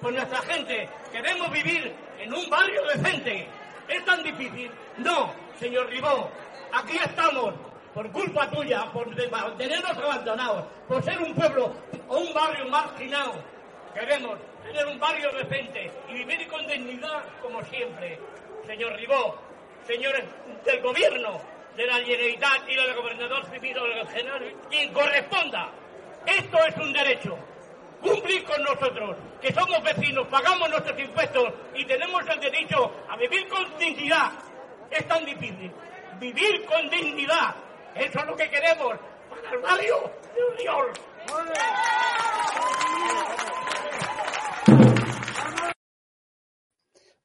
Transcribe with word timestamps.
Por 0.00 0.12
nuestra 0.12 0.38
gente, 0.42 0.88
queremos 1.12 1.50
vivir 1.50 1.94
en 2.18 2.32
un 2.32 2.48
barrio 2.48 2.82
decente. 2.86 3.46
¿Es 3.88 4.04
tan 4.04 4.22
difícil? 4.22 4.70
No, 4.98 5.32
señor 5.58 5.88
Ribó. 5.88 6.30
Aquí 6.72 6.96
estamos, 6.96 7.54
por 7.92 8.10
culpa 8.12 8.50
tuya, 8.50 8.84
por 8.92 9.14
tenernos 9.56 9.96
abandonados, 9.96 10.64
por 10.88 11.02
ser 11.02 11.18
un 11.18 11.34
pueblo 11.34 11.74
o 12.08 12.18
un 12.18 12.32
barrio 12.32 12.66
marginado. 12.68 13.34
Queremos 13.94 14.38
tener 14.62 14.86
un 14.86 14.98
barrio 14.98 15.30
decente 15.32 15.90
y 16.08 16.14
vivir 16.14 16.46
con 16.48 16.66
dignidad 16.66 17.24
como 17.42 17.62
siempre. 17.64 18.18
Señor 18.66 18.94
Ribó, 18.94 19.36
señores 19.86 20.24
del 20.64 20.80
gobierno, 20.80 21.40
de 21.76 21.86
la 21.86 21.96
Generalitat 21.96 22.68
y 22.68 22.76
del 22.76 22.94
gobernador 22.94 23.44
civil 23.46 23.78
o 23.78 23.84
del 23.84 24.08
general, 24.08 24.54
quien 24.68 24.92
corresponda. 24.92 25.70
Esto 26.26 26.58
es 26.66 26.76
un 26.76 26.92
derecho 26.92 27.38
cumplir 28.00 28.44
con 28.44 28.62
nosotros, 28.62 29.16
que 29.40 29.52
somos 29.52 29.82
vecinos, 29.82 30.26
pagamos 30.28 30.68
nuestros 30.70 30.98
impuestos 30.98 31.52
y 31.74 31.84
tenemos 31.86 32.22
el 32.28 32.40
derecho 32.40 32.92
a 33.08 33.16
vivir 33.16 33.48
con 33.48 33.78
dignidad. 33.78 34.32
Es 34.90 35.06
tan 35.06 35.24
difícil. 35.24 35.70
Vivir 36.18 36.64
con 36.66 36.90
dignidad. 36.90 37.54
Eso 37.94 38.18
es 38.18 38.26
lo 38.26 38.36
que 38.36 38.50
queremos 38.50 38.98
para 39.28 39.50
el 39.52 39.58
barrio 39.58 40.12
de 40.34 40.62
Uriol. 40.62 40.92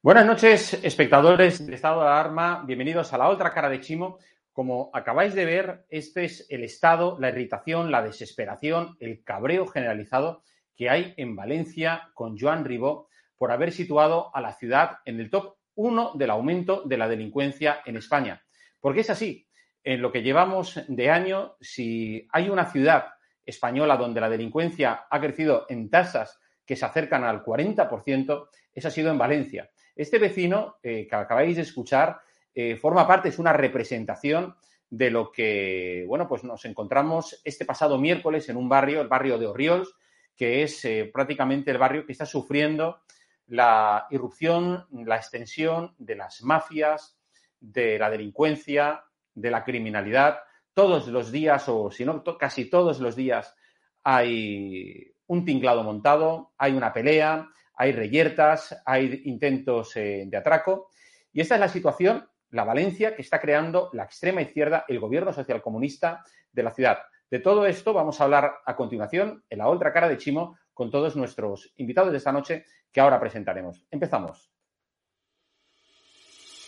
Buenas 0.02 0.26
noches, 0.28 0.74
espectadores 0.84 1.66
de 1.66 1.74
Estado 1.74 2.02
de 2.02 2.08
Alarma. 2.08 2.64
Bienvenidos 2.66 3.12
a 3.12 3.18
la 3.18 3.30
otra 3.30 3.52
cara 3.52 3.70
de 3.70 3.82
Chimo. 3.82 4.20
Como 4.54 4.92
acabáis 4.94 5.34
de 5.34 5.46
ver, 5.46 5.86
este 5.90 6.26
es 6.26 6.46
el 6.50 6.64
estado, 6.64 7.18
la 7.20 7.30
irritación, 7.30 7.92
la 7.92 8.04
desesperación, 8.04 8.96
el 9.00 9.24
cabreo 9.24 9.66
generalizado 9.66 10.44
que 10.76 10.90
hay 10.90 11.14
en 11.18 11.36
Valencia 11.36 12.10
con 12.14 12.38
Joan 12.38 12.66
Ribó 12.66 13.10
por 13.38 13.52
haber 13.52 13.72
situado 13.72 14.36
a 14.36 14.42
la 14.42 14.54
ciudad 14.54 14.98
en 15.06 15.20
el 15.20 15.30
top 15.30 15.56
1 15.76 16.14
del 16.16 16.30
aumento 16.30 16.84
de 16.86 16.98
la 16.98 17.08
delincuencia 17.08 17.82
en 17.86 17.98
España. 17.98 18.44
Porque 18.80 19.02
es 19.02 19.10
así. 19.10 19.48
En 19.84 20.02
lo 20.02 20.12
que 20.12 20.24
llevamos 20.24 20.82
de 20.88 21.10
año, 21.12 21.56
si 21.62 22.28
hay 22.32 22.50
una 22.50 22.66
ciudad 22.66 23.06
española 23.46 23.98
donde 23.98 24.22
la 24.22 24.30
delincuencia 24.30 25.06
ha 25.10 25.20
crecido 25.20 25.66
en 25.70 25.90
tasas 25.90 26.40
que 26.66 26.76
se 26.76 26.86
acercan 26.86 27.24
al 27.24 27.44
40%, 27.44 28.48
esa 28.74 28.88
ha 28.88 28.92
sido 28.92 29.12
en 29.12 29.18
Valencia. 29.18 29.70
Este 29.96 30.18
vecino 30.18 30.78
eh, 30.82 31.08
que 31.08 31.16
acabáis 31.16 31.56
de 31.56 31.62
escuchar 31.62 32.20
eh, 32.54 32.78
forma 32.78 33.06
parte, 33.06 33.30
es 33.30 33.38
una 33.38 33.54
representación 33.54 34.56
de 34.90 35.12
lo 35.12 35.32
que, 35.32 36.06
bueno, 36.08 36.28
pues 36.28 36.44
nos 36.44 36.66
encontramos 36.66 37.42
este 37.44 37.66
pasado 37.66 37.98
miércoles 37.98 38.48
en 38.50 38.58
un 38.58 38.70
barrio, 38.70 39.02
el 39.02 39.08
barrio 39.08 39.38
de 39.38 39.48
Orriols, 39.48 39.94
que 40.36 40.64
es 40.64 40.84
eh, 40.86 41.10
prácticamente 41.14 41.72
el 41.72 41.78
barrio 41.78 42.06
que 42.06 42.12
está 42.12 42.26
sufriendo 42.26 43.02
la 43.48 44.08
irrupción, 44.10 44.88
la 44.92 45.18
extensión 45.18 45.94
de 45.98 46.16
las 46.16 46.42
mafias, 46.42 47.18
de 47.60 48.00
la 48.00 48.10
delincuencia, 48.10 49.04
de 49.34 49.52
la 49.52 49.64
criminalidad. 49.64 50.40
Todos 50.74 51.08
los 51.08 51.32
días, 51.32 51.70
o 51.70 51.92
si 51.92 52.06
no, 52.06 52.24
casi 52.24 52.70
todos 52.70 53.00
los 53.00 53.16
días, 53.16 53.56
hay 54.04 55.14
un 55.28 55.46
tinglado 55.46 55.84
montado, 55.84 56.54
hay 56.58 56.74
una 56.74 56.92
pelea, 56.92 57.50
hay 57.76 57.92
reyertas, 57.92 58.82
hay 58.86 59.22
intentos 59.26 59.96
eh, 59.96 60.26
de 60.28 60.38
atraco. 60.38 60.90
Y 61.32 61.42
esta 61.42 61.56
es 61.56 61.62
la 61.62 61.70
situación, 61.70 62.28
la 62.50 62.64
Valencia, 62.64 63.16
que 63.16 63.22
está 63.22 63.40
creando 63.40 63.90
la 63.94 64.04
extrema 64.04 64.42
izquierda, 64.42 64.86
el 64.88 65.00
gobierno 65.00 65.34
socialcomunista 65.34 66.24
de 66.52 66.64
la 66.64 66.72
ciudad. 66.72 67.00
De 67.30 67.40
todo 67.40 67.66
esto 67.66 67.94
vamos 67.94 68.20
a 68.20 68.26
hablar 68.26 68.52
a 68.66 68.76
continuación 68.76 69.44
en 69.50 69.58
la 69.58 69.68
otra 69.68 69.92
cara 69.92 70.08
de 70.08 70.18
Chimo 70.18 70.58
con 70.74 70.92
todos 70.92 71.16
nuestros 71.16 71.74
invitados 71.78 72.12
de 72.12 72.18
esta 72.18 72.32
noche 72.32 72.66
que 72.92 73.02
ahora 73.02 73.20
presentaremos. 73.20 73.84
Empezamos. 73.90 74.52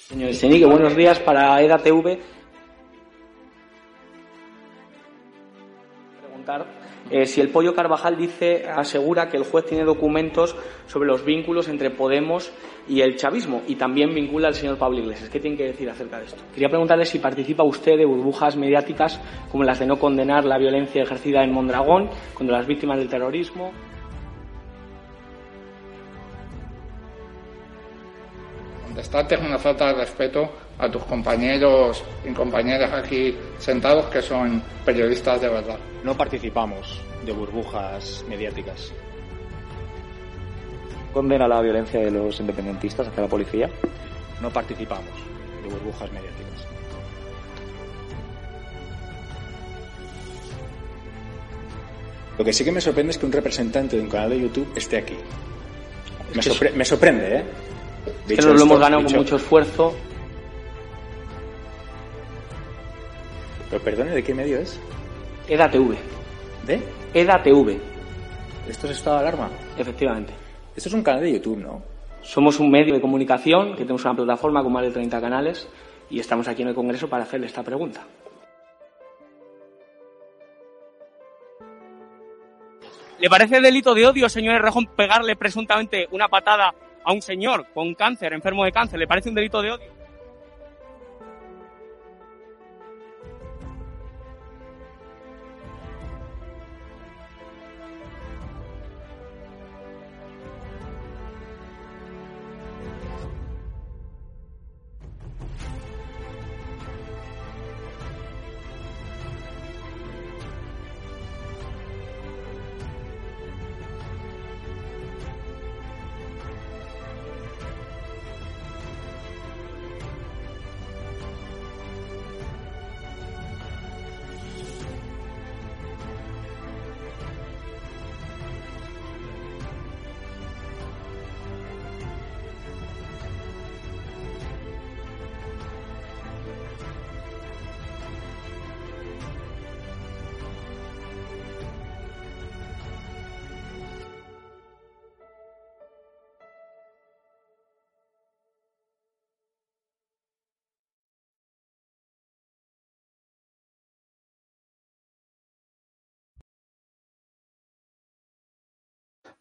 Señor 0.10 0.70
buenos 0.70 0.96
días 0.96 1.20
para 1.20 1.62
EDATV. 1.62 2.20
Preguntar 6.22 6.87
eh, 7.10 7.26
si 7.26 7.40
el 7.40 7.50
Pollo 7.50 7.74
Carvajal 7.74 8.18
dice, 8.18 8.66
asegura 8.68 9.30
que 9.30 9.38
el 9.38 9.44
juez 9.44 9.66
tiene 9.66 9.86
documentos 9.86 10.56
sobre 10.88 11.08
los 11.08 11.24
vínculos 11.24 11.70
entre 11.70 11.90
Podemos 11.90 12.52
y 12.88 13.02
el 13.02 13.16
chavismo 13.16 13.62
y 13.68 13.76
también 13.76 14.14
vincula 14.14 14.50
al 14.50 14.56
señor 14.56 14.78
Pablo 14.78 15.00
Iglesias. 15.00 15.30
¿Qué 15.30 15.40
tiene 15.40 15.56
que 15.56 15.66
decir 15.68 15.90
acerca 15.90 16.20
de 16.20 16.26
esto? 16.26 16.44
Quería 16.54 16.70
preguntarle 16.70 17.06
si 17.06 17.20
participa 17.20 17.64
usted 17.64 17.98
de 17.98 18.06
burbujas 18.06 18.58
mediáticas 18.58 19.22
como 19.52 19.64
las 19.64 19.80
de 19.80 19.86
no 19.86 19.98
condenar 19.98 20.44
la 20.44 20.58
violencia 20.58 21.02
ejercida 21.02 21.44
en 21.44 21.54
Mondragón 21.54 22.10
contra 22.34 22.58
las 22.58 22.68
víctimas 22.68 22.98
del 22.98 23.10
terrorismo. 23.10 23.72
Contestarte 28.98 29.36
es 29.36 29.42
una 29.42 29.60
falta 29.60 29.90
de 29.90 29.94
respeto 29.94 30.50
a 30.80 30.90
tus 30.90 31.04
compañeros 31.04 32.04
y 32.28 32.34
compañeras 32.34 32.92
aquí 32.92 33.38
sentados 33.60 34.08
que 34.08 34.24
son 34.24 34.60
periodistas 34.84 35.40
de 35.40 35.48
verdad. 35.48 35.78
No 36.04 36.18
participamos 36.18 37.00
de 37.24 37.32
burbujas 37.32 38.26
mediáticas. 38.28 38.92
¿Condena 41.14 41.48
la 41.48 41.62
violencia 41.62 42.00
de 42.00 42.10
los 42.10 42.40
independentistas 42.40 43.08
hacia 43.08 43.22
la 43.22 43.30
policía? 43.30 43.70
No 44.42 44.50
participamos 44.50 45.14
de 45.62 45.70
burbujas 45.70 46.12
mediáticas. 46.12 46.68
Lo 52.36 52.44
que 52.44 52.52
sí 52.52 52.66
que 52.66 52.72
me 52.72 52.82
sorprende 52.82 53.12
es 53.12 53.20
que 53.20 53.28
un 53.28 53.32
representante 53.32 53.96
de 53.96 54.02
un 54.02 54.10
canal 54.10 54.32
de 54.32 54.42
YouTube 54.42 54.72
esté 54.76 54.98
aquí. 54.98 55.18
Me, 56.34 56.42
sorpre 56.42 56.72
me 56.72 56.84
sorprende, 56.84 57.38
¿eh? 57.38 57.44
Nos 58.30 58.46
lo 58.46 58.62
hemos 58.62 58.80
ganado 58.80 59.04
con 59.04 59.16
mucho 59.16 59.36
esfuerzo. 59.36 59.96
Pero 63.70 63.84
perdone, 63.84 64.12
¿de 64.12 64.24
qué 64.24 64.34
medio 64.34 64.60
es? 64.60 64.80
EDATV. 65.48 65.96
¿De? 66.66 66.82
EDATV. 67.14 67.78
¿Esto 68.70 68.88
es 68.88 68.98
estado 68.98 69.18
de 69.18 69.22
alarma? 69.28 69.50
Efectivamente. 69.78 70.34
Esto 70.76 70.90
es 70.90 70.96
un 70.96 71.04
canal 71.04 71.22
de 71.22 71.34
YouTube, 71.34 71.58
¿no? 71.58 71.82
Somos 72.22 72.60
un 72.60 72.70
medio 72.70 72.94
de 72.94 73.02
comunicación 73.02 73.72
que 73.72 73.84
tenemos 73.84 74.04
una 74.04 74.16
plataforma 74.16 74.62
con 74.62 74.74
más 74.74 74.84
de 74.84 74.92
30 74.92 75.22
canales 75.22 75.68
y 76.10 76.20
estamos 76.20 76.48
aquí 76.48 76.62
en 76.62 76.70
el 76.70 76.76
Congreso 76.76 77.08
para 77.10 77.24
hacerle 77.24 77.48
esta 77.48 77.64
pregunta. 77.64 78.06
¿Le 83.20 83.30
parece 83.30 83.60
delito 83.60 83.96
de 83.96 84.06
odio, 84.06 84.30
señor 84.30 84.62
Rejón, 84.62 84.86
pegarle 84.96 85.36
presuntamente 85.36 86.08
una 86.12 86.28
patada 86.28 86.76
a 87.04 87.14
un 87.14 87.22
señor 87.22 87.68
con 87.74 87.94
cáncer, 87.94 88.34
enfermo 88.34 88.66
de 88.66 88.72
cáncer? 88.72 89.00
¿Le 89.00 89.08
parece 89.08 89.30
un 89.30 89.36
delito 89.36 89.62
de 89.62 89.72
odio? 89.72 89.97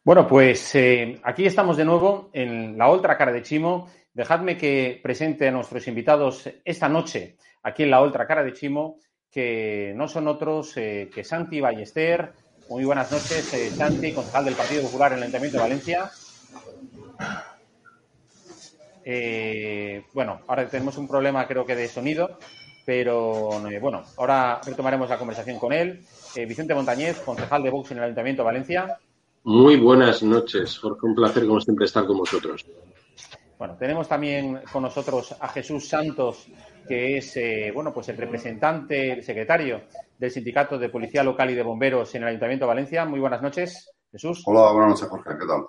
Bueno, 0.07 0.25
pues 0.29 0.73
eh, 0.77 1.19
aquí 1.25 1.47
estamos 1.47 1.77
de 1.77 1.85
nuevo 1.85 2.31
en 2.33 2.79
la 2.79 2.91
otra 2.91 3.19
cara 3.19 3.33
de 3.33 3.43
Chimo. 3.43 3.91
Dejadme 4.15 4.57
que 4.57 5.01
presente 5.03 5.49
a 5.49 5.51
nuestros 5.51 5.89
invitados 5.89 6.49
esta 6.65 6.89
noche 6.89 7.35
aquí 7.65 7.83
en 7.83 7.91
la 7.91 8.01
otra 8.01 8.25
cara 8.25 8.45
de 8.45 8.53
Chimo, 8.53 9.01
que 9.29 9.93
no 9.97 10.07
son 10.07 10.29
otros 10.29 10.77
eh, 10.77 11.11
que 11.13 11.25
Santi 11.25 11.61
Ballester. 11.61 12.35
Muy 12.69 12.85
buenas 12.85 13.11
noches, 13.11 13.53
eh, 13.53 13.69
Santi, 13.71 14.13
concejal 14.13 14.45
del 14.45 14.55
Partido 14.55 14.83
Popular 14.83 15.11
en 15.11 15.19
el 15.19 15.25
Ayuntamiento 15.25 15.59
de 15.59 15.63
Valencia. 15.65 16.11
bueno, 20.15 20.41
ahora 20.47 20.69
tenemos 20.69 20.97
un 20.99 21.09
problema 21.09 21.49
creo 21.49 21.67
que 21.67 21.75
de 21.75 21.89
sonido, 21.89 22.39
pero 22.85 23.61
bueno, 23.81 24.05
ahora 24.19 24.61
retomaremos 24.65 25.11
la 25.11 25.19
conversación 25.19 25.59
con 25.59 25.73
él. 25.73 26.07
Vicente 26.47 26.77
Montañez, 26.77 27.19
concejal 27.23 27.65
de 27.65 27.71
Vox 27.71 27.91
en 27.91 27.99
el 27.99 28.05
Ayuntamiento 28.05 28.43
de 28.43 28.47
Valencia. 28.47 29.01
Muy 29.47 29.77
buenas 29.77 30.25
noches, 30.25 30.77
Jorge. 30.77 31.07
Un 31.07 31.15
placer, 31.15 31.47
como 31.47 31.61
siempre, 31.61 31.85
estar 31.85 32.05
con 32.05 32.19
vosotros. 32.19 32.67
Bueno, 33.57 33.77
tenemos 33.79 34.09
también 34.09 34.61
con 34.73 34.83
nosotros 34.83 35.37
a 35.39 35.47
Jesús 35.47 35.89
Santos, 35.89 36.49
que 36.89 37.19
es 37.19 37.37
eh, 37.37 37.71
bueno, 37.73 37.95
pues 37.95 38.09
el 38.09 38.17
representante, 38.17 39.13
el 39.13 39.23
secretario 39.23 39.83
del 40.19 40.33
Sindicato 40.33 40.77
de 40.79 40.89
Policía 40.89 41.23
Local 41.23 41.49
y 41.49 41.55
de 41.55 41.63
Bomberos 41.63 42.13
en 42.17 42.23
el 42.23 42.31
Ayuntamiento 42.31 42.65
de 42.65 42.71
Valencia. 42.71 43.05
Muy 43.05 43.21
buenas 43.21 43.41
noches, 43.41 43.89
Jesús. 44.11 44.43
Hola, 44.47 44.73
buenas 44.73 44.91
noches, 44.91 45.09
Jorge. 45.09 45.39
¿Qué 45.39 45.47
tal? 45.47 45.67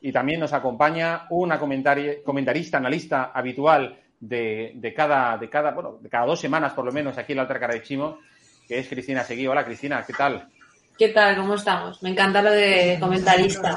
Y 0.00 0.12
también 0.12 0.38
nos 0.38 0.52
acompaña 0.52 1.26
una 1.30 1.58
comentarista, 1.58 2.78
analista 2.78 3.32
habitual 3.34 3.98
de, 4.20 4.94
cada, 4.96 5.36
de 5.36 5.50
cada, 5.50 5.72
bueno, 5.72 5.98
de 6.00 6.08
cada 6.08 6.26
dos 6.26 6.38
semanas 6.38 6.74
por 6.74 6.84
lo 6.84 6.92
menos 6.92 7.18
aquí 7.18 7.32
en 7.32 7.38
la 7.38 7.44
otra 7.44 7.58
cara 7.58 7.74
de 7.74 7.82
Chimo, 7.82 8.20
que 8.68 8.78
es 8.78 8.88
Cristina 8.88 9.24
Seguí. 9.24 9.48
Hola, 9.48 9.64
Cristina, 9.64 10.04
¿qué 10.06 10.12
tal? 10.12 10.48
¿Qué 10.96 11.08
tal? 11.08 11.36
¿Cómo 11.36 11.54
estamos? 11.54 12.00
Me 12.04 12.10
encanta 12.10 12.40
lo 12.40 12.52
de 12.52 12.96
comentarista. 13.00 13.76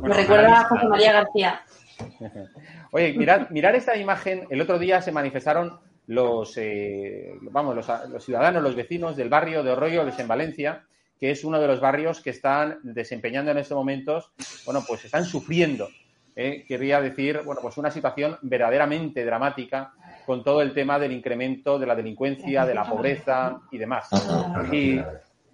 Me 0.00 0.14
recuerda 0.14 0.60
a 0.60 0.64
José 0.64 0.86
María 0.86 1.12
García. 1.12 1.60
Oye, 2.92 3.14
mirad, 3.14 3.50
mirar 3.50 3.74
esta 3.74 3.96
imagen. 3.96 4.46
El 4.48 4.60
otro 4.60 4.78
día 4.78 5.02
se 5.02 5.10
manifestaron 5.10 5.80
los, 6.06 6.56
eh, 6.56 7.34
vamos, 7.42 7.74
los, 7.74 8.24
ciudadanos, 8.24 8.62
los 8.62 8.76
vecinos 8.76 9.16
del 9.16 9.28
barrio 9.28 9.64
de 9.64 9.72
Orroyoles 9.72 10.18
en 10.20 10.28
Valencia, 10.28 10.84
que 11.18 11.32
es 11.32 11.44
uno 11.44 11.60
de 11.60 11.66
los 11.66 11.80
barrios 11.80 12.20
que 12.20 12.30
están 12.30 12.78
desempeñando 12.84 13.50
en 13.50 13.58
estos 13.58 13.76
momentos, 13.76 14.30
bueno, 14.64 14.84
pues 14.86 15.04
están 15.04 15.24
sufriendo. 15.24 15.88
Eh, 16.36 16.64
querría 16.66 17.00
decir, 17.00 17.40
bueno, 17.44 17.60
pues 17.60 17.76
una 17.76 17.90
situación 17.90 18.38
verdaderamente 18.42 19.24
dramática 19.24 19.92
con 20.26 20.44
todo 20.44 20.62
el 20.62 20.72
tema 20.72 20.96
del 21.00 21.10
incremento 21.10 21.76
de 21.76 21.86
la 21.86 21.96
delincuencia, 21.96 22.64
de 22.64 22.74
la 22.74 22.84
pobreza 22.84 23.60
y 23.72 23.78
demás. 23.78 24.08
Y 24.72 25.00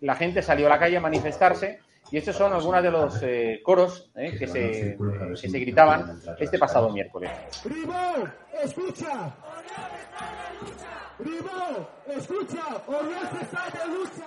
la 0.07 0.15
gente 0.15 0.41
salió 0.41 0.67
a 0.67 0.71
la 0.71 0.79
calle 0.79 0.97
a 0.97 1.01
manifestarse 1.01 1.81
y 2.13 2.19
estos 2.19 2.37
son 2.37 2.53
algunos 2.53 2.81
de 2.81 2.91
los 2.93 3.21
eh, 3.23 3.61
coros 3.65 4.09
eh, 4.15 4.37
que, 4.39 4.47
se, 4.47 4.91
eh, 4.91 4.99
que 5.41 5.49
se 5.49 5.59
gritaban 5.59 6.21
este 6.39 6.59
pasado 6.59 6.91
miércoles. 6.91 7.31
escucha. 8.63 9.35
escucha. 12.07 12.63
está 13.43 13.65
de 13.73 13.89
lucha. 13.93 14.27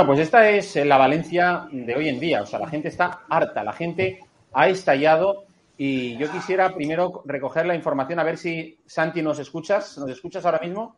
Bueno, 0.00 0.14
pues 0.14 0.20
esta 0.20 0.48
es 0.48 0.76
la 0.76 0.96
Valencia 0.96 1.68
de 1.70 1.94
hoy 1.94 2.08
en 2.08 2.18
día. 2.18 2.40
O 2.40 2.46
sea, 2.46 2.58
la 2.58 2.70
gente 2.70 2.88
está 2.88 3.20
harta, 3.28 3.62
la 3.62 3.74
gente 3.74 4.20
ha 4.50 4.66
estallado 4.66 5.44
y 5.76 6.16
yo 6.16 6.32
quisiera 6.32 6.74
primero 6.74 7.22
recoger 7.26 7.66
la 7.66 7.74
información 7.74 8.18
a 8.18 8.22
ver 8.22 8.38
si 8.38 8.78
Santi 8.86 9.20
nos 9.20 9.38
escuchas. 9.40 9.98
¿Nos 9.98 10.08
escuchas 10.08 10.42
ahora 10.46 10.60
mismo? 10.60 10.96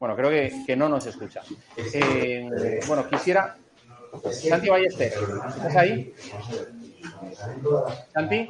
Bueno, 0.00 0.16
creo 0.16 0.30
que, 0.30 0.74
no 0.74 0.88
nos 0.88 1.04
escucha. 1.04 1.42
Eh, 1.76 2.80
bueno, 2.86 3.06
quisiera. 3.10 3.58
Santi 4.30 4.70
Ballester, 4.70 5.12
¿estás 5.46 5.76
ahí? 5.76 6.14
Santi. 8.14 8.48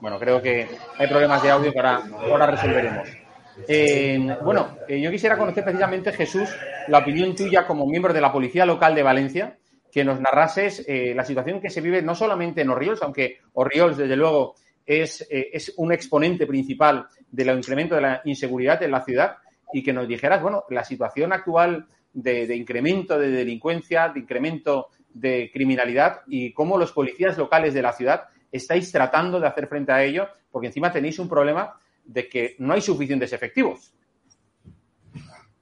Bueno, 0.00 0.16
creo 0.20 0.40
que 0.40 0.68
hay 0.96 1.08
problemas 1.08 1.42
de 1.42 1.50
audio 1.50 1.72
que 1.72 1.80
ahora, 1.80 2.02
ahora 2.30 2.46
resolveremos. 2.46 3.25
Eh, 3.68 4.36
bueno, 4.42 4.76
eh, 4.88 5.00
yo 5.00 5.10
quisiera 5.10 5.38
conocer 5.38 5.64
precisamente, 5.64 6.12
Jesús, 6.12 6.48
la 6.88 6.98
opinión 6.98 7.34
tuya 7.34 7.66
como 7.66 7.86
miembro 7.86 8.12
de 8.12 8.20
la 8.20 8.32
Policía 8.32 8.66
Local 8.66 8.94
de 8.94 9.02
Valencia, 9.02 9.56
que 9.90 10.04
nos 10.04 10.20
narrases 10.20 10.84
eh, 10.86 11.14
la 11.14 11.24
situación 11.24 11.60
que 11.60 11.70
se 11.70 11.80
vive 11.80 12.02
no 12.02 12.14
solamente 12.14 12.60
en 12.60 12.70
Orriols, 12.70 13.02
aunque 13.02 13.38
Orriols, 13.54 13.96
desde 13.96 14.16
luego, 14.16 14.56
es, 14.84 15.26
es 15.30 15.72
un 15.78 15.92
exponente 15.92 16.46
principal 16.46 17.06
del 17.30 17.56
incremento 17.56 17.96
de 17.96 18.00
la 18.02 18.20
inseguridad 18.24 18.82
en 18.82 18.92
la 18.92 19.04
ciudad, 19.04 19.36
y 19.72 19.82
que 19.82 19.92
nos 19.92 20.06
dijeras, 20.06 20.40
bueno, 20.40 20.64
la 20.70 20.84
situación 20.84 21.32
actual 21.32 21.86
de, 22.12 22.46
de 22.46 22.56
incremento 22.56 23.18
de 23.18 23.30
delincuencia, 23.30 24.08
de 24.10 24.20
incremento 24.20 24.88
de 25.12 25.50
criminalidad 25.52 26.20
y 26.28 26.52
cómo 26.52 26.78
los 26.78 26.92
policías 26.92 27.36
locales 27.36 27.74
de 27.74 27.82
la 27.82 27.92
ciudad 27.92 28.24
estáis 28.52 28.92
tratando 28.92 29.40
de 29.40 29.46
hacer 29.46 29.66
frente 29.66 29.92
a 29.92 30.04
ello, 30.04 30.28
porque 30.50 30.68
encima 30.68 30.92
tenéis 30.92 31.18
un 31.18 31.28
problema 31.28 31.74
de 32.06 32.28
que 32.28 32.56
no 32.58 32.74
hay 32.74 32.80
suficientes 32.80 33.32
efectivos. 33.32 33.92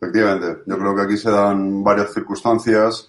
Efectivamente, 0.00 0.62
yo 0.66 0.78
creo 0.78 0.94
que 0.94 1.02
aquí 1.02 1.16
se 1.16 1.30
dan 1.30 1.82
varias 1.82 2.12
circunstancias. 2.12 3.08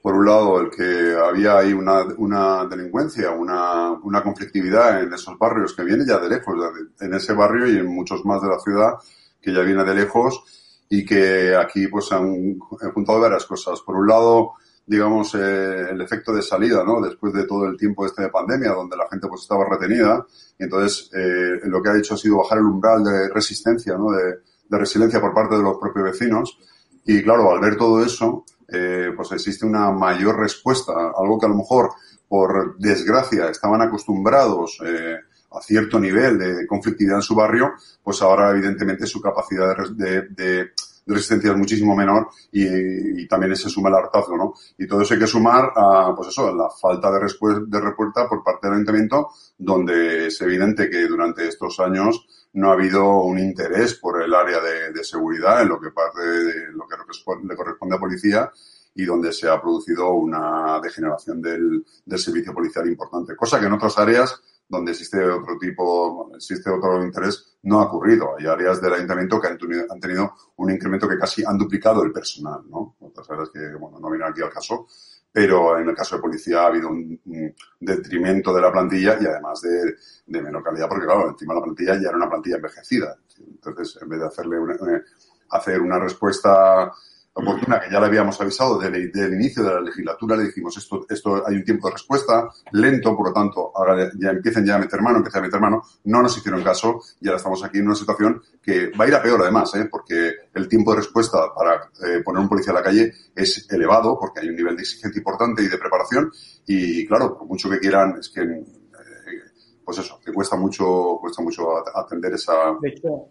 Por 0.00 0.14
un 0.14 0.26
lado, 0.26 0.60
el 0.60 0.70
que 0.70 1.16
había 1.16 1.58
ahí 1.58 1.72
una, 1.72 2.04
una 2.18 2.64
delincuencia, 2.66 3.32
una, 3.32 3.90
una, 3.90 4.22
conflictividad 4.22 5.02
en 5.02 5.12
esos 5.12 5.36
barrios 5.36 5.74
que 5.74 5.82
viene 5.82 6.04
ya 6.06 6.18
de 6.18 6.28
lejos, 6.28 6.54
en 7.00 7.14
ese 7.14 7.32
barrio 7.32 7.66
y 7.66 7.78
en 7.78 7.86
muchos 7.86 8.24
más 8.24 8.40
de 8.40 8.48
la 8.48 8.60
ciudad, 8.60 8.94
que 9.40 9.52
ya 9.52 9.62
viene 9.62 9.82
de 9.82 9.94
lejos 9.94 10.44
y 10.88 11.04
que 11.04 11.56
aquí 11.56 11.88
pues 11.88 12.12
han, 12.12 12.56
han 12.80 12.92
juntado 12.92 13.20
varias 13.20 13.46
cosas. 13.46 13.80
Por 13.80 13.96
un 13.96 14.06
lado, 14.06 14.52
digamos, 14.86 15.34
eh, 15.34 15.90
el 15.90 16.00
efecto 16.00 16.32
de 16.32 16.42
salida, 16.42 16.84
¿no? 16.84 17.00
Después 17.00 17.32
de 17.32 17.44
todo 17.44 17.66
el 17.66 17.76
tiempo 17.76 18.06
este 18.06 18.22
de 18.22 18.28
pandemia, 18.28 18.70
donde 18.70 18.96
la 18.96 19.08
gente 19.08 19.26
pues 19.26 19.42
estaba 19.42 19.66
retenida. 19.68 20.24
Y 20.58 20.64
entonces, 20.64 21.10
eh, 21.12 21.60
lo 21.64 21.82
que 21.82 21.90
ha 21.90 21.98
hecho 21.98 22.14
ha 22.14 22.16
sido 22.16 22.38
bajar 22.38 22.58
el 22.58 22.66
umbral 22.66 23.02
de 23.02 23.28
resistencia, 23.30 23.96
¿no? 23.98 24.12
De, 24.12 24.36
de 24.68 24.78
resiliencia 24.78 25.20
por 25.20 25.34
parte 25.34 25.56
de 25.56 25.62
los 25.62 25.78
propios 25.78 26.04
vecinos. 26.04 26.58
Y 27.04 27.22
claro, 27.22 27.50
al 27.52 27.60
ver 27.60 27.76
todo 27.76 28.02
eso, 28.02 28.44
eh, 28.68 29.10
pues 29.16 29.32
existe 29.32 29.66
una 29.66 29.90
mayor 29.90 30.38
respuesta, 30.38 30.92
algo 30.92 31.38
que 31.38 31.46
a 31.46 31.50
lo 31.50 31.56
mejor, 31.56 31.90
por 32.28 32.76
desgracia, 32.78 33.48
estaban 33.48 33.82
acostumbrados 33.82 34.78
eh, 34.84 35.16
a 35.52 35.60
cierto 35.60 35.98
nivel 35.98 36.38
de 36.38 36.66
conflictividad 36.66 37.16
en 37.16 37.22
su 37.22 37.34
barrio, 37.34 37.72
pues 38.02 38.22
ahora 38.22 38.50
evidentemente 38.50 39.06
su 39.06 39.20
capacidad 39.20 39.76
de, 39.90 40.22
de 40.30 40.30
de 40.30 40.70
resistencia 41.06 41.52
es 41.52 41.56
muchísimo 41.56 41.94
menor 41.94 42.28
y, 42.52 43.26
también 43.28 43.56
se 43.56 43.68
suma 43.68 43.88
el 43.88 43.96
hartazgo, 43.96 44.36
¿no? 44.36 44.54
Y 44.78 44.86
todo 44.86 45.02
eso 45.02 45.14
hay 45.14 45.20
que 45.20 45.26
sumar 45.26 45.70
a, 45.74 46.12
pues 46.14 46.28
eso, 46.28 46.54
la 46.54 46.68
falta 46.70 47.10
de, 47.10 47.18
de 47.18 47.80
respuesta 47.80 48.28
por 48.28 48.42
parte 48.42 48.66
del 48.66 48.74
ayuntamiento, 48.74 49.30
donde 49.58 50.28
es 50.28 50.40
evidente 50.40 50.88
que 50.88 51.06
durante 51.06 51.48
estos 51.48 51.80
años 51.80 52.26
no 52.54 52.70
ha 52.70 52.74
habido 52.74 53.18
un 53.18 53.38
interés 53.38 53.94
por 53.94 54.22
el 54.22 54.34
área 54.34 54.60
de, 54.60 55.04
seguridad 55.04 55.62
en 55.62 55.68
lo 55.68 55.80
que 55.80 55.90
parte 55.90 56.20
de 56.20 56.72
lo 56.72 56.86
que 56.88 56.96
le 57.44 57.56
corresponde 57.56 57.94
a 57.94 58.00
policía 58.00 58.50
y 58.94 59.04
donde 59.04 59.32
se 59.32 59.48
ha 59.48 59.60
producido 59.60 60.10
una 60.14 60.80
degeneración 60.80 61.42
del, 61.42 61.84
del 62.04 62.18
servicio 62.18 62.54
policial 62.54 62.88
importante, 62.88 63.36
cosa 63.36 63.60
que 63.60 63.66
en 63.66 63.74
otras 63.74 63.98
áreas 63.98 64.40
donde 64.68 64.92
existe 64.92 65.22
otro 65.24 65.58
tipo, 65.58 66.30
existe 66.34 66.70
otro 66.70 67.04
interés, 67.04 67.58
no 67.62 67.80
ha 67.80 67.84
ocurrido. 67.86 68.36
Hay 68.36 68.46
áreas 68.46 68.80
del 68.80 68.94
ayuntamiento 68.94 69.40
que 69.40 69.48
han 69.48 70.00
tenido, 70.00 70.34
un 70.56 70.70
incremento 70.70 71.08
que 71.08 71.18
casi 71.18 71.44
han 71.44 71.58
duplicado 71.58 72.02
el 72.02 72.12
personal, 72.12 72.62
¿no? 72.68 72.96
Otras 73.00 73.30
áreas 73.30 73.50
que, 73.50 73.74
bueno, 73.74 73.98
no 74.00 74.10
vienen 74.10 74.28
aquí 74.28 74.42
al 74.42 74.50
caso, 74.50 74.86
pero 75.30 75.78
en 75.78 75.88
el 75.88 75.94
caso 75.94 76.16
de 76.16 76.22
policía 76.22 76.62
ha 76.62 76.66
habido 76.66 76.88
un, 76.88 77.20
detrimento 77.78 78.54
de 78.54 78.60
la 78.60 78.72
plantilla 78.72 79.18
y 79.20 79.26
además 79.26 79.60
de, 79.60 79.94
de, 80.26 80.42
menor 80.42 80.62
calidad, 80.62 80.88
porque 80.88 81.06
claro, 81.06 81.28
encima 81.28 81.54
la 81.54 81.62
plantilla 81.62 81.94
ya 81.94 82.08
era 82.08 82.16
una 82.16 82.28
plantilla 82.28 82.56
envejecida. 82.56 83.16
Entonces, 83.38 83.98
en 84.00 84.08
vez 84.08 84.20
de 84.20 84.26
hacerle 84.26 84.58
una, 84.58 84.76
hacer 85.50 85.80
una 85.80 85.98
respuesta 85.98 86.90
oportuna, 87.36 87.78
que 87.80 87.90
ya 87.90 88.00
le 88.00 88.06
habíamos 88.06 88.40
avisado 88.40 88.78
desde, 88.78 89.26
el 89.26 89.34
inicio 89.34 89.62
de 89.62 89.74
la 89.74 89.80
legislatura, 89.80 90.36
le 90.36 90.44
dijimos, 90.44 90.76
esto, 90.78 91.06
esto 91.08 91.46
hay 91.46 91.56
un 91.56 91.64
tiempo 91.64 91.88
de 91.88 91.92
respuesta, 91.92 92.48
lento, 92.72 93.14
por 93.14 93.28
lo 93.28 93.34
tanto, 93.34 93.72
ahora 93.74 94.10
ya 94.18 94.30
empiecen 94.30 94.64
ya 94.64 94.76
a 94.76 94.78
meter 94.78 95.02
mano, 95.02 95.18
empiecen 95.18 95.40
a 95.40 95.44
meter 95.44 95.60
mano, 95.60 95.82
no 96.04 96.22
nos 96.22 96.36
hicieron 96.36 96.62
caso 96.62 97.02
y 97.20 97.28
ahora 97.28 97.36
estamos 97.36 97.62
aquí 97.62 97.78
en 97.78 97.86
una 97.86 97.94
situación 97.94 98.42
que 98.62 98.90
va 98.98 99.04
a 99.04 99.08
ir 99.08 99.14
a 99.14 99.22
peor 99.22 99.42
además, 99.42 99.74
¿eh? 99.74 99.86
porque 99.90 100.32
el 100.54 100.66
tiempo 100.66 100.92
de 100.92 100.98
respuesta 100.98 101.38
para 101.54 101.90
eh, 102.06 102.22
poner 102.24 102.40
un 102.40 102.48
policía 102.48 102.72
a 102.72 102.76
la 102.76 102.82
calle 102.82 103.12
es 103.34 103.70
elevado, 103.70 104.18
porque 104.18 104.40
hay 104.40 104.48
un 104.48 104.56
nivel 104.56 104.74
de 104.74 104.82
exigencia 104.82 105.18
importante 105.18 105.62
y 105.62 105.68
de 105.68 105.76
preparación, 105.76 106.32
y 106.66 107.06
claro, 107.06 107.36
por 107.36 107.46
mucho 107.46 107.68
que 107.68 107.78
quieran, 107.78 108.16
es 108.18 108.30
que 108.30 108.64
pues 109.84 109.98
eso, 109.98 110.18
que 110.24 110.32
cuesta 110.32 110.56
mucho, 110.56 111.18
cuesta 111.20 111.42
mucho 111.42 111.86
atender 111.96 112.32
esa, 112.32 112.52
de 112.82 112.88
hecho, 112.88 113.28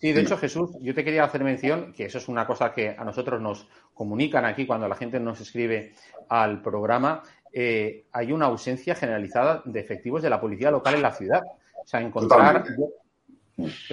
Sí, 0.00 0.12
de 0.12 0.22
hecho, 0.22 0.38
Jesús, 0.38 0.70
yo 0.80 0.94
te 0.94 1.04
quería 1.04 1.24
hacer 1.24 1.44
mención, 1.44 1.92
que 1.92 2.06
eso 2.06 2.16
es 2.16 2.28
una 2.28 2.46
cosa 2.46 2.72
que 2.72 2.96
a 2.96 3.04
nosotros 3.04 3.38
nos 3.40 3.68
comunican 3.92 4.46
aquí 4.46 4.66
cuando 4.66 4.88
la 4.88 4.96
gente 4.96 5.20
nos 5.20 5.40
escribe 5.42 5.92
al 6.30 6.62
programa, 6.62 7.22
eh, 7.52 8.06
hay 8.12 8.32
una 8.32 8.46
ausencia 8.46 8.94
generalizada 8.94 9.60
de 9.66 9.78
efectivos 9.78 10.22
de 10.22 10.30
la 10.30 10.40
policía 10.40 10.70
local 10.70 10.94
en 10.94 11.02
la 11.02 11.12
ciudad. 11.12 11.42
O 11.84 11.86
sea, 11.86 12.00
encontrar... 12.00 12.64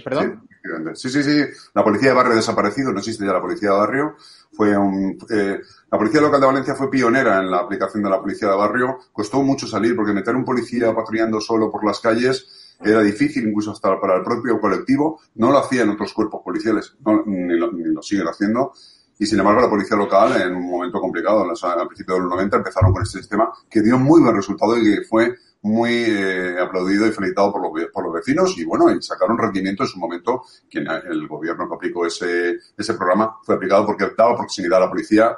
¿Perdón? 0.02 0.48
Sí, 0.94 1.10
sí, 1.10 1.22
sí. 1.22 1.44
La 1.74 1.84
policía 1.84 2.10
de 2.10 2.16
barrio 2.16 2.32
ha 2.32 2.38
desaparecido, 2.38 2.94
no 2.94 3.00
existe 3.00 3.26
ya 3.26 3.34
la 3.34 3.42
policía 3.42 3.72
de 3.72 3.78
barrio. 3.78 4.16
Fue 4.54 4.78
un, 4.78 5.18
eh, 5.30 5.60
la 5.92 5.98
policía 5.98 6.22
local 6.22 6.40
de 6.40 6.48
Valencia 6.48 6.76
fue 6.76 6.90
pionera 6.90 7.40
en 7.40 7.52
la 7.52 7.58
aplicación 7.58 8.02
de 8.02 8.10
la 8.10 8.22
policía 8.22 8.48
de 8.48 8.56
barrio. 8.56 9.00
Costó 9.12 9.44
mucho 9.44 9.68
salir 9.68 9.94
porque 9.94 10.14
meter 10.14 10.38
un 10.38 10.46
policía 10.46 10.96
patrullando 10.96 11.42
solo 11.42 11.70
por 11.70 11.86
las 11.86 12.00
calles 12.00 12.57
era 12.80 13.02
difícil 13.02 13.48
incluso 13.48 13.72
hasta 13.72 14.00
para 14.00 14.18
el 14.18 14.24
propio 14.24 14.60
colectivo. 14.60 15.20
No 15.36 15.52
lo 15.52 15.60
hacían 15.60 15.90
otros 15.90 16.14
cuerpos 16.14 16.42
policiales, 16.44 16.96
ni, 17.26 17.58
lo, 17.58 18.02
siguen 18.02 18.28
haciendo. 18.28 18.74
Y 19.20 19.26
sin 19.26 19.40
embargo, 19.40 19.62
la 19.62 19.70
policía 19.70 19.98
local, 19.98 20.40
en 20.40 20.56
un 20.56 20.70
momento 20.70 21.00
complicado, 21.00 21.42
al 21.44 21.88
principio 21.88 22.16
de 22.16 22.22
los 22.22 22.30
90, 22.30 22.58
empezaron 22.58 22.94
con 22.94 23.02
este 23.02 23.20
sistema 23.20 23.52
que 23.70 23.82
dio 23.82 23.98
muy 23.98 24.22
buen 24.22 24.36
resultado 24.36 24.78
y 24.78 24.84
que 24.84 25.02
fue 25.02 25.36
muy 25.64 25.92
eh, 25.92 26.56
aplaudido 26.60 27.08
y 27.08 27.12
felicitado 27.12 27.52
por 27.52 27.62
los, 27.62 27.92
por 27.92 28.04
los 28.06 28.14
vecinos 28.14 28.58
y 28.58 28.64
bueno, 28.64 28.92
y 28.92 29.02
sacaron 29.02 29.38
rendimiento 29.38 29.84
en 29.84 29.90
su 29.90 30.00
momento, 30.00 30.44
quien 30.70 30.88
el 30.88 31.28
gobierno 31.28 31.68
que 31.68 31.76
aplicó 31.76 32.06
ese, 32.06 32.58
ese 32.78 32.94
programa 32.94 33.38
fue 33.44 33.56
aplicado 33.56 33.86
porque 33.86 34.12
daba 34.16 34.36
proximidad 34.36 34.78
a 34.78 34.86
la 34.86 34.90
policía 34.90 35.38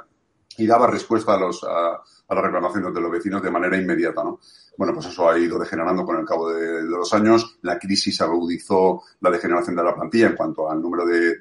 y 0.56 0.66
daba 0.66 0.86
respuesta 0.86 1.34
a, 1.34 1.40
los, 1.40 1.64
a, 1.64 2.02
las 2.28 2.44
reclamaciones 2.44 2.92
de 2.92 3.00
los 3.00 3.10
vecinos 3.10 3.42
de 3.42 3.50
manera 3.50 3.76
inmediata, 3.76 4.22
¿no? 4.22 4.40
Bueno, 4.80 4.94
pues 4.94 5.08
eso 5.08 5.28
ha 5.28 5.38
ido 5.38 5.58
degenerando 5.58 6.06
con 6.06 6.18
el 6.18 6.24
cabo 6.24 6.54
de, 6.54 6.84
los 6.84 7.12
años. 7.12 7.58
La 7.60 7.78
crisis 7.78 8.18
agudizó 8.22 9.02
la 9.20 9.28
degeneración 9.28 9.76
de 9.76 9.84
la 9.84 9.94
plantilla 9.94 10.28
en 10.28 10.36
cuanto 10.36 10.70
al 10.70 10.80
número 10.80 11.04
de, 11.04 11.34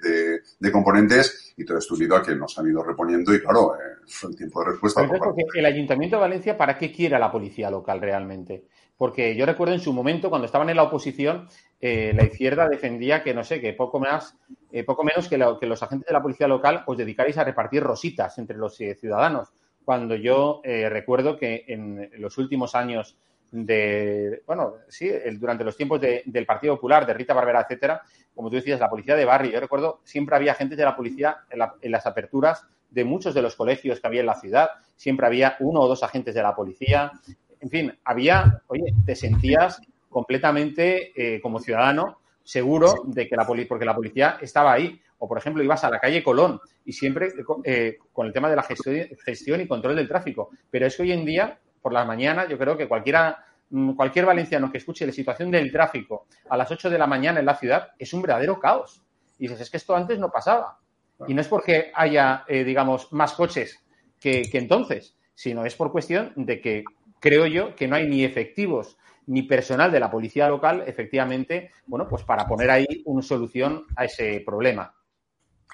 de, 0.59 0.71
componentes 0.73 1.53
y 1.55 1.63
todo 1.63 1.77
esto 1.77 1.95
unido 1.95 2.17
a 2.17 2.21
que 2.21 2.35
nos 2.35 2.59
han 2.59 2.67
ido 2.67 2.83
reponiendo 2.83 3.33
y 3.33 3.39
claro, 3.39 3.75
eh, 3.75 3.95
el 4.27 4.35
tiempo 4.35 4.59
de 4.59 4.71
respuesta. 4.71 5.09
el 5.53 5.65
Ayuntamiento 5.65 6.17
de 6.17 6.19
Valencia, 6.19 6.57
¿para 6.57 6.77
qué 6.77 6.91
quiere 6.91 7.15
a 7.15 7.19
la 7.19 7.31
policía 7.31 7.71
local 7.71 8.01
realmente? 8.01 8.65
Porque 8.97 9.33
yo 9.37 9.45
recuerdo 9.45 9.73
en 9.73 9.79
su 9.79 9.93
momento, 9.93 10.29
cuando 10.29 10.45
estaban 10.45 10.69
en 10.69 10.75
la 10.75 10.83
oposición, 10.83 11.47
eh, 11.79 12.11
la 12.13 12.25
izquierda 12.25 12.67
defendía 12.67 13.23
que, 13.23 13.33
no 13.33 13.45
sé, 13.45 13.61
que 13.61 13.71
poco 13.71 14.01
más, 14.01 14.35
eh, 14.69 14.83
poco 14.83 15.05
menos 15.05 15.29
que, 15.29 15.41
que, 15.61 15.65
los 15.65 15.81
agentes 15.81 16.07
de 16.07 16.13
la 16.13 16.21
policía 16.21 16.49
local 16.49 16.83
os 16.87 16.97
dedicaréis 16.97 17.37
a 17.37 17.45
repartir 17.45 17.83
rositas 17.83 18.37
entre 18.37 18.57
los 18.57 18.75
ciudadanos. 18.75 19.47
Cuando 19.85 20.15
yo 20.15 20.61
recuerdo 20.63 21.37
que 21.37 21.63
en 21.67 22.11
los 22.17 22.37
últimos 22.37 22.75
años 22.75 23.17
de, 23.51 24.43
bueno, 24.45 24.75
sí, 24.87 25.09
durante 25.33 25.63
los 25.63 25.75
tiempos 25.75 25.99
del 25.99 26.45
Partido 26.45 26.75
Popular, 26.75 27.05
de 27.05 27.13
Rita 27.13 27.33
Barbera, 27.33 27.61
etcétera, 27.61 28.01
como 28.35 28.49
tú 28.49 28.55
decías, 28.55 28.79
la 28.79 28.89
policía 28.89 29.15
de 29.15 29.25
barrio. 29.25 29.51
Yo 29.51 29.59
recuerdo, 29.59 30.01
siempre 30.03 30.35
había 30.35 30.53
agentes 30.53 30.77
de 30.77 30.85
la 30.85 30.95
policía 30.95 31.39
en, 31.49 31.91
las 31.91 32.05
aperturas 32.05 32.65
de 32.89 33.03
muchos 33.03 33.33
de 33.33 33.41
los 33.41 33.55
colegios 33.55 33.99
que 33.99 34.07
había 34.07 34.21
en 34.21 34.27
la 34.27 34.39
ciudad, 34.39 34.69
siempre 34.95 35.27
había 35.27 35.55
uno 35.59 35.81
o 35.81 35.87
dos 35.87 36.03
agentes 36.03 36.33
de 36.33 36.41
la 36.41 36.55
policía. 36.55 37.11
En 37.59 37.69
fin, 37.69 37.99
había, 38.03 38.61
oye, 38.67 38.93
te 39.05 39.15
sentías 39.15 39.81
completamente 40.09 41.11
eh, 41.15 41.41
como 41.41 41.59
ciudadano 41.59 42.19
seguro 42.43 43.03
de 43.05 43.27
que 43.27 43.35
la 43.35 43.45
policía, 43.45 43.67
porque 43.69 43.85
la 43.85 43.95
policía 43.95 44.37
estaba 44.41 44.73
ahí. 44.73 44.99
O, 45.19 45.27
por 45.27 45.37
ejemplo, 45.37 45.61
ibas 45.61 45.83
a 45.83 45.89
la 45.89 45.99
calle 45.99 46.23
Colón 46.23 46.59
y 46.85 46.93
siempre 46.93 47.27
eh, 47.65 47.97
con 48.13 48.25
el 48.25 48.33
tema 48.33 48.49
de 48.49 48.55
la 48.55 48.63
gestión, 48.63 49.05
gestión 49.23 49.61
y 49.61 49.67
control 49.67 49.97
del 49.97 50.07
tráfico. 50.07 50.49
Pero 50.71 50.87
es 50.87 50.95
que 50.95 51.03
hoy 51.03 51.11
en 51.11 51.25
día 51.25 51.59
por 51.81 51.93
las 51.93 52.05
mañanas, 52.05 52.47
yo 52.49 52.57
creo 52.57 52.77
que 52.77 52.87
cualquiera, 52.87 53.45
mm, 53.69 53.93
cualquier 53.93 54.25
valenciano 54.25 54.71
que 54.71 54.77
escuche 54.77 55.05
la 55.05 55.11
situación 55.11 55.51
del 55.51 55.71
tráfico 55.71 56.27
a 56.49 56.57
las 56.57 56.69
8 56.71 56.89
de 56.89 56.97
la 56.97 57.07
mañana 57.07 57.39
en 57.39 57.45
la 57.45 57.55
ciudad 57.55 57.91
es 57.97 58.13
un 58.13 58.21
verdadero 58.21 58.59
caos. 58.59 59.01
Y 59.37 59.43
dices, 59.43 59.61
es 59.61 59.69
que 59.69 59.77
esto 59.77 59.95
antes 59.95 60.19
no 60.19 60.31
pasaba. 60.31 60.79
Y 61.27 61.33
no 61.33 61.41
es 61.41 61.47
porque 61.47 61.91
haya, 61.93 62.45
eh, 62.47 62.63
digamos, 62.63 63.11
más 63.11 63.33
coches 63.33 63.83
que, 64.19 64.49
entonces, 64.53 65.15
sino 65.33 65.65
es 65.65 65.75
por 65.75 65.91
cuestión 65.91 66.33
de 66.35 66.61
que 66.61 66.83
creo 67.19 67.45
yo 67.45 67.75
que 67.75 67.87
no 67.87 67.95
hay 67.95 68.07
ni 68.07 68.23
efectivos 68.23 68.97
ni 69.27 69.43
personal 69.43 69.91
de 69.91 69.99
la 69.99 70.09
policía 70.09 70.49
local, 70.49 70.83
efectivamente, 70.87 71.71
bueno, 71.85 72.07
pues 72.07 72.23
para 72.23 72.47
poner 72.47 72.71
ahí 72.71 73.03
una 73.05 73.21
solución 73.21 73.85
a 73.95 74.05
ese 74.05 74.41
problema. 74.45 74.93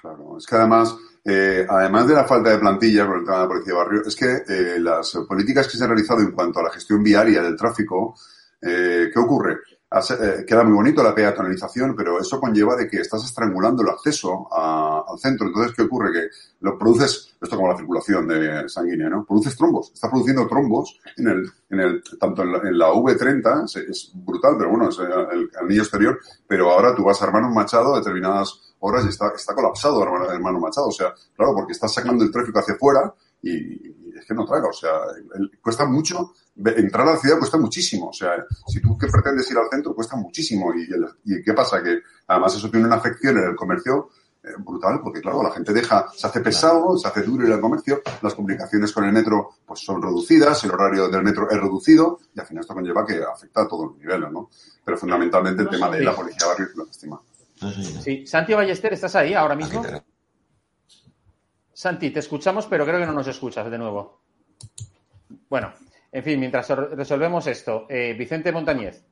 Claro, 0.00 0.36
es 0.38 0.46
que 0.46 0.56
además 0.56 0.96
eh, 1.28 1.66
además 1.68 2.06
de 2.06 2.14
la 2.14 2.24
falta 2.24 2.50
de 2.50 2.58
plantilla 2.58 3.04
por 3.04 3.18
el 3.18 3.24
tema 3.24 3.38
de 3.38 3.42
la 3.42 3.48
policía 3.48 3.72
de 3.72 3.78
barrio, 3.78 4.02
es 4.06 4.14
que 4.14 4.42
eh, 4.46 4.78
las 4.78 5.10
políticas 5.28 5.66
que 5.66 5.76
se 5.76 5.82
han 5.82 5.90
realizado 5.90 6.20
en 6.20 6.30
cuanto 6.30 6.60
a 6.60 6.62
la 6.62 6.70
gestión 6.70 7.02
viaria 7.02 7.42
del 7.42 7.56
tráfico, 7.56 8.14
eh, 8.62 9.10
¿qué 9.12 9.18
ocurre? 9.18 9.56
Queda 10.46 10.64
muy 10.64 10.74
bonito 10.74 11.02
la 11.02 11.14
peatonalización, 11.14 11.94
pero 11.96 12.20
eso 12.20 12.40
conlleva 12.40 12.76
de 12.76 12.88
que 12.88 13.00
estás 13.00 13.24
estrangulando 13.24 13.82
el 13.82 13.90
acceso 13.90 14.48
al 14.52 15.18
centro. 15.18 15.46
Entonces, 15.46 15.74
¿qué 15.74 15.82
ocurre? 15.82 16.12
Que 16.12 16.28
lo 16.60 16.78
produces, 16.78 17.36
esto 17.40 17.56
como 17.56 17.68
la 17.68 17.76
circulación 17.76 18.26
de 18.28 18.68
sanguínea, 18.68 19.08
¿no? 19.08 19.24
Produces 19.24 19.56
trombos. 19.56 19.92
Estás 19.92 20.10
produciendo 20.10 20.46
trombos 20.46 20.98
en 21.16 21.28
el, 21.28 21.50
en 21.70 21.80
el, 21.80 22.02
tanto 22.18 22.42
en 22.42 22.78
la, 22.78 22.90
V30, 22.90 23.88
es, 23.88 24.12
brutal, 24.14 24.54
pero 24.58 24.70
bueno, 24.70 24.88
es 24.88 24.98
el 24.98 25.50
anillo 25.60 25.82
exterior, 25.82 26.18
pero 26.46 26.70
ahora 26.70 26.94
tú 26.94 27.04
vas 27.04 27.20
a 27.22 27.26
un 27.28 27.54
machado 27.54 27.94
a 27.94 27.98
determinadas 27.98 28.74
horas 28.80 29.04
y 29.04 29.08
está, 29.08 29.32
está 29.34 29.54
colapsado, 29.54 30.02
hermano, 30.02 30.60
Machado. 30.60 30.88
O 30.88 30.92
sea, 30.92 31.14
claro, 31.34 31.54
porque 31.54 31.72
estás 31.72 31.92
sacando 31.92 32.24
el 32.24 32.30
tráfico 32.30 32.58
hacia 32.58 32.74
afuera 32.74 33.12
y, 33.42 33.94
es 34.16 34.24
que 34.26 34.34
no 34.34 34.44
traga. 34.44 34.68
O 34.68 34.72
sea, 34.72 34.92
cuesta 35.62 35.86
mucho. 35.86 36.32
Entrar 36.64 37.06
a 37.06 37.12
la 37.12 37.18
ciudad 37.18 37.38
cuesta 37.38 37.58
muchísimo. 37.58 38.08
O 38.08 38.12
sea, 38.12 38.32
si 38.66 38.80
tú 38.80 38.96
que 38.96 39.08
pretendes 39.08 39.50
ir 39.50 39.58
al 39.58 39.68
centro, 39.70 39.94
cuesta 39.94 40.16
muchísimo. 40.16 40.72
¿Y, 40.74 40.88
y 41.24 41.42
qué 41.42 41.52
pasa? 41.52 41.82
Que 41.82 42.00
además 42.26 42.54
eso 42.54 42.70
tiene 42.70 42.86
una 42.86 42.96
afección 42.96 43.36
en 43.38 43.50
el 43.50 43.56
comercio 43.56 44.08
eh, 44.46 44.54
brutal, 44.58 45.00
porque 45.02 45.20
claro, 45.20 45.42
la 45.42 45.50
gente 45.50 45.72
deja, 45.72 46.06
se 46.14 46.24
hace 46.24 46.40
pesado, 46.40 46.96
se 46.96 47.08
hace 47.08 47.22
duro 47.22 47.44
ir 47.44 47.52
al 47.52 47.60
comercio, 47.60 48.00
las 48.22 48.32
comunicaciones 48.32 48.92
con 48.92 49.04
el 49.04 49.12
metro 49.12 49.56
pues 49.66 49.80
son 49.80 50.00
reducidas, 50.00 50.62
el 50.62 50.70
horario 50.70 51.08
del 51.08 51.24
metro 51.24 51.50
es 51.50 51.60
reducido, 51.60 52.20
y 52.32 52.38
al 52.38 52.46
final 52.46 52.60
esto 52.60 52.72
conlleva 52.72 53.04
que 53.04 53.20
afecta 53.24 53.62
a 53.62 53.68
todos 53.68 53.86
los 53.86 53.98
niveles, 53.98 54.30
¿no? 54.30 54.48
Pero 54.84 54.96
fundamentalmente 54.96 55.62
el 55.62 55.68
tema 55.68 55.90
de 55.90 56.04
la 56.04 56.14
policía 56.14 56.46
barrio 56.46 56.68
la 56.76 56.84
estima. 56.84 57.20
Sí, 58.00 58.24
Santi 58.24 58.54
Ballester, 58.54 58.92
¿estás 58.92 59.16
ahí 59.16 59.34
ahora 59.34 59.56
mismo? 59.56 59.82
Santi, 61.72 62.10
te 62.10 62.20
escuchamos, 62.20 62.66
pero 62.66 62.84
creo 62.84 63.00
que 63.00 63.06
no 63.06 63.12
nos 63.14 63.26
escuchas 63.26 63.68
de 63.68 63.78
nuevo. 63.78 64.20
Bueno, 65.48 65.72
en 66.12 66.22
fin, 66.22 66.40
mientras 66.40 66.68
resolvemos 66.68 67.46
esto, 67.46 67.86
eh, 67.88 68.14
Vicente 68.18 68.52
Montañez, 68.52 69.04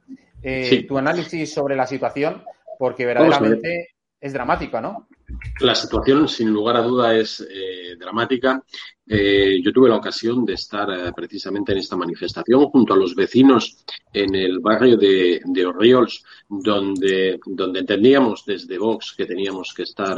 eh, 0.42 0.84
tu 0.86 0.98
análisis 0.98 1.52
sobre 1.52 1.76
la 1.76 1.86
situación, 1.86 2.42
porque 2.78 3.06
verdaderamente 3.06 3.94
es 4.20 4.32
dramática, 4.32 4.80
¿no? 4.80 5.08
La 5.60 5.74
situación, 5.74 6.28
sin 6.28 6.50
lugar 6.50 6.76
a 6.76 6.82
duda, 6.82 7.14
es 7.14 7.40
eh, 7.40 7.96
dramática. 7.98 8.62
Eh, 9.06 9.60
yo 9.62 9.72
tuve 9.72 9.88
la 9.88 9.96
ocasión 9.96 10.44
de 10.44 10.54
estar 10.54 10.90
eh, 10.90 11.12
precisamente 11.14 11.72
en 11.72 11.78
esta 11.78 11.96
manifestación 11.96 12.66
junto 12.66 12.94
a 12.94 12.96
los 12.96 13.14
vecinos 13.14 13.84
en 14.12 14.34
el 14.34 14.60
barrio 14.60 14.96
de, 14.96 15.42
de 15.44 16.06
donde, 16.48 17.38
donde 17.44 17.80
entendíamos 17.80 18.44
desde 18.46 18.78
Vox 18.78 19.14
que 19.16 19.26
teníamos 19.26 19.74
que 19.74 19.82
estar 19.82 20.16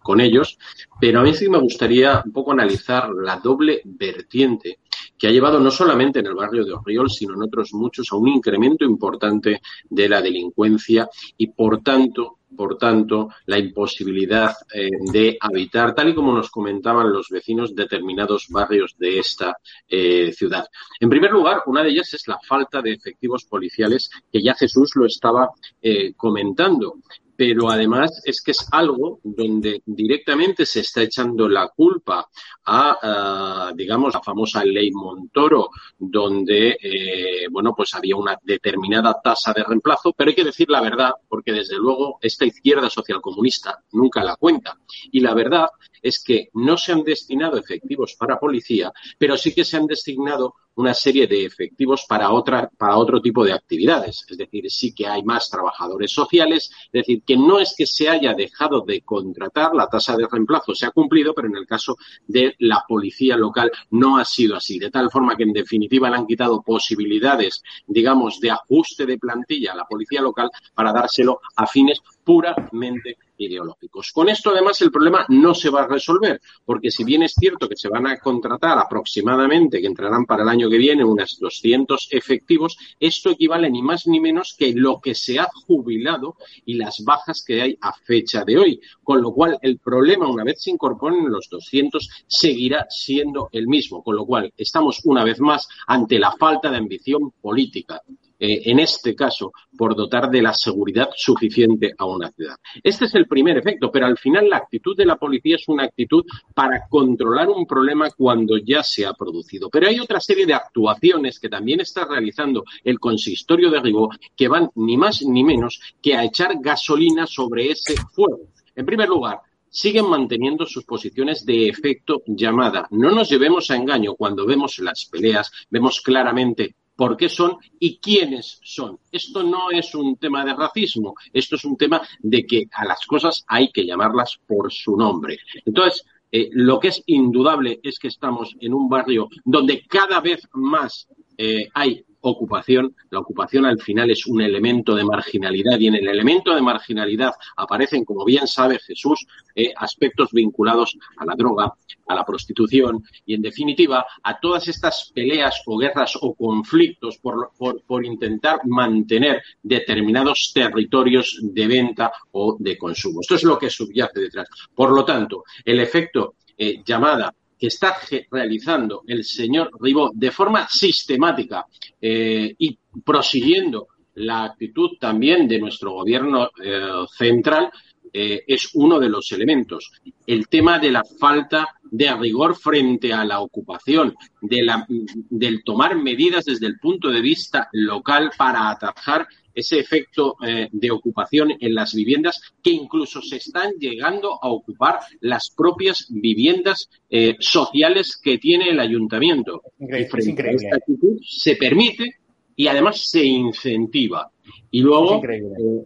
con 0.00 0.20
ellos, 0.20 0.58
pero 1.00 1.20
a 1.20 1.22
mí 1.22 1.34
sí 1.34 1.48
me 1.48 1.58
gustaría 1.58 2.22
un 2.24 2.32
poco 2.32 2.52
analizar 2.52 3.10
la 3.10 3.36
doble 3.36 3.82
vertiente 3.84 4.78
que 5.18 5.28
ha 5.28 5.30
llevado 5.30 5.60
no 5.60 5.70
solamente 5.70 6.18
en 6.18 6.26
el 6.26 6.34
barrio 6.34 6.64
de 6.64 6.72
Orriols, 6.72 7.14
sino 7.14 7.34
en 7.34 7.42
otros 7.42 7.72
muchos 7.74 8.10
a 8.10 8.16
un 8.16 8.28
incremento 8.28 8.84
importante 8.84 9.60
de 9.88 10.08
la 10.08 10.20
delincuencia 10.20 11.08
y, 11.36 11.46
por 11.48 11.80
tanto, 11.82 12.38
por 12.56 12.76
tanto, 12.78 13.30
la 13.46 13.58
imposibilidad 13.58 14.52
eh, 14.72 14.90
de 15.12 15.36
habitar, 15.40 15.94
tal 15.94 16.10
y 16.10 16.14
como 16.14 16.32
nos 16.32 16.50
comentaban 16.50 17.12
los 17.12 17.28
vecinos, 17.28 17.74
determinados 17.74 18.46
barrios 18.48 18.96
de 18.98 19.18
esta 19.18 19.56
eh, 19.88 20.32
ciudad. 20.32 20.66
En 21.00 21.08
primer 21.08 21.30
lugar, 21.30 21.62
una 21.66 21.82
de 21.82 21.90
ellas 21.90 22.12
es 22.14 22.26
la 22.28 22.38
falta 22.46 22.82
de 22.82 22.92
efectivos 22.92 23.44
policiales, 23.44 24.10
que 24.30 24.42
ya 24.42 24.54
Jesús 24.54 24.92
lo 24.94 25.06
estaba 25.06 25.50
eh, 25.80 26.14
comentando 26.14 26.96
pero 27.44 27.68
además 27.70 28.22
es 28.24 28.40
que 28.40 28.52
es 28.52 28.68
algo 28.70 29.18
donde 29.24 29.82
directamente 29.84 30.64
se 30.64 30.78
está 30.78 31.02
echando 31.02 31.48
la 31.48 31.66
culpa 31.70 32.28
a, 32.66 33.70
uh, 33.72 33.76
digamos, 33.76 34.14
la 34.14 34.22
famosa 34.22 34.64
ley 34.64 34.92
Montoro, 34.92 35.70
donde, 35.98 36.78
eh, 36.80 37.48
bueno, 37.50 37.74
pues 37.76 37.94
había 37.94 38.14
una 38.14 38.38
determinada 38.44 39.20
tasa 39.20 39.52
de 39.52 39.64
reemplazo, 39.64 40.12
pero 40.12 40.28
hay 40.30 40.36
que 40.36 40.44
decir 40.44 40.70
la 40.70 40.80
verdad, 40.80 41.10
porque 41.28 41.50
desde 41.50 41.78
luego 41.78 42.20
esta 42.20 42.44
izquierda 42.44 42.88
socialcomunista 42.88 43.82
nunca 43.90 44.22
la 44.22 44.36
cuenta. 44.36 44.78
Y 45.10 45.18
la 45.18 45.34
verdad 45.34 45.66
es 46.00 46.22
que 46.22 46.48
no 46.54 46.76
se 46.76 46.92
han 46.92 47.02
destinado 47.02 47.58
efectivos 47.58 48.14
para 48.16 48.38
policía, 48.38 48.92
pero 49.18 49.36
sí 49.36 49.52
que 49.52 49.64
se 49.64 49.78
han 49.78 49.86
destinado 49.86 50.54
una 50.74 50.94
serie 50.94 51.26
de 51.26 51.44
efectivos 51.44 52.04
para 52.08 52.30
otra, 52.30 52.70
para 52.76 52.96
otro 52.96 53.20
tipo 53.20 53.44
de 53.44 53.52
actividades. 53.52 54.24
Es 54.28 54.38
decir, 54.38 54.70
sí 54.70 54.94
que 54.94 55.06
hay 55.06 55.22
más 55.22 55.50
trabajadores 55.50 56.12
sociales, 56.12 56.70
es 56.86 56.92
decir, 56.92 57.22
que 57.24 57.36
no 57.36 57.58
es 57.58 57.74
que 57.76 57.86
se 57.86 58.08
haya 58.08 58.34
dejado 58.34 58.80
de 58.80 59.02
contratar, 59.02 59.74
la 59.74 59.88
tasa 59.88 60.16
de 60.16 60.26
reemplazo 60.30 60.74
se 60.74 60.86
ha 60.86 60.90
cumplido, 60.90 61.34
pero 61.34 61.48
en 61.48 61.56
el 61.56 61.66
caso 61.66 61.96
de 62.26 62.54
la 62.58 62.84
policía 62.86 63.36
local 63.36 63.70
no 63.90 64.18
ha 64.18 64.24
sido 64.24 64.56
así. 64.56 64.78
De 64.78 64.90
tal 64.90 65.10
forma 65.10 65.36
que 65.36 65.42
en 65.44 65.52
definitiva 65.52 66.08
le 66.10 66.16
han 66.16 66.26
quitado 66.26 66.62
posibilidades, 66.62 67.62
digamos, 67.86 68.40
de 68.40 68.50
ajuste 68.50 69.06
de 69.06 69.18
plantilla 69.18 69.72
a 69.72 69.76
la 69.76 69.84
policía 69.84 70.22
local 70.22 70.50
para 70.74 70.92
dárselo 70.92 71.40
a 71.56 71.66
fines 71.66 72.00
puramente 72.24 73.16
ideológicos. 73.36 74.12
Con 74.12 74.28
esto, 74.28 74.50
además, 74.50 74.80
el 74.82 74.90
problema 74.90 75.26
no 75.28 75.54
se 75.54 75.70
va 75.70 75.82
a 75.82 75.86
resolver, 75.86 76.40
porque 76.64 76.90
si 76.90 77.04
bien 77.04 77.22
es 77.22 77.34
cierto 77.34 77.68
que 77.68 77.76
se 77.76 77.88
van 77.88 78.06
a 78.06 78.18
contratar 78.18 78.78
aproximadamente, 78.78 79.80
que 79.80 79.86
entrarán 79.86 80.26
para 80.26 80.42
el 80.42 80.48
año 80.48 80.70
que 80.70 80.78
viene, 80.78 81.04
unos 81.04 81.38
200 81.40 82.08
efectivos, 82.10 82.76
esto 83.00 83.30
equivale 83.30 83.70
ni 83.70 83.82
más 83.82 84.06
ni 84.06 84.20
menos 84.20 84.54
que 84.58 84.72
lo 84.74 85.00
que 85.00 85.14
se 85.14 85.38
ha 85.38 85.48
jubilado 85.66 86.36
y 86.64 86.74
las 86.74 87.02
bajas 87.04 87.42
que 87.44 87.62
hay 87.62 87.78
a 87.80 87.92
fecha 87.92 88.44
de 88.44 88.58
hoy. 88.58 88.80
Con 89.02 89.20
lo 89.20 89.32
cual, 89.32 89.58
el 89.62 89.78
problema, 89.78 90.28
una 90.28 90.44
vez 90.44 90.62
se 90.62 90.70
incorporen 90.70 91.30
los 91.30 91.48
200, 91.48 92.08
seguirá 92.26 92.86
siendo 92.88 93.48
el 93.52 93.66
mismo. 93.66 94.02
Con 94.02 94.16
lo 94.16 94.24
cual, 94.24 94.52
estamos 94.56 95.00
una 95.04 95.24
vez 95.24 95.40
más 95.40 95.68
ante 95.86 96.18
la 96.18 96.32
falta 96.32 96.70
de 96.70 96.76
ambición 96.76 97.32
política 97.40 98.00
eh, 98.44 98.60
en 98.72 98.80
este 98.80 99.14
caso, 99.14 99.52
por 99.78 99.94
dotar 99.94 100.28
de 100.28 100.42
la 100.42 100.52
seguridad 100.52 101.10
suficiente 101.14 101.94
a 101.96 102.06
una 102.06 102.28
ciudad. 102.32 102.56
Este 102.82 103.04
es 103.04 103.14
el 103.14 103.28
primer 103.28 103.56
efecto, 103.56 103.92
pero 103.92 104.06
al 104.06 104.18
final 104.18 104.50
la 104.50 104.56
actitud 104.56 104.96
de 104.96 105.06
la 105.06 105.14
policía 105.14 105.54
es 105.54 105.68
una 105.68 105.84
actitud 105.84 106.24
para 106.52 106.88
controlar 106.88 107.48
un 107.50 107.64
problema 107.66 108.10
cuando 108.10 108.56
ya 108.58 108.82
se 108.82 109.06
ha 109.06 109.12
producido. 109.12 109.70
Pero 109.70 109.86
hay 109.86 110.00
otra 110.00 110.18
serie 110.18 110.44
de 110.44 110.54
actuaciones 110.54 111.38
que 111.38 111.48
también 111.48 111.82
está 111.82 112.04
realizando 112.04 112.64
el 112.82 112.98
consistorio 112.98 113.70
de 113.70 113.78
Ribó 113.78 114.10
que 114.36 114.48
van 114.48 114.70
ni 114.74 114.96
más 114.96 115.22
ni 115.22 115.44
menos 115.44 115.80
que 116.02 116.16
a 116.16 116.24
echar 116.24 116.56
gasolina 116.60 117.28
sobre 117.28 117.70
ese 117.70 117.94
fuego. 118.12 118.48
En 118.74 118.84
primer 118.84 119.08
lugar, 119.08 119.38
siguen 119.70 120.10
manteniendo 120.10 120.66
sus 120.66 120.84
posiciones 120.84 121.46
de 121.46 121.68
efecto 121.68 122.22
llamada. 122.26 122.88
No 122.90 123.12
nos 123.12 123.30
llevemos 123.30 123.70
a 123.70 123.76
engaño 123.76 124.16
cuando 124.16 124.44
vemos 124.44 124.80
las 124.80 125.04
peleas, 125.04 125.52
vemos 125.70 126.00
claramente 126.00 126.74
por 126.96 127.16
qué 127.16 127.28
son 127.28 127.56
y 127.78 127.98
quiénes 127.98 128.60
son. 128.62 128.98
Esto 129.10 129.42
no 129.42 129.70
es 129.70 129.94
un 129.94 130.16
tema 130.16 130.44
de 130.44 130.54
racismo, 130.54 131.14
esto 131.32 131.56
es 131.56 131.64
un 131.64 131.76
tema 131.76 132.00
de 132.20 132.44
que 132.44 132.64
a 132.72 132.84
las 132.84 133.04
cosas 133.06 133.44
hay 133.46 133.70
que 133.70 133.84
llamarlas 133.84 134.38
por 134.46 134.72
su 134.72 134.96
nombre. 134.96 135.38
Entonces, 135.64 136.04
eh, 136.30 136.48
lo 136.52 136.80
que 136.80 136.88
es 136.88 137.02
indudable 137.06 137.80
es 137.82 137.98
que 137.98 138.08
estamos 138.08 138.56
en 138.60 138.72
un 138.72 138.88
barrio 138.88 139.28
donde 139.44 139.84
cada 139.86 140.20
vez 140.20 140.48
más 140.52 141.06
eh, 141.36 141.68
hay 141.74 142.04
ocupación. 142.22 142.94
La 143.10 143.20
ocupación 143.20 143.66
al 143.66 143.80
final 143.80 144.10
es 144.10 144.26
un 144.26 144.40
elemento 144.40 144.94
de 144.94 145.04
marginalidad 145.04 145.78
y 145.78 145.88
en 145.88 145.96
el 145.96 146.08
elemento 146.08 146.54
de 146.54 146.62
marginalidad 146.62 147.32
aparecen, 147.56 148.04
como 148.04 148.24
bien 148.24 148.46
sabe 148.46 148.78
Jesús, 148.78 149.26
eh, 149.54 149.72
aspectos 149.76 150.30
vinculados 150.32 150.96
a 151.18 151.24
la 151.24 151.34
droga, 151.34 151.72
a 152.08 152.14
la 152.14 152.24
prostitución 152.24 153.04
y, 153.26 153.34
en 153.34 153.42
definitiva, 153.42 154.06
a 154.22 154.40
todas 154.40 154.68
estas 154.68 155.12
peleas 155.14 155.62
o 155.66 155.78
guerras 155.78 156.16
o 156.20 156.34
conflictos 156.34 157.18
por, 157.18 157.50
por, 157.56 157.82
por 157.82 158.04
intentar 158.04 158.60
mantener 158.66 159.42
determinados 159.62 160.52
territorios 160.54 161.38
de 161.42 161.66
venta 161.66 162.12
o 162.32 162.56
de 162.58 162.78
consumo. 162.78 163.20
Esto 163.20 163.34
es 163.34 163.44
lo 163.44 163.58
que 163.58 163.70
subyace 163.70 164.20
detrás. 164.20 164.48
Por 164.74 164.90
lo 164.90 165.04
tanto, 165.04 165.44
el 165.64 165.80
efecto 165.80 166.34
eh, 166.56 166.82
llamada 166.84 167.34
que 167.62 167.68
está 167.68 167.94
realizando 168.28 169.04
el 169.06 169.22
señor 169.22 169.70
Ribó 169.80 170.10
de 170.12 170.32
forma 170.32 170.66
sistemática 170.68 171.64
eh, 172.00 172.52
y 172.58 172.76
prosiguiendo 173.04 173.86
la 174.14 174.42
actitud 174.42 174.98
también 174.98 175.46
de 175.46 175.60
nuestro 175.60 175.92
gobierno 175.92 176.50
eh, 176.60 177.04
central 177.16 177.70
eh, 178.12 178.42
es 178.48 178.70
uno 178.74 178.98
de 178.98 179.08
los 179.08 179.30
elementos. 179.30 179.92
El 180.26 180.48
tema 180.48 180.80
de 180.80 180.90
la 180.90 181.04
falta 181.04 181.68
de 181.84 182.12
rigor 182.16 182.56
frente 182.56 183.12
a 183.12 183.24
la 183.24 183.38
ocupación, 183.38 184.16
de 184.40 184.62
la, 184.64 184.84
del 184.88 185.62
tomar 185.62 185.94
medidas 185.94 186.46
desde 186.46 186.66
el 186.66 186.80
punto 186.80 187.10
de 187.10 187.20
vista 187.20 187.68
local 187.70 188.32
para 188.36 188.70
atajar 188.70 189.28
ese 189.54 189.78
efecto 189.78 190.36
eh, 190.46 190.68
de 190.70 190.90
ocupación 190.90 191.52
en 191.60 191.74
las 191.74 191.94
viviendas 191.94 192.40
que 192.62 192.70
incluso 192.70 193.20
se 193.20 193.36
están 193.36 193.72
llegando 193.78 194.38
a 194.42 194.48
ocupar 194.48 195.00
las 195.20 195.50
propias 195.50 196.06
viviendas 196.10 196.88
eh, 197.10 197.36
sociales 197.38 198.18
que 198.22 198.38
tiene 198.38 198.70
el 198.70 198.80
ayuntamiento. 198.80 199.62
Increíble, 199.78 200.06
y 200.06 200.10
frente 200.10 200.30
es 200.30 200.32
increíble. 200.32 200.66
a 200.66 200.68
esta 200.68 200.76
actitud 200.76 201.18
se 201.22 201.56
permite 201.56 202.16
y 202.56 202.66
además 202.66 203.10
se 203.10 203.24
incentiva. 203.24 204.30
Y 204.70 204.80
luego, 204.80 205.22
eh, 205.24 205.84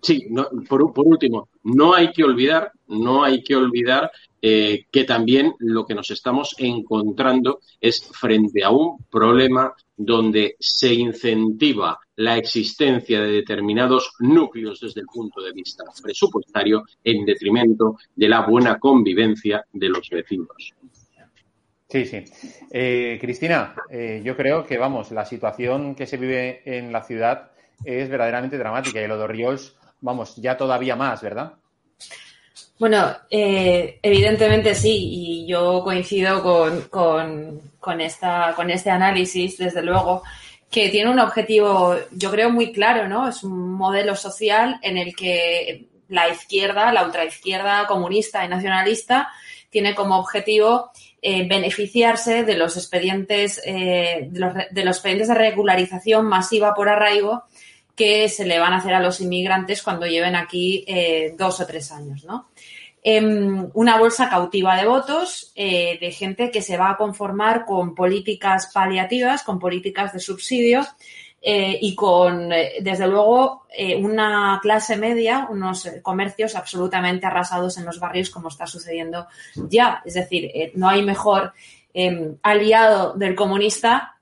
sí, 0.00 0.26
no, 0.30 0.48
por, 0.68 0.92
por 0.92 1.06
último, 1.06 1.48
no 1.64 1.94
hay 1.94 2.12
que 2.12 2.24
olvidar, 2.24 2.72
no 2.88 3.24
hay 3.24 3.42
que 3.42 3.56
olvidar 3.56 4.10
eh, 4.42 4.86
que 4.90 5.04
también 5.04 5.54
lo 5.58 5.84
que 5.84 5.94
nos 5.94 6.10
estamos 6.10 6.54
encontrando 6.58 7.60
es 7.80 8.08
frente 8.12 8.64
a 8.64 8.70
un 8.70 9.04
problema 9.10 9.74
donde 9.96 10.56
se 10.58 10.94
incentiva 10.94 11.98
la 12.16 12.38
existencia 12.38 13.20
de 13.20 13.32
determinados 13.32 14.12
núcleos 14.20 14.80
desde 14.80 15.02
el 15.02 15.06
punto 15.06 15.42
de 15.42 15.52
vista 15.52 15.84
presupuestario 16.02 16.84
en 17.04 17.24
detrimento 17.26 17.98
de 18.16 18.28
la 18.28 18.46
buena 18.46 18.78
convivencia 18.78 19.64
de 19.72 19.88
los 19.90 20.08
vecinos. 20.08 20.74
Sí, 21.90 22.06
sí. 22.06 22.24
Eh, 22.70 23.18
Cristina, 23.20 23.74
eh, 23.90 24.22
yo 24.24 24.36
creo 24.36 24.64
que, 24.64 24.78
vamos, 24.78 25.10
la 25.10 25.24
situación 25.26 25.94
que 25.94 26.06
se 26.06 26.16
vive 26.16 26.62
en 26.64 26.92
la 26.92 27.02
ciudad 27.02 27.50
es 27.84 28.08
verdaderamente 28.08 28.56
dramática 28.58 29.02
y 29.02 29.08
lo 29.08 29.18
de 29.18 29.24
Oriols, 29.24 29.76
vamos, 30.00 30.36
ya 30.36 30.56
todavía 30.56 30.94
más, 30.94 31.20
¿verdad? 31.20 31.54
Bueno, 32.78 33.14
eh, 33.30 33.98
evidentemente 34.02 34.74
sí, 34.74 35.08
y 35.12 35.46
yo 35.46 35.82
coincido 35.84 36.42
con, 36.42 37.60
con, 37.78 38.00
esta, 38.00 38.54
con 38.56 38.70
este 38.70 38.90
análisis, 38.90 39.58
desde 39.58 39.82
luego, 39.82 40.22
que 40.70 40.88
tiene 40.88 41.10
un 41.10 41.18
objetivo, 41.18 41.96
yo 42.12 42.30
creo, 42.30 42.50
muy 42.50 42.72
claro, 42.72 43.08
¿no? 43.08 43.28
Es 43.28 43.42
un 43.42 43.72
modelo 43.72 44.16
social 44.16 44.78
en 44.82 44.96
el 44.96 45.14
que 45.14 45.86
la 46.08 46.28
izquierda, 46.28 46.92
la 46.92 47.04
ultraizquierda 47.04 47.86
comunista 47.86 48.44
y 48.44 48.48
nacionalista, 48.48 49.30
tiene 49.68 49.94
como 49.94 50.18
objetivo 50.18 50.90
eh, 51.22 51.46
beneficiarse 51.46 52.44
de 52.44 52.56
los 52.56 52.76
expedientes, 52.76 53.60
eh, 53.64 54.28
de, 54.30 54.40
los, 54.40 54.54
de 54.70 54.84
los 54.84 54.96
expedientes 54.96 55.28
de 55.28 55.34
regularización 55.34 56.26
masiva 56.26 56.74
por 56.74 56.88
arraigo 56.88 57.44
que 57.94 58.30
se 58.30 58.46
le 58.46 58.58
van 58.58 58.72
a 58.72 58.78
hacer 58.78 58.94
a 58.94 59.00
los 59.00 59.20
inmigrantes 59.20 59.82
cuando 59.82 60.06
lleven 60.06 60.34
aquí 60.34 60.84
eh, 60.88 61.34
dos 61.36 61.60
o 61.60 61.66
tres 61.66 61.92
años, 61.92 62.24
¿no? 62.24 62.48
Eh, 63.02 63.22
una 63.72 63.98
bolsa 63.98 64.28
cautiva 64.28 64.76
de 64.76 64.86
votos 64.86 65.52
eh, 65.54 65.98
de 65.98 66.10
gente 66.10 66.50
que 66.50 66.60
se 66.60 66.76
va 66.76 66.90
a 66.90 66.96
conformar 66.98 67.64
con 67.64 67.94
políticas 67.94 68.70
paliativas, 68.74 69.42
con 69.42 69.58
políticas 69.58 70.12
de 70.12 70.20
subsidio 70.20 70.86
eh, 71.40 71.78
y 71.80 71.94
con, 71.94 72.50
desde 72.50 73.06
luego, 73.06 73.64
una 73.98 74.58
clase 74.60 74.96
media, 74.96 75.46
unos 75.48 75.88
comercios 76.02 76.54
absolutamente 76.54 77.24
arrasados 77.24 77.78
en 77.78 77.86
los 77.86 77.98
barrios 77.98 78.28
como 78.28 78.48
está 78.48 78.66
sucediendo 78.66 79.26
ya. 79.54 80.02
Es 80.04 80.14
decir, 80.14 80.72
no 80.74 80.88
hay 80.88 81.02
mejor 81.02 81.54
aliado 82.42 83.14
del 83.14 83.34
comunista 83.34 84.16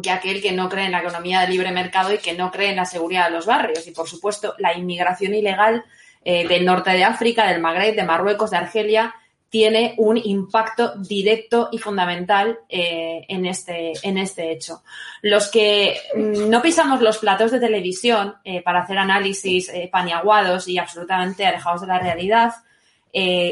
que 0.00 0.10
aquel 0.10 0.40
que 0.40 0.52
no 0.52 0.68
cree 0.68 0.86
en 0.86 0.92
la 0.92 1.00
economía 1.00 1.40
de 1.40 1.48
libre 1.48 1.72
mercado 1.72 2.14
y 2.14 2.18
que 2.18 2.34
no 2.34 2.52
cree 2.52 2.70
en 2.70 2.76
la 2.76 2.84
seguridad 2.84 3.24
de 3.24 3.32
los 3.32 3.46
barrios. 3.46 3.86
Y, 3.88 3.90
por 3.90 4.08
supuesto, 4.08 4.54
la 4.58 4.76
inmigración 4.76 5.34
ilegal 5.34 5.84
eh, 6.24 6.46
del 6.46 6.64
norte 6.64 6.90
de 6.90 7.04
África, 7.04 7.48
del 7.48 7.60
Magreb, 7.60 7.94
de 7.94 8.04
Marruecos, 8.04 8.50
de 8.50 8.58
Argelia, 8.58 9.14
tiene 9.48 9.94
un 9.96 10.16
impacto 10.16 10.94
directo 10.96 11.70
y 11.72 11.78
fundamental 11.78 12.58
eh, 12.68 13.24
en, 13.28 13.46
este, 13.46 13.92
en 14.02 14.18
este 14.18 14.52
hecho. 14.52 14.82
Los 15.22 15.48
que 15.48 15.96
no 16.14 16.62
pisamos 16.62 17.00
los 17.00 17.18
platos 17.18 17.50
de 17.50 17.58
televisión 17.58 18.36
eh, 18.44 18.62
para 18.62 18.82
hacer 18.82 18.98
análisis 18.98 19.72
paniaguados 19.90 20.68
y 20.68 20.78
absolutamente 20.78 21.46
alejados 21.46 21.80
de 21.80 21.86
la 21.88 21.98
realidad, 21.98 22.52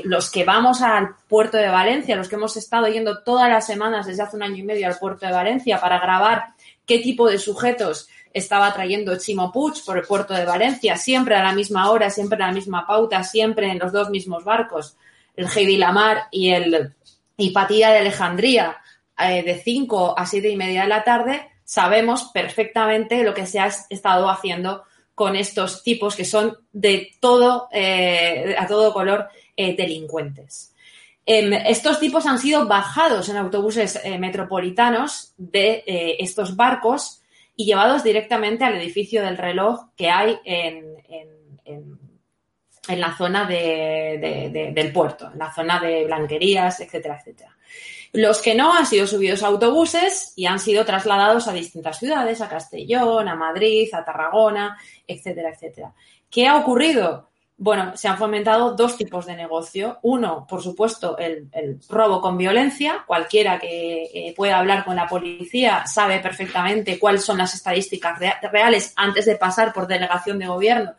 los 0.04 0.30
que 0.30 0.44
vamos 0.44 0.82
al 0.82 1.16
puerto 1.26 1.56
de 1.56 1.68
Valencia, 1.68 2.14
los 2.14 2.28
que 2.28 2.36
hemos 2.36 2.56
estado 2.56 2.86
yendo 2.86 3.24
todas 3.24 3.50
las 3.50 3.66
semanas 3.66 4.06
desde 4.06 4.22
hace 4.22 4.36
un 4.36 4.44
año 4.44 4.58
y 4.58 4.62
medio 4.62 4.86
al 4.86 4.98
puerto 4.98 5.26
de 5.26 5.32
Valencia 5.32 5.80
para 5.80 5.98
grabar 5.98 6.54
qué 6.86 7.00
tipo 7.00 7.28
de 7.28 7.38
sujetos 7.38 8.08
estaba 8.32 8.72
trayendo 8.72 9.18
Chimo 9.18 9.52
por 9.52 9.98
el 9.98 10.04
puerto 10.04 10.34
de 10.34 10.44
Valencia, 10.44 10.96
siempre 10.96 11.34
a 11.34 11.42
la 11.42 11.52
misma 11.52 11.90
hora, 11.90 12.10
siempre 12.10 12.42
a 12.42 12.46
la 12.46 12.52
misma 12.52 12.86
pauta, 12.86 13.22
siempre 13.24 13.70
en 13.70 13.78
los 13.78 13.92
dos 13.92 14.10
mismos 14.10 14.44
barcos, 14.44 14.96
el 15.36 15.46
Heidi 15.46 15.76
Lamar 15.76 16.24
y 16.30 16.50
el 16.50 16.94
Patilla 17.52 17.90
de 17.90 17.98
Alejandría, 17.98 18.78
eh, 19.18 19.42
de 19.42 19.60
5 19.60 20.14
a 20.16 20.26
7 20.26 20.48
y 20.48 20.56
media 20.56 20.82
de 20.82 20.88
la 20.88 21.04
tarde, 21.04 21.48
sabemos 21.64 22.30
perfectamente 22.32 23.22
lo 23.22 23.34
que 23.34 23.46
se 23.46 23.58
ha 23.58 23.66
estado 23.66 24.28
haciendo 24.28 24.84
con 25.14 25.34
estos 25.34 25.82
tipos 25.82 26.14
que 26.14 26.24
son 26.24 26.56
de 26.72 27.10
todo, 27.20 27.68
eh, 27.72 28.54
a 28.56 28.66
todo 28.66 28.92
color 28.92 29.28
eh, 29.56 29.74
delincuentes. 29.76 30.72
Em, 31.26 31.52
estos 31.52 31.98
tipos 31.98 32.26
han 32.26 32.38
sido 32.38 32.66
bajados 32.66 33.28
en 33.28 33.36
autobuses 33.36 34.00
metropolitanos 34.18 35.34
de 35.36 35.82
estos 36.20 36.56
barcos 36.56 37.17
y 37.60 37.64
llevados 37.64 38.04
directamente 38.04 38.64
al 38.64 38.76
edificio 38.76 39.20
del 39.22 39.36
reloj 39.36 39.88
que 39.96 40.08
hay 40.08 40.38
en, 40.44 40.94
en- 41.08 41.60
en- 41.64 41.98
la 43.00 43.14
zona 43.18 43.44
de- 43.44 44.72
del 44.74 44.92
puerto, 44.92 45.30
en 45.30 45.38
la 45.40 45.52
zona 45.52 45.78
de 45.80 46.04
blanquerías, 46.06 46.80
etcétera, 46.80 47.18
etcétera. 47.18 47.54
Los 48.14 48.40
que 48.40 48.54
no 48.54 48.72
han 48.72 48.86
sido 48.86 49.06
subidos 49.06 49.42
a 49.42 49.48
autobuses 49.48 50.32
y 50.36 50.46
han 50.46 50.58
sido 50.58 50.86
trasladados 50.86 51.48
a 51.48 51.52
distintas 51.52 51.98
ciudades, 51.98 52.40
a 52.40 52.48
Castellón, 52.48 53.28
a 53.28 53.34
Madrid, 53.34 53.88
a 53.92 54.04
Tarragona, 54.04 54.78
etcétera, 55.06 55.50
etcétera. 55.50 55.92
¿Qué 56.30 56.46
ha 56.46 56.56
ocurrido? 56.56 57.27
Bueno, 57.60 57.96
se 57.96 58.06
han 58.06 58.16
fomentado 58.16 58.76
dos 58.76 58.96
tipos 58.96 59.26
de 59.26 59.34
negocio. 59.34 59.98
Uno, 60.02 60.46
por 60.48 60.62
supuesto, 60.62 61.18
el, 61.18 61.50
robo 61.88 62.20
con 62.20 62.38
violencia. 62.38 63.02
Cualquiera 63.04 63.58
que 63.58 64.04
eh, 64.04 64.32
pueda 64.36 64.60
hablar 64.60 64.84
con 64.84 64.94
la 64.94 65.08
policía 65.08 65.84
sabe 65.84 66.20
perfectamente 66.20 67.00
cuáles 67.00 67.24
son 67.24 67.36
las 67.36 67.54
estadísticas 67.54 68.16
rea- 68.20 68.38
reales 68.52 68.92
antes 68.94 69.26
de 69.26 69.34
pasar 69.34 69.72
por 69.72 69.88
delegación 69.88 70.38
de 70.38 70.46
gobierno 70.46 70.92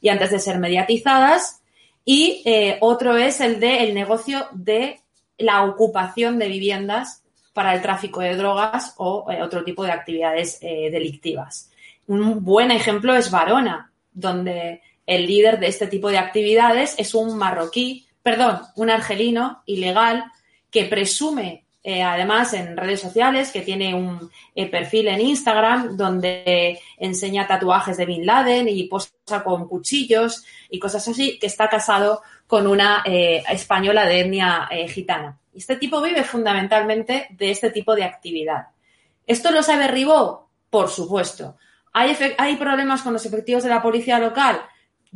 y 0.00 0.08
antes 0.08 0.30
de 0.30 0.38
ser 0.38 0.58
mediatizadas. 0.58 1.60
Y 2.02 2.42
eh, 2.46 2.78
otro 2.80 3.18
es 3.18 3.42
el 3.42 3.60
de 3.60 3.84
el 3.84 3.92
negocio 3.94 4.48
de 4.52 5.00
la 5.36 5.64
ocupación 5.64 6.38
de 6.38 6.48
viviendas 6.48 7.24
para 7.52 7.74
el 7.74 7.82
tráfico 7.82 8.20
de 8.20 8.36
drogas 8.36 8.94
o 8.96 9.30
eh, 9.30 9.42
otro 9.42 9.64
tipo 9.64 9.84
de 9.84 9.92
actividades 9.92 10.60
delictivas. 10.60 11.70
Un 12.06 12.42
buen 12.42 12.70
ejemplo 12.70 13.14
es 13.14 13.30
Varona, 13.30 13.90
donde 14.14 14.80
el 15.06 15.26
líder 15.26 15.58
de 15.58 15.68
este 15.68 15.86
tipo 15.86 16.10
de 16.10 16.18
actividades 16.18 16.94
es 16.98 17.14
un 17.14 17.38
marroquí, 17.38 18.06
perdón, 18.22 18.60
un 18.74 18.90
argelino 18.90 19.62
ilegal 19.66 20.24
que 20.70 20.84
presume, 20.84 21.64
eh, 21.82 22.02
además 22.02 22.52
en 22.52 22.76
redes 22.76 23.00
sociales, 23.00 23.52
que 23.52 23.62
tiene 23.62 23.94
un 23.94 24.30
eh, 24.54 24.66
perfil 24.66 25.06
en 25.08 25.20
Instagram 25.20 25.96
donde 25.96 26.80
enseña 26.98 27.46
tatuajes 27.46 27.96
de 27.96 28.06
Bin 28.06 28.26
Laden 28.26 28.68
y 28.68 28.84
posa 28.84 29.12
con 29.44 29.68
cuchillos 29.68 30.44
y 30.68 30.80
cosas 30.80 31.06
así, 31.06 31.38
que 31.38 31.46
está 31.46 31.68
casado 31.68 32.22
con 32.48 32.66
una 32.66 33.02
eh, 33.04 33.44
española 33.48 34.04
de 34.04 34.20
etnia 34.20 34.68
gitana. 34.88 35.38
Este 35.54 35.76
tipo 35.76 36.02
vive 36.02 36.24
fundamentalmente 36.24 37.28
de 37.30 37.50
este 37.50 37.70
tipo 37.70 37.94
de 37.94 38.04
actividad. 38.04 38.66
¿Esto 39.26 39.50
lo 39.50 39.62
sabe 39.62 39.88
Ribó? 39.88 40.48
Por 40.68 40.90
supuesto. 40.90 41.56
¿Hay, 41.92 42.16
¿Hay 42.36 42.56
problemas 42.56 43.02
con 43.02 43.12
los 43.12 43.24
efectivos 43.24 43.62
de 43.62 43.70
la 43.70 43.80
policía 43.80 44.18
local? 44.18 44.60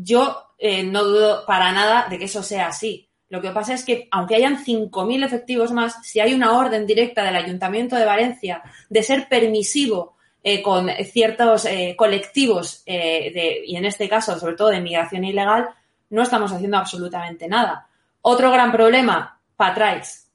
Yo 0.03 0.55
eh, 0.59 0.83
no 0.83 1.05
dudo 1.05 1.45
para 1.47 1.73
nada 1.73 2.07
de 2.09 2.19
que 2.19 2.25
eso 2.25 2.43
sea 2.43 2.69
así. 2.69 3.09
Lo 3.29 3.41
que 3.41 3.51
pasa 3.51 3.75
es 3.75 3.85
que, 3.85 4.09
aunque 4.11 4.37
hayan 4.37 4.65
5.000 4.65 5.25
efectivos 5.25 5.73
más, 5.73 6.05
si 6.05 6.21
hay 6.21 6.35
una 6.35 6.59
orden 6.59 6.87
directa 6.87 7.23
del 7.23 7.37
Ayuntamiento 7.37 7.97
de 7.97 8.05
Valencia 8.05 8.63
de 8.89 9.03
ser 9.03 9.29
permisivo 9.29 10.17
eh, 10.43 10.63
con 10.63 10.89
ciertos 11.05 11.65
eh, 11.67 11.95
colectivos, 11.97 12.83
y 12.87 13.77
en 13.77 13.85
este 13.85 14.09
caso, 14.09 14.39
sobre 14.39 14.57
todo 14.57 14.69
de 14.69 14.81
migración 14.81 15.25
ilegal, 15.25 15.69
no 16.09 16.23
estamos 16.23 16.53
haciendo 16.53 16.79
absolutamente 16.79 17.47
nada. 17.47 17.87
Otro 18.23 18.51
gran 18.51 18.73
problema, 18.73 19.41
Patraix. 19.57 20.31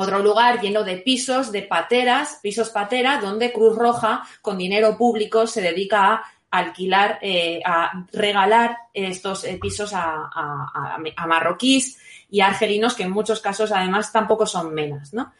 Otro 0.00 0.20
lugar 0.20 0.60
lleno 0.60 0.84
de 0.84 0.98
pisos, 0.98 1.50
de 1.50 1.62
pateras, 1.62 2.38
pisos 2.40 2.70
patera, 2.70 3.20
donde 3.20 3.52
Cruz 3.52 3.76
Roja, 3.76 4.22
con 4.42 4.56
dinero 4.56 4.96
público, 4.96 5.48
se 5.48 5.60
dedica 5.60 6.14
a 6.14 6.22
alquilar, 6.50 7.18
eh, 7.22 7.60
a 7.64 8.06
regalar 8.12 8.76
estos 8.94 9.44
eh, 9.44 9.58
pisos 9.60 9.92
a, 9.94 10.98
marroquíes 11.26 11.98
y 12.30 12.40
argelinos, 12.40 12.94
que 12.94 13.04
en 13.04 13.10
muchos 13.10 13.40
casos 13.40 13.72
además 13.72 14.12
tampoco 14.12 14.46
son 14.46 14.74
menas, 14.74 15.12
¿no? 15.12 15.32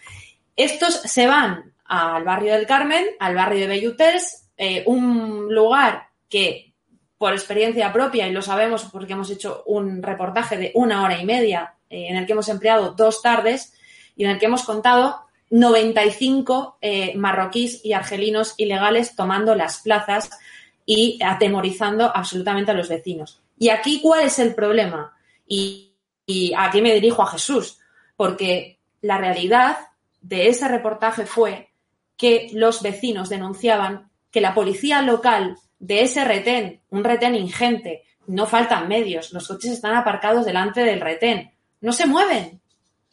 Estos 0.57 0.95
se 0.95 1.27
van 1.27 1.73
al 1.85 2.25
barrio 2.25 2.55
del 2.55 2.67
Carmen, 2.67 3.05
al 3.19 3.35
barrio 3.35 3.61
de 3.61 3.67
Belluters, 3.69 4.49
eh, 4.57 4.83
un 4.87 5.55
lugar 5.55 6.09
que 6.29 6.75
por 7.17 7.33
experiencia 7.33 7.93
propia, 7.93 8.29
y 8.29 8.33
lo 8.33 8.43
sabemos 8.43 8.85
porque 8.85 9.15
hemos 9.15 9.31
hecho 9.31 9.65
un 9.67 10.03
reportaje 10.03 10.57
de 10.57 10.73
una 10.75 11.03
hora 11.03 11.21
y 11.21 11.25
media 11.25 11.75
eh, 11.91 12.07
en 12.09 12.17
el 12.17 12.27
que 12.27 12.33
hemos 12.33 12.49
empleado 12.49 12.93
dos 12.93 13.23
tardes 13.23 13.75
y 14.17 14.25
en 14.25 14.31
el 14.31 14.39
que 14.39 14.47
hemos 14.47 14.63
contado 14.63 15.27
95 15.51 16.79
eh, 16.81 17.17
marroquíes 17.17 17.85
y 17.85 17.93
argelinos 17.93 18.55
ilegales 18.57 19.17
tomando 19.17 19.55
las 19.55 19.81
plazas 19.81 20.31
y 20.91 21.19
atemorizando 21.23 22.11
absolutamente 22.17 22.71
a 22.71 22.75
los 22.75 22.89
vecinos. 22.89 23.43
¿Y 23.59 23.69
aquí 23.69 24.01
cuál 24.01 24.23
es 24.23 24.39
el 24.39 24.55
problema? 24.55 25.15
Y, 25.47 25.93
y 26.25 26.55
aquí 26.57 26.81
me 26.81 26.95
dirijo 26.95 27.23
a 27.23 27.27
Jesús, 27.27 27.79
porque 28.17 28.79
la 29.03 29.19
realidad 29.19 29.77
de 30.23 30.49
ese 30.49 30.67
reportaje 30.67 31.27
fue 31.27 31.69
que 32.17 32.49
los 32.55 32.81
vecinos 32.81 33.29
denunciaban 33.29 34.09
que 34.31 34.41
la 34.41 34.55
policía 34.55 35.03
local 35.03 35.59
de 35.79 36.05
ese 36.05 36.25
retén, 36.25 36.81
un 36.89 37.05
retén 37.05 37.35
ingente, 37.35 38.05
no 38.27 38.47
faltan 38.47 38.89
medios, 38.89 39.35
los 39.35 39.47
coches 39.47 39.73
están 39.73 39.95
aparcados 39.95 40.47
delante 40.47 40.81
del 40.81 41.03
retén, 41.03 41.53
no 41.83 41.93
se 41.93 42.07
mueven, 42.07 42.63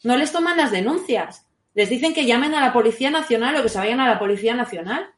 no 0.02 0.16
les 0.16 0.32
toman 0.32 0.56
las 0.56 0.70
denuncias, 0.70 1.46
les 1.74 1.90
dicen 1.90 2.14
que 2.14 2.24
llamen 2.24 2.54
a 2.54 2.62
la 2.62 2.72
Policía 2.72 3.10
Nacional 3.10 3.54
o 3.56 3.62
que 3.62 3.68
se 3.68 3.76
vayan 3.76 4.00
a 4.00 4.08
la 4.08 4.18
Policía 4.18 4.54
Nacional. 4.54 5.10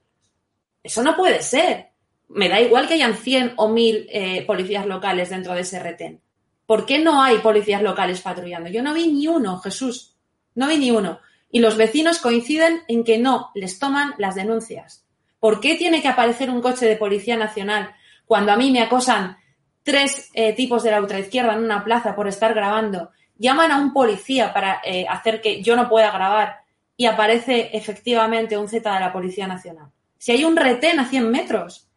Eso 0.83 1.05
no 1.05 1.17
puede 1.17 1.41
ser. 1.41 1.88
Me 2.29 2.49
da 2.49 2.61
igual 2.61 2.87
que 2.87 2.95
hayan 2.95 3.15
100 3.15 3.55
o 3.57 3.69
1000 3.69 4.07
eh, 4.11 4.45
policías 4.47 4.87
locales 4.87 5.31
dentro 5.31 5.55
de 5.55 5.63
ese 5.63 5.79
retén. 5.79 6.21
¿Por 6.67 6.85
qué 6.85 6.99
no 6.99 7.23
hay 7.23 7.39
policías 7.39 7.83
locales 7.83 8.21
patrullando? 8.21 8.69
Yo 8.69 8.83
no 8.83 8.93
vi 8.93 9.09
ni 9.09 9.27
uno, 9.27 9.59
Jesús. 9.59 10.17
No 10.55 10.69
vi 10.69 10.77
ni 10.77 10.91
uno. 10.91 11.21
Y 11.51 11.61
los 11.61 11.79
vecinos 11.79 12.19
coinciden 12.19 12.83
en 12.89 13.05
que 13.05 13.19
no 13.19 13.51
les 13.55 13.79
toman 13.79 14.15
las 14.19 14.35
denuncias. 14.35 15.07
¿Por 15.41 15.61
qué 15.61 15.77
tiene 15.77 16.03
que 16.03 16.09
aparecer 16.09 16.51
un 16.51 16.61
coche 16.61 16.85
de 16.85 16.97
Policía 16.97 17.37
Nacional 17.37 17.95
cuando 18.27 18.53
a 18.53 18.57
mí 18.57 18.71
me 18.71 18.83
acosan 18.83 19.39
tres 19.83 20.31
eh, 20.35 20.53
tipos 20.53 20.83
de 20.83 20.91
la 20.91 21.01
ultraizquierda 21.01 21.55
en 21.55 21.65
una 21.65 21.85
plaza 21.85 22.15
por 22.15 22.29
estar 22.29 22.53
grabando? 22.53 23.13
Llaman 23.39 23.71
a 23.71 23.79
un 23.79 23.95
policía 23.95 24.53
para 24.53 24.83
eh, 24.85 25.07
hacer 25.09 25.41
que 25.41 25.63
yo 25.63 25.75
no 25.77 25.89
pueda 25.89 26.11
grabar 26.11 26.59
y 26.99 27.07
aparece 27.07 27.71
efectivamente 27.73 28.59
un 28.59 28.69
Z 28.69 28.93
de 28.93 29.01
la 29.01 29.13
Policía 29.13 29.47
Nacional. 29.47 29.87
Si 30.19 30.33
hay 30.33 30.45
un 30.45 30.57
retén 30.57 30.99
a 30.99 31.09
100 31.09 31.31
metros, 31.31 31.88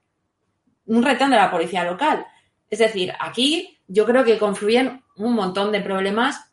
un 0.86 1.04
retén 1.04 1.30
de 1.30 1.38
la 1.38 1.52
policía 1.52 1.84
local. 1.84 2.26
Es 2.70 2.80
decir, 2.80 3.12
aquí 3.20 3.80
yo 3.88 4.06
creo 4.06 4.24
que 4.24 4.40
confluyen 4.40 5.02
un 5.18 5.34
montón 5.34 5.72
de 5.72 5.82
problemas 5.82 6.52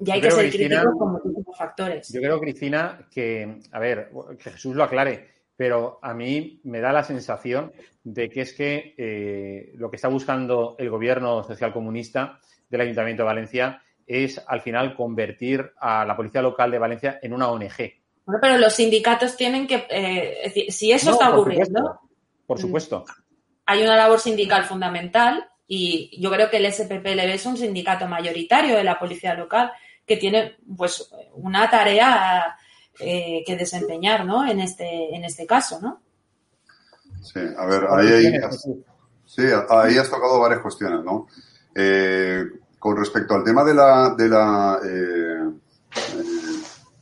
y 0.00 0.10
hay 0.10 0.20
Yo 0.20 0.28
que 0.28 0.30
ser 0.30 0.48
Cristina, 0.48 0.80
críticos 0.80 0.98
con 0.98 1.12
muchísimos 1.12 1.58
factores. 1.58 2.12
Yo 2.12 2.20
creo, 2.20 2.40
Cristina, 2.40 3.08
que, 3.10 3.60
a 3.72 3.78
ver, 3.78 4.10
que 4.38 4.50
Jesús 4.50 4.76
lo 4.76 4.84
aclare, 4.84 5.28
pero 5.56 5.98
a 6.02 6.14
mí 6.14 6.60
me 6.64 6.80
da 6.80 6.92
la 6.92 7.02
sensación 7.02 7.72
de 8.04 8.28
que 8.28 8.42
es 8.42 8.52
que 8.52 8.94
eh, 8.96 9.72
lo 9.74 9.90
que 9.90 9.96
está 9.96 10.08
buscando 10.08 10.76
el 10.78 10.88
gobierno 10.88 11.42
socialcomunista 11.42 12.38
del 12.68 12.82
Ayuntamiento 12.82 13.22
de 13.22 13.26
Valencia 13.26 13.82
es 14.06 14.42
al 14.46 14.60
final 14.62 14.94
convertir 14.94 15.72
a 15.78 16.04
la 16.04 16.16
policía 16.16 16.42
local 16.42 16.70
de 16.70 16.78
Valencia 16.78 17.18
en 17.20 17.32
una 17.32 17.50
ONG. 17.50 17.92
Bueno, 18.24 18.40
pero 18.40 18.58
los 18.58 18.74
sindicatos 18.74 19.36
tienen 19.36 19.66
que, 19.66 19.86
eh, 19.90 20.38
es 20.44 20.54
decir, 20.54 20.72
si 20.72 20.92
eso 20.92 21.06
No, 21.06 21.12
está 21.12 21.30
por 21.30 21.40
ocurriendo, 21.40 21.66
supuesto, 21.66 22.00
Por 22.46 22.58
supuesto. 22.58 23.04
Hay 23.70 23.82
una 23.82 23.96
labor 23.96 24.18
sindical 24.18 24.64
fundamental 24.64 25.46
y 25.66 26.18
yo 26.22 26.30
creo 26.30 26.48
que 26.48 26.56
el 26.56 26.72
SPPLB 26.72 27.34
es 27.34 27.44
un 27.44 27.58
sindicato 27.58 28.06
mayoritario 28.08 28.74
de 28.76 28.82
la 28.82 28.98
policía 28.98 29.34
local 29.34 29.70
que 30.06 30.16
tiene 30.16 30.56
pues 30.74 31.10
una 31.34 31.68
tarea 31.68 32.56
eh, 32.98 33.44
que 33.46 33.56
desempeñar 33.56 34.24
¿no? 34.24 34.48
en, 34.48 34.60
este, 34.60 35.14
en 35.14 35.22
este 35.22 35.46
caso. 35.46 35.78
¿no? 35.82 36.00
Sí, 37.22 37.40
a 37.40 37.66
ver, 37.66 37.84
ahí, 37.90 38.08
hay- 38.08 38.40
sí, 39.26 39.42
ahí 39.68 39.98
has 39.98 40.08
tocado 40.08 40.40
varias 40.40 40.60
cuestiones, 40.60 41.04
¿no? 41.04 41.26
Eh, 41.74 42.44
con 42.78 42.96
respecto 42.96 43.34
al 43.34 43.44
tema 43.44 43.64
de 43.64 43.74
la, 43.74 44.14
de 44.16 44.28
la, 44.30 44.80
eh, 44.82 45.52
eh, 45.94 46.37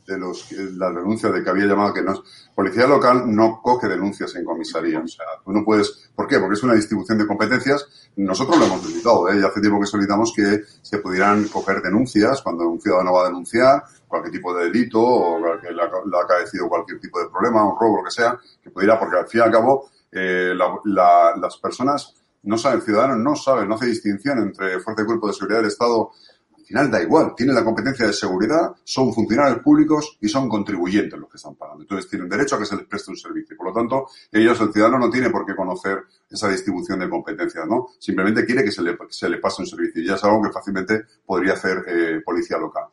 de 0.07 0.17
los, 0.17 0.49
la 0.51 0.89
denuncia 0.89 1.29
de 1.29 1.43
que 1.43 1.49
había 1.49 1.65
llamado 1.65 1.93
que 1.93 2.01
no 2.01 2.23
policía 2.55 2.87
local 2.87 3.23
no 3.27 3.61
coge 3.61 3.87
denuncias 3.87 4.33
en 4.35 4.45
comisaría, 4.45 4.99
o 4.99 5.07
sea, 5.07 5.25
tú 5.43 5.51
no 5.51 5.63
puedes, 5.65 6.09
¿por 6.15 6.27
qué? 6.27 6.39
Porque 6.39 6.55
es 6.55 6.63
una 6.63 6.73
distribución 6.73 7.17
de 7.17 7.27
competencias, 7.27 7.85
nosotros 8.15 8.57
lo 8.57 8.65
hemos 8.65 8.81
solicitado, 8.81 9.29
¿eh? 9.29 9.37
y 9.39 9.43
hace 9.43 9.59
tiempo 9.61 9.79
que 9.79 9.85
solicitamos 9.85 10.33
que 10.35 10.61
se 10.81 10.97
pudieran 10.99 11.43
coger 11.49 11.81
denuncias 11.81 12.41
cuando 12.41 12.67
un 12.67 12.79
ciudadano 12.81 13.13
va 13.13 13.23
a 13.23 13.27
denunciar 13.27 13.83
cualquier 14.07 14.31
tipo 14.33 14.55
de 14.55 14.63
delito 14.63 14.99
o 15.01 15.41
que 15.61 15.71
le 15.71 15.81
ha 15.83 16.21
acaecido 16.23 16.69
cualquier 16.69 16.99
tipo 16.99 17.19
de 17.19 17.29
problema, 17.29 17.63
un 17.69 17.77
robo, 17.77 17.97
lo 17.97 18.03
que 18.05 18.11
sea, 18.11 18.39
que 18.63 18.69
pudiera, 18.71 18.97
porque 18.97 19.17
al 19.17 19.27
fin 19.27 19.41
y 19.41 19.43
al 19.43 19.51
cabo, 19.51 19.89
eh, 20.11 20.53
la- 20.55 20.79
la- 20.85 21.35
las 21.35 21.57
personas 21.57 22.13
no 22.43 22.57
saben, 22.57 22.79
el 22.79 22.85
ciudadano 22.85 23.17
no 23.17 23.35
sabe, 23.35 23.67
no 23.67 23.75
hace 23.75 23.87
distinción 23.87 24.39
entre 24.39 24.79
fuerza 24.79 25.01
y 25.01 25.05
cuerpo 25.05 25.27
de 25.27 25.33
seguridad 25.33 25.59
del 25.59 25.67
Estado. 25.67 26.11
Al 26.67 26.67
final 26.67 26.91
da 26.91 27.01
igual, 27.01 27.33
tienen 27.33 27.55
la 27.55 27.63
competencia 27.63 28.05
de 28.07 28.11
seguridad, 28.11 28.75
son 28.83 29.13
funcionarios 29.13 29.59
públicos 29.59 30.17
y 30.19 30.27
son 30.27 30.49
contribuyentes 30.49 31.17
los 31.17 31.29
que 31.29 31.37
están 31.37 31.55
pagando. 31.55 31.83
Entonces 31.83 32.09
tienen 32.09 32.27
derecho 32.27 32.55
a 32.55 32.59
que 32.59 32.65
se 32.65 32.75
les 32.75 32.85
preste 32.85 33.11
un 33.11 33.17
servicio. 33.17 33.55
Por 33.55 33.67
lo 33.67 33.73
tanto, 33.73 34.07
ellos, 34.31 34.59
el 34.59 34.73
ciudadano, 34.73 34.99
no 34.99 35.09
tiene 35.09 35.29
por 35.29 35.45
qué 35.45 35.55
conocer 35.55 36.03
esa 36.29 36.49
distribución 36.49 36.99
de 36.99 37.09
competencias, 37.09 37.65
¿no? 37.67 37.87
Simplemente 37.99 38.45
quiere 38.45 38.65
que 38.65 38.71
se 38.71 38.81
le, 38.81 38.97
se 39.09 39.29
le 39.29 39.37
pase 39.37 39.61
un 39.61 39.67
servicio. 39.67 40.01
Y 40.01 40.07
ya 40.07 40.15
es 40.15 40.23
algo 40.25 40.41
que 40.41 40.51
fácilmente 40.51 41.03
podría 41.25 41.53
hacer 41.53 41.85
eh, 41.87 42.21
policía 42.25 42.57
local 42.57 42.83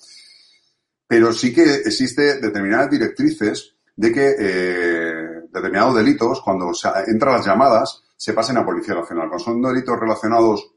pero 1.07 1.33
sí 1.33 1.53
que 1.53 1.63
existe 1.75 2.41
determinadas 2.41 2.91
directrices 2.91 3.75
de 3.97 4.13
que 4.13 4.35
eh, 4.39 5.43
determinados 5.53 5.95
delitos, 5.95 6.41
cuando 6.41 6.73
se 6.75 6.89
entran 7.07 7.35
las 7.35 7.47
llamadas, 7.47 8.03
se 8.17 8.33
pasen 8.33 8.57
a 8.57 8.65
Policía 8.65 8.95
Nacional. 8.95 9.29
Cuando 9.29 9.45
son 9.45 9.63
delitos 9.63 9.99
relacionados 9.99 10.73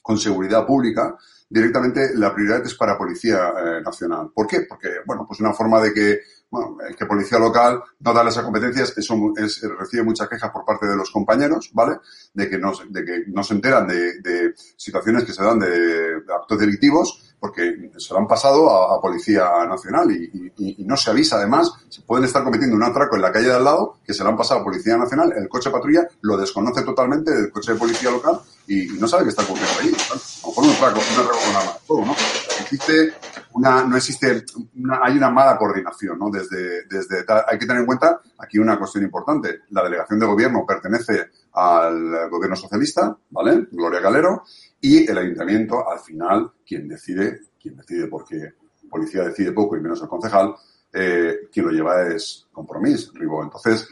con 0.00 0.18
seguridad 0.18 0.66
pública, 0.66 1.16
directamente 1.52 2.14
la 2.14 2.34
prioridad 2.34 2.64
es 2.64 2.74
para 2.74 2.96
Policía 2.96 3.52
eh, 3.56 3.82
Nacional. 3.84 4.30
¿Por 4.34 4.46
qué? 4.46 4.62
Porque, 4.62 4.88
bueno, 5.04 5.26
pues 5.26 5.40
una 5.40 5.52
forma 5.52 5.80
de 5.80 5.92
que, 5.92 6.20
bueno, 6.50 6.78
que 6.96 7.04
Policía 7.06 7.38
Local 7.38 7.82
no 8.00 8.12
darle 8.14 8.30
esas 8.30 8.44
competencias, 8.44 8.94
es, 8.96 9.62
recibe 9.78 10.02
muchas 10.02 10.28
quejas 10.28 10.50
por 10.50 10.64
parte 10.64 10.86
de 10.86 10.96
los 10.96 11.10
compañeros, 11.10 11.70
¿vale? 11.74 11.98
De 12.32 12.48
que 12.48 12.58
no, 12.58 12.72
de 12.88 13.04
que 13.04 13.24
no 13.26 13.44
se 13.44 13.54
enteran 13.54 13.86
de, 13.86 14.20
de 14.20 14.54
situaciones 14.76 15.24
que 15.24 15.34
se 15.34 15.44
dan 15.44 15.58
de 15.58 16.22
actos 16.34 16.58
delictivos 16.58 17.31
porque 17.42 17.90
se 17.98 18.14
lo 18.14 18.20
han 18.20 18.28
pasado 18.28 18.70
a, 18.70 19.00
Policía 19.00 19.50
Nacional 19.68 20.12
y, 20.12 20.84
no 20.86 20.96
se 20.96 21.10
avisa 21.10 21.38
además, 21.38 21.72
se 21.88 22.00
pueden 22.02 22.24
estar 22.24 22.44
cometiendo 22.44 22.76
un 22.76 22.84
atraco 22.84 23.16
en 23.16 23.22
la 23.22 23.32
calle 23.32 23.48
de 23.48 23.54
al 23.56 23.64
lado 23.64 23.96
que 24.04 24.14
se 24.14 24.22
lo 24.22 24.30
han 24.30 24.36
pasado 24.36 24.60
a 24.60 24.64
Policía 24.64 24.96
Nacional, 24.96 25.32
el 25.36 25.48
coche 25.48 25.68
patrulla 25.68 26.06
lo 26.20 26.36
desconoce 26.36 26.82
totalmente 26.82 27.32
del 27.32 27.50
coche 27.50 27.72
de 27.72 27.78
policía 27.80 28.12
local 28.12 28.38
y 28.68 28.86
no 28.96 29.08
sabe 29.08 29.24
qué 29.24 29.30
está 29.30 29.42
ocurriendo 29.42 29.72
ahí. 29.80 29.88
A 29.88 30.14
lo 30.14 30.48
mejor 30.50 30.64
un 30.64 30.70
atraco, 30.70 31.00
un 31.00 31.20
atraco 31.20 31.38
con 31.44 31.56
arma 31.56 31.72
de 31.72 31.78
fuego, 31.84 32.06
¿no? 32.06 32.16
Existe 32.60 33.14
una, 33.54 33.84
no 33.84 33.96
existe, 33.96 34.44
una- 34.76 35.00
hay 35.02 35.16
una 35.16 35.30
mala 35.30 35.58
coordinación, 35.58 36.20
¿no? 36.20 36.30
Desde, 36.30 36.84
desde, 36.84 37.24
hay 37.48 37.58
que 37.58 37.66
tener 37.66 37.80
en 37.80 37.86
cuenta 37.86 38.20
aquí 38.38 38.60
una 38.60 38.78
cuestión 38.78 39.02
importante. 39.02 39.62
La 39.70 39.82
delegación 39.82 40.20
de 40.20 40.26
gobierno 40.26 40.64
pertenece 40.64 41.28
al 41.54 42.30
gobierno 42.30 42.54
socialista, 42.54 43.16
¿vale? 43.30 43.66
Gloria 43.72 43.98
Galero, 44.00 44.44
y 44.82 45.10
el 45.10 45.16
ayuntamiento, 45.16 45.88
al 45.88 46.00
final, 46.00 46.52
quien 46.66 46.88
decide, 46.88 47.40
quien 47.60 47.76
decide 47.76 48.08
porque 48.08 48.52
policía 48.90 49.24
decide 49.24 49.52
poco 49.52 49.76
y 49.76 49.80
menos 49.80 50.02
el 50.02 50.08
concejal, 50.08 50.54
eh, 50.92 51.48
quien 51.50 51.66
lo 51.66 51.72
lleva 51.72 52.08
es 52.08 52.46
compromiso, 52.52 53.12
Ribó. 53.14 53.42
Entonces, 53.42 53.88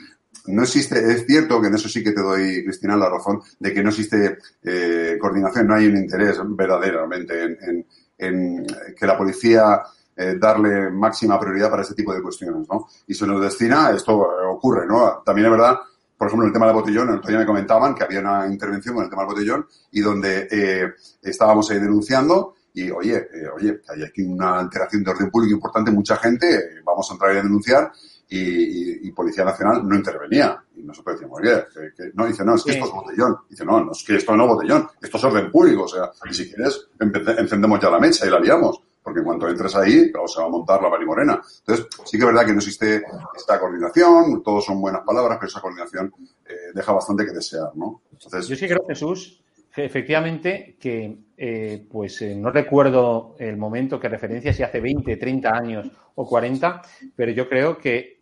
no 0.47 0.63
existe, 0.63 0.99
es 1.13 1.27
cierto 1.27 1.61
que 1.61 1.69
en 1.69 1.75
eso 1.75 1.89
sí 1.89 2.03
que 2.03 2.13
te 2.13 2.21
doy, 2.23 2.65
Cristina, 2.65 2.97
la 2.97 3.09
razón, 3.09 3.41
de 3.59 3.73
que 3.73 3.83
no 3.83 3.91
existe 3.91 4.39
eh, 4.63 5.17
coordinación, 5.21 5.67
no 5.67 5.75
hay 5.75 5.87
un 5.87 5.97
interés 5.97 6.39
verdaderamente 6.45 7.43
en, 7.43 7.59
en- 7.63 7.87
en 8.23 8.67
que 8.99 9.07
la 9.07 9.17
policía 9.17 9.81
eh, 10.15 10.37
darle 10.39 10.91
máxima 10.91 11.41
prioridad 11.41 11.71
para 11.71 11.81
este 11.83 11.95
tipo 11.95 12.13
de 12.13 12.21
cuestiones, 12.21 12.69
¿no? 12.69 12.87
Y 13.07 13.15
se 13.15 13.27
nos 13.27 13.41
destina, 13.41 13.91
esto 13.93 14.15
ocurre, 14.51 14.87
¿no? 14.87 15.23
También 15.25 15.47
es 15.47 15.53
verdad, 15.53 15.77
por 16.21 16.27
ejemplo, 16.27 16.47
el 16.47 16.53
tema 16.53 16.67
del 16.67 16.75
botellón, 16.75 17.09
el 17.09 17.15
otro 17.15 17.31
día 17.31 17.39
me 17.39 17.47
comentaban 17.47 17.95
que 17.95 18.05
había 18.05 18.21
una 18.21 18.47
intervención 18.47 18.95
con 18.95 19.05
el 19.05 19.09
tema 19.11 19.23
del 19.23 19.31
botellón 19.33 19.67
y 19.91 20.01
donde 20.03 20.47
eh, 20.51 20.93
estábamos 21.23 21.71
ahí 21.71 21.79
denunciando 21.79 22.57
y, 22.75 22.91
oye, 22.91 23.17
eh, 23.17 23.49
oye, 23.57 23.81
que 23.81 23.91
hay 23.95 24.03
aquí 24.05 24.21
una 24.21 24.59
alteración 24.59 25.03
de 25.03 25.13
orden 25.13 25.31
público 25.31 25.55
importante, 25.55 25.91
mucha 25.91 26.17
gente, 26.17 26.47
eh, 26.57 26.83
vamos 26.85 27.09
a 27.11 27.15
entrar 27.15 27.31
a 27.31 27.35
denunciar 27.43 27.91
y, 28.29 28.39
y- 28.39 28.99
y 29.09 29.13
Policía 29.13 29.47
Nacional 29.47 29.89
no 29.89 29.97
intervenía. 29.97 30.63
Y 30.77 30.83
nosotros 30.83 31.15
decíamos, 31.17 31.41
oye, 31.41 31.65
que, 31.75 31.81
que- 31.97 32.11
no, 32.13 32.27
dice, 32.27 32.45
no, 32.45 32.55
es 32.55 32.65
que 32.65 32.73
Sí. 32.73 32.79
esto 32.79 32.89
es 32.91 32.95
botellón. 32.95 33.37
Dice, 33.49 33.65
no, 33.65 33.83
no 33.83 33.93
es 33.93 34.05
que 34.07 34.17
esto 34.17 34.37
no 34.37 34.45
es 34.45 34.49
botellón, 34.51 34.89
esto 35.01 35.17
es 35.17 35.25
orden 35.25 35.51
público, 35.51 35.85
o 35.85 35.89
sea, 35.89 36.11
y 36.31 36.35
si 36.35 36.53
quieres, 36.53 36.87
encendemos 37.01 37.81
ya 37.81 37.89
la 37.91 37.99
mecha 37.99 38.27
y 38.27 38.31
la 38.31 38.39
liamos. 38.39 38.83
Porque 39.03 39.21
en 39.21 39.25
cuanto 39.25 39.49
entres 39.49 39.75
ahí, 39.77 40.11
claro, 40.13 40.29
se 40.29 40.41
va 40.41 40.47
a 40.47 40.51
montar 40.51 40.83
la 40.83 40.91
marimorena. 40.91 41.41
Entonces, 41.61 41.87
sí 42.05 42.19
que 42.19 42.25
es 42.25 42.27
verdad 42.27 42.47
que 42.47 42.53
no 42.53 42.59
existe 42.59 43.03
esta 43.37 43.59
coordinación, 43.59 44.43
todos 44.43 44.65
son 44.65 44.81
buenas 44.81 45.03
palabras, 45.03 45.39
pero 45.39 45.49
esa 45.49 45.61
coordinación 45.61 46.13
eh, 46.47 46.55
deja 46.75 46.93
bastante 46.93 47.25
que 47.25 47.33
desear, 47.33 47.71
¿no? 47.75 48.03
Entonces, 48.13 48.47
Yo 48.49 48.57
sí 48.57 48.67
creo, 48.67 48.85
Jesús, 48.87 49.43
efectivamente 49.75 50.77
que, 50.79 51.17
eh, 51.37 51.87
pues 51.91 52.21
eh, 52.23 52.35
no 52.35 52.51
recuerdo 52.51 53.37
el 53.39 53.57
momento 53.57 53.99
que 53.99 54.09
referencia, 54.09 54.53
si 54.53 54.63
hace 54.63 54.81
20, 54.81 55.17
30 55.17 55.51
años 55.51 55.91
o 56.15 56.27
40, 56.27 56.83
pero 57.17 57.33
yo 57.33 57.49
creo 57.49 57.79
que 57.79 58.21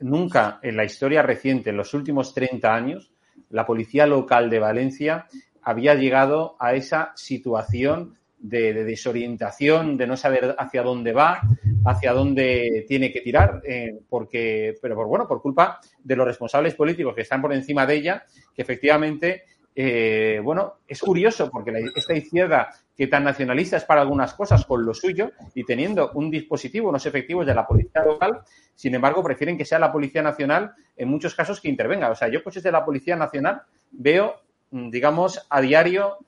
nunca 0.00 0.60
en 0.62 0.76
la 0.76 0.84
historia 0.84 1.22
reciente, 1.22 1.70
en 1.70 1.76
los 1.76 1.92
últimos 1.94 2.32
30 2.32 2.72
años, 2.72 3.12
la 3.50 3.66
policía 3.66 4.06
local 4.06 4.50
de 4.50 4.58
Valencia 4.58 5.26
había 5.62 5.94
llegado 5.94 6.56
a 6.58 6.74
esa 6.74 7.12
situación 7.16 8.16
de, 8.46 8.74
de 8.74 8.84
desorientación, 8.84 9.96
de 9.96 10.06
no 10.06 10.16
saber 10.18 10.54
hacia 10.58 10.82
dónde 10.82 11.12
va, 11.12 11.40
hacia 11.86 12.12
dónde 12.12 12.84
tiene 12.86 13.10
que 13.10 13.22
tirar, 13.22 13.62
eh, 13.66 14.00
porque, 14.08 14.74
pero 14.82 14.94
por 14.94 15.06
bueno, 15.06 15.26
por 15.26 15.40
culpa 15.40 15.80
de 16.02 16.14
los 16.16 16.26
responsables 16.26 16.74
políticos 16.74 17.14
que 17.14 17.22
están 17.22 17.40
por 17.40 17.54
encima 17.54 17.86
de 17.86 17.94
ella, 17.94 18.24
que 18.54 18.60
efectivamente, 18.62 19.44
eh, 19.74 20.40
bueno, 20.44 20.74
es 20.86 21.00
curioso 21.00 21.50
porque 21.50 21.72
la- 21.72 21.80
esta 21.96 22.14
izquierda 22.14 22.68
que 22.94 23.06
tan 23.06 23.24
nacionalista 23.24 23.78
es 23.78 23.84
para 23.84 24.02
algunas 24.02 24.34
cosas 24.34 24.64
con 24.66 24.84
lo 24.84 24.92
suyo 24.92 25.32
y 25.54 25.64
teniendo 25.64 26.10
un 26.12 26.30
dispositivo, 26.30 26.90
unos 26.90 27.06
efectivos 27.06 27.46
de 27.46 27.54
la 27.54 27.66
policía 27.66 28.04
local, 28.04 28.40
sin 28.74 28.94
embargo, 28.94 29.22
prefieren 29.24 29.56
que 29.56 29.64
sea 29.64 29.78
la 29.78 29.90
Policía 29.92 30.22
Nacional 30.22 30.74
en 30.96 31.08
muchos 31.08 31.34
casos 31.34 31.60
que 31.60 31.68
intervenga. 31.70 32.10
O 32.10 32.14
sea, 32.14 32.28
yo 32.28 32.44
coches 32.44 32.62
de 32.62 32.70
la 32.72 32.84
Policía 32.84 33.16
Nacional 33.16 33.62
veo, 33.90 34.34
mm, 34.70 34.90
digamos, 34.90 35.44
a 35.48 35.60
diario 35.60 36.18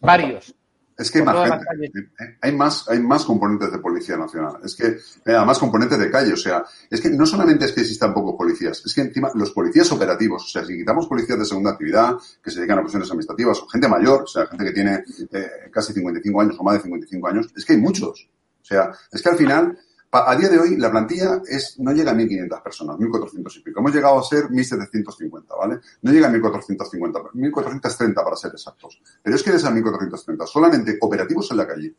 varios. 0.00 0.54
Es 1.02 1.10
que 1.10 1.18
hay 1.18 1.24
más 1.24 1.50
gente, 1.50 2.10
hay 2.40 2.52
más, 2.52 2.88
hay 2.88 3.00
más 3.00 3.24
componentes 3.24 3.72
de 3.72 3.78
Policía 3.78 4.16
Nacional. 4.16 4.60
Es 4.64 4.76
que, 4.76 4.96
además 5.26 5.58
componentes 5.58 5.98
de 5.98 6.10
calle, 6.10 6.32
o 6.32 6.36
sea, 6.36 6.64
es 6.88 7.00
que 7.00 7.10
no 7.10 7.26
solamente 7.26 7.64
es 7.64 7.72
que 7.72 7.80
existan 7.80 8.14
pocos 8.14 8.36
policías, 8.36 8.82
es 8.86 8.94
que 8.94 9.00
encima 9.00 9.30
los 9.34 9.50
policías 9.50 9.90
operativos, 9.90 10.44
o 10.44 10.48
sea, 10.48 10.64
si 10.64 10.76
quitamos 10.76 11.08
policías 11.08 11.38
de 11.38 11.44
segunda 11.44 11.72
actividad, 11.72 12.16
que 12.42 12.50
se 12.50 12.60
dedican 12.60 12.78
a 12.78 12.82
cuestiones 12.82 13.08
administrativas, 13.08 13.60
o 13.60 13.66
gente 13.66 13.88
mayor, 13.88 14.22
o 14.22 14.26
sea, 14.26 14.46
gente 14.46 14.64
que 14.64 14.72
tiene 14.72 15.02
eh, 15.32 15.50
casi 15.72 15.92
55 15.92 16.40
años 16.40 16.56
o 16.58 16.62
más 16.62 16.74
de 16.74 16.82
55 16.82 17.28
años, 17.28 17.48
es 17.56 17.64
que 17.64 17.72
hay 17.72 17.80
muchos. 17.80 18.28
O 18.60 18.64
sea, 18.64 18.92
es 19.10 19.20
que 19.20 19.28
al 19.28 19.36
final, 19.36 19.78
a 20.12 20.36
día 20.36 20.48
de 20.50 20.58
hoy, 20.58 20.76
la 20.76 20.90
plantilla 20.90 21.40
es, 21.48 21.78
no 21.78 21.92
llega 21.92 22.10
a 22.10 22.14
1.500 22.14 22.62
personas, 22.62 22.96
1.400 22.96 23.56
y 23.56 23.60
pico. 23.60 23.80
Hemos 23.80 23.94
llegado 23.94 24.18
a 24.18 24.22
ser 24.22 24.44
1.750, 24.44 25.44
¿vale? 25.58 25.80
No 26.02 26.12
llega 26.12 26.28
a 26.28 26.30
1.450, 26.30 27.30
1.430 27.32 28.14
para 28.14 28.36
ser 28.36 28.50
exactos. 28.50 29.00
Pero 29.22 29.36
es 29.36 29.42
que 29.42 29.50
de 29.50 29.56
esas 29.56 29.72
1.430, 29.72 30.46
solamente 30.46 30.98
operativos 31.00 31.50
en 31.50 31.56
la 31.56 31.66
calle, 31.66 31.94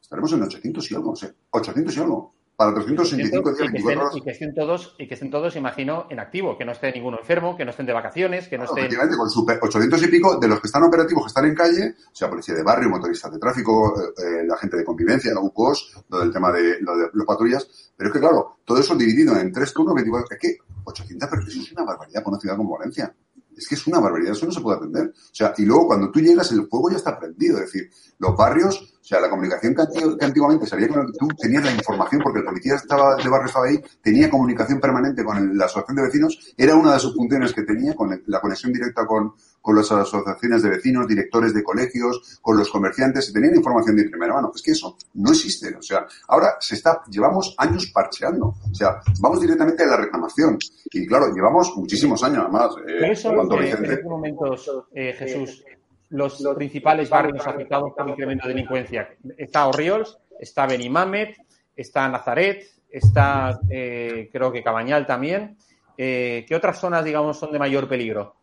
estaremos 0.00 0.32
en 0.32 0.42
800 0.42 0.90
y 0.90 0.94
algo, 0.94 1.10
o 1.10 1.16
sea, 1.16 1.34
800 1.50 1.96
y 1.96 2.00
algo. 2.00 2.34
Para 2.58 2.74
365 2.74 3.52
días, 3.54 3.60
y, 3.60 3.62
que 3.62 3.70
24 3.70 3.78
estén, 3.78 3.98
horas. 4.00 4.16
y 4.16 4.20
que 4.20 4.30
estén 4.32 4.52
todos, 4.52 4.96
y 4.98 5.06
que 5.06 5.14
estén 5.14 5.30
todos, 5.30 5.54
imagino, 5.54 6.06
en 6.10 6.18
activo, 6.18 6.58
que 6.58 6.64
no 6.64 6.72
esté 6.72 6.90
ninguno 6.90 7.16
enfermo, 7.20 7.56
que 7.56 7.64
no 7.64 7.70
estén 7.70 7.86
de 7.86 7.92
vacaciones, 7.92 8.48
que 8.48 8.58
no 8.58 8.64
estén. 8.64 8.78
Efectivamente, 8.78 9.16
con 9.16 9.30
su 9.30 9.46
pe- 9.46 9.60
800 9.62 10.02
y 10.02 10.08
pico 10.08 10.40
de 10.40 10.48
los 10.48 10.60
que 10.60 10.66
están 10.66 10.82
operativos, 10.82 11.22
que 11.22 11.28
están 11.28 11.44
en 11.44 11.54
calle, 11.54 11.94
o 12.10 12.14
sea, 12.16 12.28
policía 12.28 12.56
de 12.56 12.64
barrio, 12.64 12.90
motoristas 12.90 13.30
de 13.32 13.38
tráfico, 13.38 13.94
eh, 14.00 14.40
eh, 14.40 14.44
la 14.44 14.56
gente 14.56 14.76
de 14.76 14.84
convivencia, 14.84 15.32
la 15.32 15.40
UCOS, 15.40 16.02
lo 16.08 16.18
del 16.18 16.32
tema 16.32 16.50
de, 16.50 16.80
lo 16.80 16.96
de 16.96 17.06
los 17.12 17.24
patrullas. 17.24 17.92
Pero 17.96 18.08
es 18.10 18.12
que, 18.14 18.18
claro, 18.18 18.58
todo 18.64 18.80
eso 18.80 18.96
dividido 18.96 19.36
en 19.36 19.52
tres 19.52 19.72
turnos, 19.72 19.94
24, 19.94 20.26
es 20.34 20.40
que 20.40 20.56
800, 20.82 21.28
pero 21.30 21.42
eso 21.42 21.60
es 21.60 21.72
una 21.72 21.84
barbaridad 21.84 22.24
para 22.24 22.30
una 22.30 22.40
ciudad 22.40 22.56
como 22.56 22.76
Valencia. 22.76 23.14
Es 23.58 23.68
que 23.68 23.74
es 23.74 23.86
una 23.88 23.98
barbaridad, 23.98 24.32
eso 24.32 24.46
no 24.46 24.52
se 24.52 24.60
puede 24.60 24.78
atender. 24.78 25.08
O 25.08 25.34
sea, 25.34 25.52
y 25.58 25.64
luego 25.64 25.88
cuando 25.88 26.10
tú 26.10 26.20
llegas, 26.20 26.50
el 26.52 26.66
fuego 26.68 26.90
ya 26.90 26.96
está 26.96 27.18
prendido. 27.18 27.58
Es 27.58 27.64
decir, 27.72 27.90
los 28.18 28.36
barrios, 28.36 28.94
o 29.00 29.04
sea, 29.04 29.20
la 29.20 29.28
comunicación 29.28 29.74
que, 29.74 29.82
anti- 29.82 30.16
que 30.18 30.24
antiguamente 30.24 30.66
salía 30.66 30.88
con 30.88 31.12
tú 31.12 31.28
tenías 31.38 31.64
la 31.64 31.72
información 31.72 32.22
porque 32.22 32.38
el 32.38 32.44
policía 32.44 32.76
estaba, 32.76 33.16
de 33.16 33.28
barrio 33.28 33.46
estaba 33.48 33.66
ahí, 33.66 33.82
tenía 34.02 34.30
comunicación 34.30 34.80
permanente 34.80 35.24
con 35.24 35.36
el- 35.36 35.56
la 35.58 35.64
asociación 35.66 35.96
de 35.96 36.02
vecinos, 36.02 36.54
era 36.56 36.74
una 36.76 36.92
de 36.94 37.00
sus 37.00 37.14
funciones 37.14 37.52
que 37.52 37.62
tenía, 37.62 37.94
con 37.94 38.12
el- 38.12 38.22
la 38.26 38.40
conexión 38.40 38.72
directa 38.72 39.04
con, 39.06 39.32
con 39.68 39.76
las 39.76 39.92
asociaciones 39.92 40.62
de 40.62 40.70
vecinos, 40.70 41.06
directores 41.06 41.52
de 41.52 41.62
colegios, 41.62 42.38
con 42.40 42.56
los 42.56 42.70
comerciantes, 42.70 43.28
y 43.28 43.34
tenían 43.34 43.54
información 43.54 43.96
de 43.96 44.08
primera 44.08 44.32
mano. 44.32 44.50
Es 44.54 44.62
que 44.62 44.70
eso 44.70 44.96
no 45.12 45.30
existe. 45.30 45.76
O 45.76 45.82
sea, 45.82 46.06
ahora 46.28 46.56
se 46.58 46.74
está, 46.76 47.02
llevamos 47.10 47.54
años 47.58 47.90
parcheando. 47.92 48.46
O 48.46 48.74
sea, 48.74 48.98
vamos 49.20 49.42
directamente 49.42 49.82
a 49.82 49.86
la 49.88 49.98
reclamación. 49.98 50.56
Y 50.90 51.06
claro, 51.06 51.34
llevamos 51.34 51.76
muchísimos 51.76 52.24
años 52.24 52.44
además. 52.44 52.70
eh, 52.86 52.96
¿Cuáles 52.98 53.20
son, 53.20 53.34
cuando 53.34 53.56
eh, 53.56 53.64
Vicente- 53.64 53.84
en 53.88 53.92
estos 53.92 54.10
momentos, 54.10 54.70
eh, 54.94 55.12
Jesús, 55.18 55.64
los 56.08 56.42
principales 56.56 57.10
barrios 57.10 57.46
afectados 57.46 57.92
por 57.94 58.08
incremento 58.08 58.48
de 58.48 58.54
delincuencia? 58.54 59.10
Está 59.36 59.66
Orriols, 59.66 60.16
está 60.40 60.66
Benimamet, 60.66 61.36
está 61.76 62.08
Nazaret, 62.08 62.64
está, 62.88 63.60
eh, 63.68 64.30
creo 64.32 64.50
que 64.50 64.62
Cabañal 64.62 65.06
también. 65.06 65.58
Eh, 65.98 66.46
¿Qué 66.48 66.54
otras 66.56 66.80
zonas, 66.80 67.04
digamos, 67.04 67.38
son 67.38 67.52
de 67.52 67.58
mayor 67.58 67.86
peligro? 67.86 68.36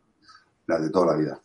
La 0.67 0.79
de 0.79 0.89
toda 0.89 1.07
la 1.07 1.17
vida. 1.17 1.39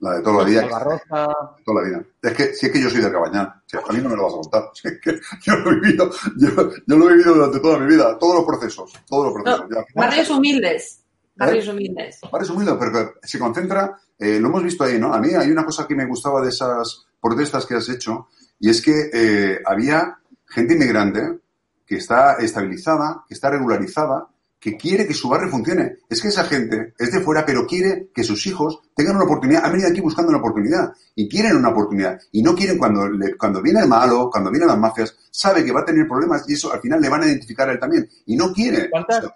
La 0.00 0.14
de 0.16 0.22
toda 0.22 0.38
la 0.42 0.44
vida. 0.44 0.62
Albarroza. 0.62 1.26
Toda 1.64 1.82
la 1.82 1.88
vida. 1.88 2.04
Es 2.22 2.32
que, 2.34 2.54
si 2.54 2.66
es 2.66 2.72
que 2.72 2.80
yo 2.82 2.90
soy 2.90 3.00
del 3.00 3.12
Cabañal, 3.12 3.62
si 3.66 3.76
a 3.76 3.80
mí 3.92 3.98
no 4.02 4.10
me 4.10 4.16
lo 4.16 4.24
vas 4.24 4.34
a 4.34 4.36
contar. 4.36 4.70
Si 4.74 4.88
es 4.88 5.00
que 5.00 5.18
yo 5.42 5.56
lo 5.56 5.70
he 5.72 5.80
vivido, 5.80 6.10
yo, 6.36 6.48
yo 6.86 6.96
lo 6.96 7.10
he 7.10 7.12
vivido 7.14 7.34
durante 7.34 7.60
toda 7.60 7.78
mi 7.78 7.86
vida, 7.86 8.18
todos 8.18 8.36
los 8.36 8.44
procesos, 8.44 8.92
todos 9.08 9.24
los 9.26 9.34
procesos. 9.42 9.66
Final- 9.68 9.84
Barrios 9.94 10.30
humildes. 10.30 11.02
Barrios 11.34 11.68
humildes. 11.68 12.20
Barrios 12.30 12.50
humildes, 12.50 12.74
pero 12.78 13.14
se 13.22 13.38
concentra, 13.38 13.98
eh, 14.18 14.38
lo 14.40 14.48
hemos 14.48 14.62
visto 14.64 14.84
ahí, 14.84 14.98
¿no? 14.98 15.12
A 15.12 15.18
mí 15.20 15.34
hay 15.34 15.50
una 15.50 15.64
cosa 15.64 15.86
que 15.86 15.94
me 15.94 16.06
gustaba 16.06 16.40
de 16.42 16.48
esas 16.48 17.06
protestas 17.20 17.66
que 17.66 17.74
has 17.74 17.88
hecho, 17.88 18.28
y 18.58 18.70
es 18.70 18.80
que 18.80 19.10
eh, 19.12 19.60
había 19.66 20.18
gente 20.46 20.74
inmigrante 20.74 21.40
que 21.84 21.96
está 21.96 22.34
estabilizada, 22.34 23.24
que 23.28 23.34
está 23.34 23.50
regularizada, 23.50 24.28
que 24.58 24.76
quiere 24.76 25.06
que 25.06 25.14
su 25.14 25.28
barrio 25.28 25.50
funcione. 25.50 25.98
Es 26.08 26.20
que 26.22 26.28
esa 26.28 26.44
gente 26.44 26.94
es 26.98 27.12
de 27.12 27.20
fuera, 27.20 27.44
pero 27.44 27.66
quiere 27.66 28.08
que 28.14 28.24
sus 28.24 28.46
hijos 28.46 28.80
tengan 28.94 29.16
una 29.16 29.24
oportunidad. 29.26 29.64
Han 29.64 29.72
venido 29.72 29.88
aquí 29.90 30.00
buscando 30.00 30.30
una 30.30 30.38
oportunidad 30.38 30.92
y 31.14 31.28
quieren 31.28 31.56
una 31.56 31.68
oportunidad. 31.68 32.18
Y 32.32 32.42
no 32.42 32.54
quieren 32.54 32.78
cuando, 32.78 33.08
le- 33.08 33.36
cuando 33.36 33.62
viene 33.62 33.80
el 33.80 33.88
malo, 33.88 34.28
cuando 34.30 34.50
vienen 34.50 34.68
las 34.68 34.78
mafias, 34.78 35.16
sabe 35.30 35.64
que 35.64 35.72
va 35.72 35.80
a 35.80 35.84
tener 35.84 36.08
problemas 36.08 36.48
y 36.48 36.54
eso 36.54 36.72
al 36.72 36.80
final 36.80 37.00
le 37.00 37.08
van 37.08 37.22
a 37.22 37.26
identificar 37.26 37.68
a 37.68 37.72
él 37.72 37.78
también. 37.78 38.08
Y 38.26 38.34
no 38.36 38.52
quiere. 38.52 38.90
¿Cuántas, 38.90 39.30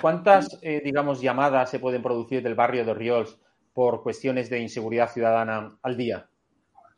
cuántas 0.00 0.58
eh, 0.62 0.80
digamos, 0.84 1.20
llamadas 1.20 1.70
se 1.70 1.78
pueden 1.78 2.02
producir 2.02 2.42
del 2.42 2.54
barrio 2.54 2.84
de 2.84 2.94
Riols 2.94 3.36
por 3.74 4.02
cuestiones 4.02 4.48
de 4.50 4.60
inseguridad 4.60 5.12
ciudadana 5.12 5.76
al 5.82 5.96
día? 5.96 6.28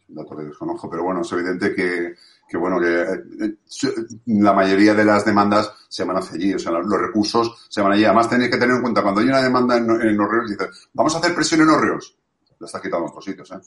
un 0.09 0.15
dato 0.15 0.35
que 0.39 0.45
desconozco, 0.45 0.89
pero 0.89 1.05
bueno, 1.05 1.21
es 1.21 1.31
evidente 1.33 1.75
que, 1.75 2.15
que 2.49 2.57
bueno, 2.57 2.81
que 2.81 3.03
eh, 3.45 3.55
su- 3.67 3.93
la 4.27 4.53
mayoría 4.53 4.95
de 4.95 5.05
las 5.05 5.25
demandas 5.25 5.73
se 5.89 6.05
van 6.05 6.17
hacia 6.17 6.37
allí, 6.37 6.55
o 6.55 6.59
sea, 6.59 6.73
los 6.73 7.01
recursos 7.01 7.67
se 7.69 7.83
van 7.83 7.93
allí. 7.93 8.05
Además, 8.05 8.29
tenéis 8.31 8.51
que 8.51 8.57
tener 8.59 8.77
en 8.77 8.83
cuenta, 8.83 9.03
cuando 9.03 9.21
hay 9.21 9.29
una 9.29 9.43
demanda 9.43 9.77
en, 9.77 9.91
en 9.91 10.17
los 10.17 10.31
ríos, 10.31 10.51
dices, 10.51 10.89
vamos 10.95 11.15
a 11.15 11.19
hacer 11.19 11.35
presión 11.35 11.61
en 11.61 11.67
los 11.69 11.81
ríos. 11.81 12.17
La 12.61 12.67
está 12.67 12.81
quitando 12.81 13.05
en 13.07 13.11
otros 13.11 13.25
sitios, 13.25 13.51
¿eh? 13.53 13.59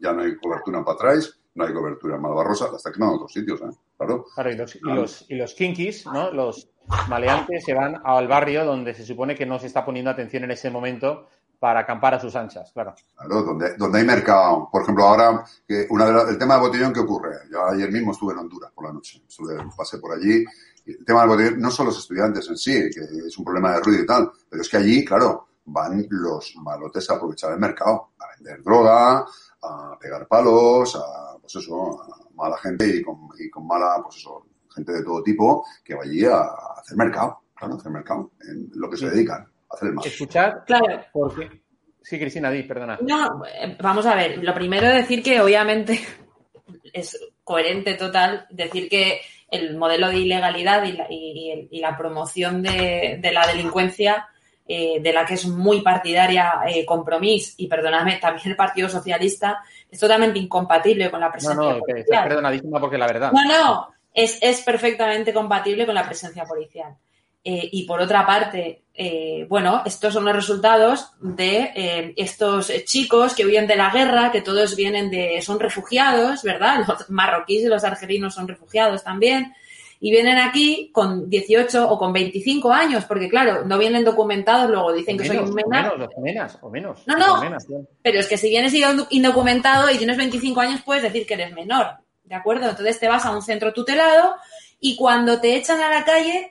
Ya 0.00 0.12
no 0.12 0.22
hay 0.22 0.36
cobertura 0.36 0.78
en 0.78 0.84
Patrais, 0.84 1.38
no 1.54 1.64
hay 1.66 1.72
cobertura 1.74 2.16
en 2.16 2.22
Malvarrosa, 2.22 2.70
la 2.70 2.78
está 2.78 2.90
quitando 2.90 3.12
en 3.12 3.16
otros 3.16 3.32
sitios, 3.32 3.60
¿eh? 3.60 3.76
Claro. 3.96 4.24
Claro, 4.34 4.50
y 4.50 4.56
los, 4.56 4.74
y 4.76 4.80
los, 4.82 5.26
y 5.28 5.34
los 5.36 5.54
kinkis, 5.54 6.06
¿no? 6.06 6.32
Los 6.32 6.68
maleantes 7.08 7.64
se 7.64 7.74
van 7.74 7.96
al 8.04 8.26
barrio 8.26 8.64
donde 8.64 8.94
se 8.94 9.04
supone 9.04 9.36
que 9.36 9.46
no 9.46 9.58
se 9.58 9.66
está 9.66 9.84
poniendo 9.84 10.10
atención 10.10 10.44
en 10.44 10.50
ese 10.50 10.70
momento 10.70 11.28
para 11.60 11.80
acampar 11.80 12.14
a 12.14 12.18
sus 12.20 12.34
anchas, 12.34 12.72
claro. 12.72 12.94
Claro, 13.14 13.42
donde, 13.42 13.76
donde 13.76 13.98
hay 13.98 14.04
mercado. 14.06 14.68
Por 14.72 14.82
ejemplo, 14.82 15.04
ahora, 15.04 15.44
que 15.68 15.86
una 15.90 16.06
de 16.06 16.12
la- 16.12 16.22
el 16.30 16.38
tema 16.38 16.54
del 16.54 16.62
botellón, 16.62 16.92
¿qué 16.92 17.00
ocurre? 17.00 17.36
Yo 17.52 17.64
ayer 17.66 17.92
mismo 17.92 18.12
estuve 18.12 18.32
en 18.32 18.38
Honduras 18.40 18.72
por 18.72 18.86
la 18.86 18.92
noche. 18.92 19.22
Estuve, 19.28 19.56
pasé 19.76 19.98
por 19.98 20.12
allí. 20.12 20.42
El 20.86 21.04
tema 21.04 21.20
del 21.20 21.28
botellón, 21.28 21.60
no 21.60 21.70
son 21.70 21.86
los 21.86 21.98
estudiantes 21.98 22.48
en 22.48 22.56
sí, 22.56 22.72
que 22.90 23.00
es 23.26 23.38
un 23.38 23.44
problema 23.44 23.74
de 23.74 23.80
ruido 23.80 24.02
y 24.02 24.06
tal, 24.06 24.32
pero 24.48 24.62
es 24.62 24.68
que 24.68 24.78
allí, 24.78 25.04
claro, 25.04 25.48
van 25.66 26.06
los 26.08 26.54
malotes 26.56 27.08
a 27.10 27.14
aprovechar 27.14 27.52
el 27.52 27.60
mercado, 27.60 28.08
a 28.18 28.34
vender 28.36 28.62
droga, 28.62 29.26
a 29.62 29.98
pegar 30.00 30.26
palos, 30.26 30.96
a, 30.96 31.36
pues 31.38 31.54
eso, 31.56 32.02
a 32.02 32.34
mala 32.34 32.56
gente 32.56 32.86
y 32.86 33.02
con, 33.02 33.28
y 33.38 33.50
con 33.50 33.66
mala, 33.66 34.00
pues 34.02 34.16
eso, 34.16 34.46
gente 34.74 34.92
de 34.92 35.04
todo 35.04 35.22
tipo 35.22 35.64
que 35.84 35.94
va 35.94 36.04
allí 36.04 36.24
a, 36.24 36.40
hacer 36.78 36.96
mercado, 36.96 37.42
claro, 37.54 37.74
a 37.74 37.76
hacer 37.76 37.92
mercado, 37.92 38.30
en 38.48 38.70
lo 38.74 38.88
que 38.88 38.96
se 38.96 39.10
dedican, 39.10 39.46
hacer 39.70 39.88
el 39.88 39.94
mal. 39.94 40.06
Escuchar, 40.06 40.64
Claro. 40.66 41.04
porque... 41.12 41.60
Sí, 42.02 42.18
Cristina, 42.18 42.50
di, 42.50 42.62
perdona. 42.62 42.98
No, 43.02 43.42
eh, 43.46 43.76
vamos 43.80 44.06
a 44.06 44.14
ver. 44.14 44.38
Lo 44.42 44.54
primero 44.54 44.86
es 44.86 44.94
decir 44.94 45.22
que 45.22 45.40
obviamente 45.40 46.00
es 46.92 47.18
coherente 47.44 47.94
total 47.94 48.46
decir 48.50 48.88
que 48.88 49.20
el 49.50 49.76
modelo 49.76 50.08
de 50.08 50.18
ilegalidad 50.18 50.82
y 50.84 50.92
la, 50.92 51.06
y- 51.10 51.52
y- 51.52 51.68
y 51.70 51.80
la 51.80 51.96
promoción 51.96 52.62
de, 52.62 53.18
de 53.20 53.32
la 53.32 53.46
delincuencia, 53.46 54.28
eh, 54.66 55.00
de 55.00 55.12
la 55.12 55.26
que 55.26 55.34
es 55.34 55.46
muy 55.46 55.82
partidaria 55.82 56.60
eh, 56.68 56.86
Compromís 56.86 57.54
y, 57.58 57.66
perdonadme, 57.66 58.16
también 58.18 58.48
el 58.50 58.56
Partido 58.56 58.88
Socialista, 58.88 59.58
es 59.90 59.98
totalmente 59.98 60.38
incompatible 60.38 61.10
con 61.10 61.20
la 61.20 61.26
No, 61.26 61.32
presencia 61.32 61.56
no, 61.62 61.74
que 61.74 61.80
policial. 61.80 61.98
estás 62.00 62.22
perdonadísima 62.28 62.80
porque 62.80 62.96
la 62.98 63.06
verdad. 63.08 63.32
No, 63.32 63.44
no, 63.44 63.88
es, 64.14 64.38
es 64.40 64.62
perfectamente 64.62 65.34
compatible 65.34 65.84
con 65.84 65.94
la 65.96 66.04
presencia 66.06 66.44
policial. 66.44 66.94
Eh, 67.42 67.68
y 67.72 67.86
por 67.86 68.00
otra 68.00 68.26
parte, 68.26 68.82
eh, 68.92 69.46
bueno, 69.48 69.82
estos 69.86 70.12
son 70.12 70.26
los 70.26 70.36
resultados 70.36 71.12
de 71.20 71.72
eh, 71.74 72.14
estos 72.16 72.70
chicos 72.84 73.34
que 73.34 73.46
huyen 73.46 73.66
de 73.66 73.76
la 73.76 73.90
guerra, 73.90 74.30
que 74.30 74.42
todos 74.42 74.76
vienen 74.76 75.10
de, 75.10 75.40
son 75.40 75.58
refugiados, 75.58 76.42
¿verdad? 76.42 76.84
Los 76.86 77.08
marroquíes 77.08 77.64
y 77.64 77.68
los 77.68 77.84
argelinos 77.84 78.34
son 78.34 78.46
refugiados 78.46 79.02
también. 79.02 79.54
Y 80.02 80.10
vienen 80.10 80.38
aquí 80.38 80.90
con 80.92 81.28
18 81.28 81.90
o 81.90 81.98
con 81.98 82.12
25 82.12 82.72
años, 82.72 83.04
porque 83.04 83.28
claro, 83.28 83.66
no 83.66 83.76
vienen 83.76 84.02
documentados, 84.02 84.70
luego 84.70 84.92
dicen 84.94 85.18
que 85.18 85.26
soy 85.26 85.36
menos, 85.36 85.50
un 85.50 85.52
o 85.52 85.56
mena. 85.56 85.82
menos, 85.82 85.98
los 85.98 86.16
menas, 86.18 86.58
o 86.62 86.70
menos. 86.70 87.02
No, 87.06 87.18
no. 87.18 87.34
o 87.34 87.40
menas. 87.42 87.66
Pero 88.02 88.18
es 88.18 88.26
que 88.26 88.38
si 88.38 88.48
vienes 88.48 88.72
indocumentado 89.10 89.90
y 89.90 89.98
tienes 89.98 90.16
25 90.16 90.58
años, 90.58 90.80
puedes 90.82 91.02
decir 91.02 91.26
que 91.26 91.34
eres 91.34 91.52
menor, 91.52 91.98
¿de 92.24 92.34
acuerdo? 92.34 92.70
Entonces 92.70 92.98
te 92.98 93.08
vas 93.08 93.26
a 93.26 93.30
un 93.30 93.42
centro 93.42 93.74
tutelado 93.74 94.36
y 94.78 94.96
cuando 94.96 95.38
te 95.38 95.56
echan 95.56 95.80
a 95.82 95.90
la 95.90 96.02
calle, 96.02 96.50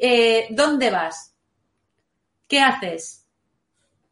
eh, 0.00 0.46
¿dónde 0.50 0.90
vas? 0.90 1.34
¿Qué 2.48 2.60
haces? 2.60 3.26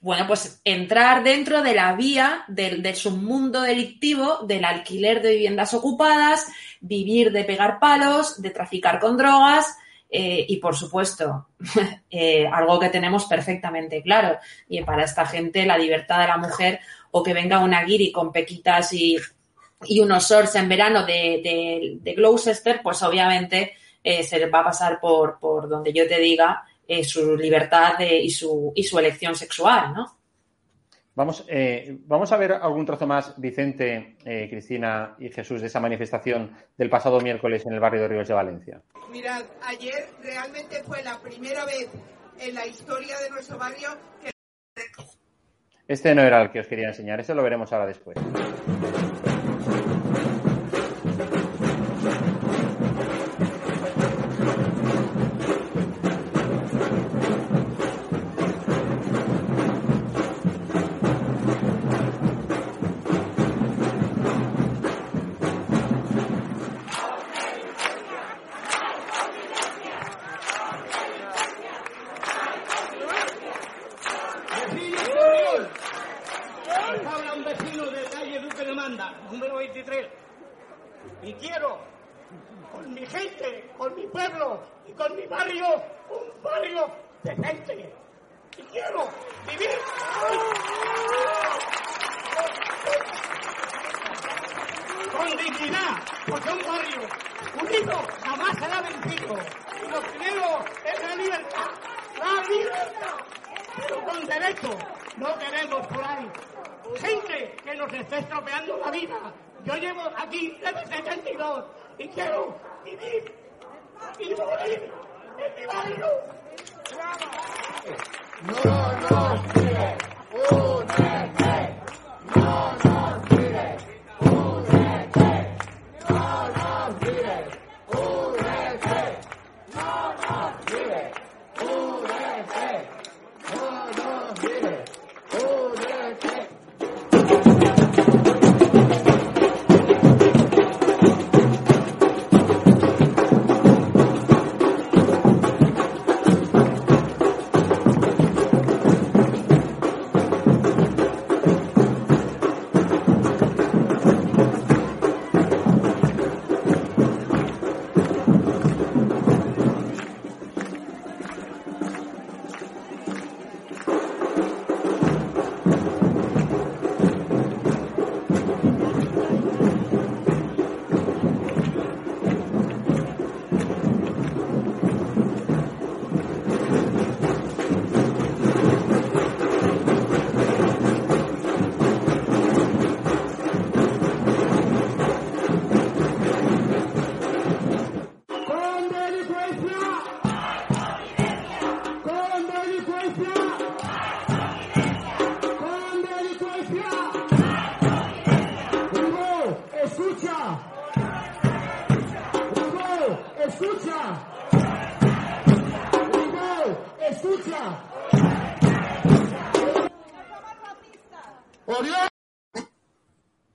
Bueno, 0.00 0.26
pues 0.28 0.60
entrar 0.64 1.24
dentro 1.24 1.62
de 1.62 1.74
la 1.74 1.92
vía 1.94 2.44
del, 2.46 2.82
del 2.82 2.94
submundo 2.94 3.62
delictivo, 3.62 4.38
del 4.46 4.64
alquiler 4.64 5.20
de 5.22 5.32
viviendas 5.32 5.74
ocupadas, 5.74 6.46
vivir 6.80 7.32
de 7.32 7.42
pegar 7.42 7.80
palos, 7.80 8.40
de 8.40 8.50
traficar 8.50 9.00
con 9.00 9.16
drogas 9.16 9.76
eh, 10.08 10.46
y, 10.48 10.58
por 10.58 10.76
supuesto, 10.76 11.48
eh, 12.10 12.46
algo 12.46 12.78
que 12.78 12.90
tenemos 12.90 13.24
perfectamente 13.24 14.00
claro. 14.02 14.38
Y 14.68 14.82
para 14.82 15.04
esta 15.04 15.26
gente, 15.26 15.66
la 15.66 15.76
libertad 15.76 16.20
de 16.20 16.28
la 16.28 16.38
mujer 16.38 16.80
o 17.10 17.22
que 17.22 17.34
venga 17.34 17.58
una 17.58 17.82
guiri 17.82 18.12
con 18.12 18.30
pequitas 18.30 18.92
y, 18.92 19.18
unos 20.00 20.28
shorts 20.28 20.56
en 20.56 20.68
verano 20.68 21.06
de 21.06 22.14
Gloucester, 22.16 22.80
pues 22.82 23.00
obviamente 23.02 23.74
eh, 24.02 24.22
se 24.22 24.46
va 24.46 24.60
a 24.60 24.64
pasar 24.64 25.00
por, 25.00 25.38
por 25.38 25.68
donde 25.68 25.92
yo 25.92 26.06
te 26.08 26.18
diga 26.18 26.62
eh, 26.86 27.04
su 27.04 27.36
libertad 27.36 27.98
de- 27.98 28.18
y, 28.20 28.30
su, 28.30 28.72
y 28.74 28.82
su 28.82 28.98
elección 28.98 29.34
sexual, 29.34 29.92
¿no? 29.94 30.16
Vamos, 31.14 31.44
eh, 31.48 31.98
vamos 32.06 32.30
a 32.30 32.36
ver 32.36 32.52
algún 32.52 32.86
trozo 32.86 33.04
más, 33.04 33.34
Vicente, 33.40 34.16
eh, 34.24 34.46
Cristina 34.48 35.16
y 35.18 35.28
Jesús, 35.30 35.60
de 35.60 35.66
esa 35.66 35.80
manifestación 35.80 36.56
del 36.76 36.88
pasado 36.88 37.20
miércoles 37.20 37.66
en 37.66 37.72
el 37.72 37.80
barrio 37.80 38.02
de 38.02 38.08
Ríos 38.08 38.28
de 38.28 38.34
Valencia. 38.34 38.80
Mirad, 39.10 39.42
ayer 39.62 40.06
realmente 40.22 40.80
fue 40.84 41.02
la 41.02 41.18
primera 41.20 41.64
vez 41.64 41.88
en 42.38 42.54
la 42.54 42.64
historia 42.66 43.18
de 43.18 43.30
nuestro 43.30 43.58
barrio 43.58 43.88
que 44.22 44.30
Este 45.88 46.14
no 46.14 46.22
era 46.22 46.40
el 46.40 46.52
que 46.52 46.60
os 46.60 46.68
quería 46.68 46.86
enseñar, 46.88 47.18
eso 47.18 47.34
lo 47.34 47.42
veremos 47.42 47.72
ahora 47.72 47.86
después. 47.86 48.16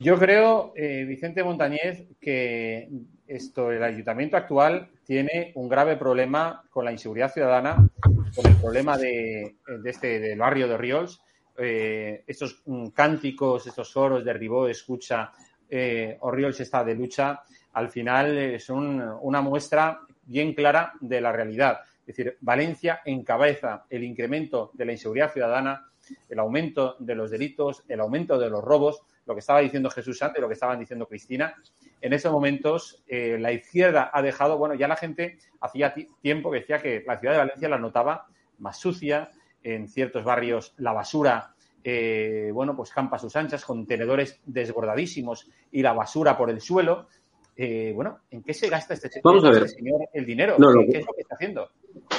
Yo 0.04 0.20
creo, 0.20 0.74
eh, 0.76 1.06
Vicente 1.08 1.46
Montañez, 1.46 2.04
que 2.20 2.90
esto, 3.26 3.72
el 3.72 3.82
ayuntamiento 3.82 4.36
actual 4.36 4.90
tiene 5.06 5.54
un 5.56 5.70
grave 5.70 5.96
problema 5.96 6.62
con 6.70 6.84
la 6.84 6.92
inseguridad 6.92 7.32
ciudadana, 7.32 7.88
con 8.36 8.46
el 8.46 8.58
problema 8.58 8.98
de, 8.98 9.56
de 9.66 9.90
este, 9.90 10.20
del 10.20 10.38
barrio 10.38 10.68
de 10.68 10.78
Riols. 10.78 11.22
Eh, 11.58 12.26
estos 12.28 12.64
mm, 12.66 12.88
cánticos, 12.88 13.66
estos 13.66 13.90
soros 13.90 14.26
de 14.26 14.34
Ribó, 14.34 14.68
escucha, 14.68 15.32
eh, 15.70 16.20
está 16.60 16.84
de 16.84 16.96
lucha, 16.96 17.42
al 17.72 17.90
final 17.90 18.38
eh, 18.38 18.60
son 18.60 19.02
una 19.22 19.40
muestra 19.40 20.02
bien 20.26 20.54
clara 20.54 20.92
de 21.00 21.22
la 21.22 21.32
realidad. 21.32 21.80
Es 22.02 22.08
decir, 22.08 22.38
Valencia 22.42 23.00
encabeza 23.06 23.86
el 23.90 24.04
incremento 24.04 24.72
de 24.74 24.84
la 24.84 24.92
inseguridad 24.92 25.32
ciudadana, 25.32 25.88
el 26.28 26.40
aumento 26.40 26.98
de 27.00 27.16
los 27.16 27.32
delitos, 27.32 27.86
el 27.88 28.02
aumento 28.02 28.38
de 28.38 28.50
los 28.50 28.62
robos, 28.62 29.02
lo 29.26 29.34
que 29.34 29.40
estaba 29.40 29.60
diciendo 29.60 29.90
Jesús 29.90 30.22
antes, 30.22 30.42
lo 30.42 30.48
que 30.48 30.54
estaban 30.56 30.80
diciendo 30.80 31.08
Cristina. 31.08 31.56
En 32.02 32.14
esos 32.14 32.32
momentos, 32.32 33.04
eh, 33.08 33.38
la 33.40 33.52
izquierda 33.52 34.10
ha 34.14 34.22
dejado, 34.22 34.58
bueno, 34.58 34.76
ya 34.76 34.88
la 34.88 34.96
gente 34.98 35.38
hacía 35.62 35.94
tiempo 36.22 36.52
que 36.52 36.60
decía 36.60 36.80
que 36.82 37.04
la 37.08 37.20
ciudad 37.20 37.34
de 37.34 37.40
Valencia 37.40 37.70
la 37.70 37.78
notaba 37.80 38.28
más 38.60 38.78
sucia, 38.80 39.32
en 39.64 39.88
ciertos 39.88 40.24
barrios 40.26 40.74
la 40.78 40.92
basura, 40.92 41.54
eh, 41.86 42.50
bueno, 42.54 42.76
pues 42.76 42.92
campa 42.92 43.16
a 43.16 43.20
sus 43.20 43.36
anchas, 43.36 43.64
contenedores 43.64 44.42
desbordadísimos 44.46 45.50
y 45.72 45.82
la 45.82 45.94
basura 45.94 46.38
por 46.38 46.50
el 46.50 46.60
suelo. 46.62 47.08
Eh, 47.56 47.92
bueno, 47.94 48.20
¿en 48.32 48.42
qué 48.44 48.54
se 48.54 48.68
gasta 48.68 48.94
este, 48.96 49.10
Vamos 49.24 49.44
a 49.46 49.52
ver. 49.52 49.64
este 49.64 49.78
señor 49.78 50.02
el 50.12 50.26
dinero? 50.26 50.56
No, 50.58 50.70
¿Qué, 50.70 50.74
lo- 50.74 50.92
qué 50.92 50.98
es 51.00 51.06
lo 51.06 51.14
que 51.14 51.22
está 51.22 51.36
haciendo? 51.36 51.70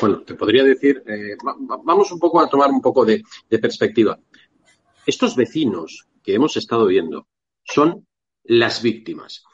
Bueno, 0.00 0.22
te 0.22 0.34
podría 0.34 0.62
decir, 0.64 1.02
eh, 1.06 1.36
va- 1.46 1.56
va- 1.76 1.82
vamos 1.84 2.10
un 2.12 2.18
poco 2.20 2.40
a 2.40 2.48
tomar 2.48 2.70
un 2.70 2.80
poco 2.80 3.04
de, 3.04 3.22
de 3.50 3.58
perspectiva. 3.58 4.18
Estos 5.04 5.34
vecinos 5.36 6.06
que 6.24 6.34
hemos 6.34 6.56
estado 6.56 6.86
viendo 6.86 7.28
son 7.62 8.06
las 8.42 8.82
víctimas. 8.82 9.44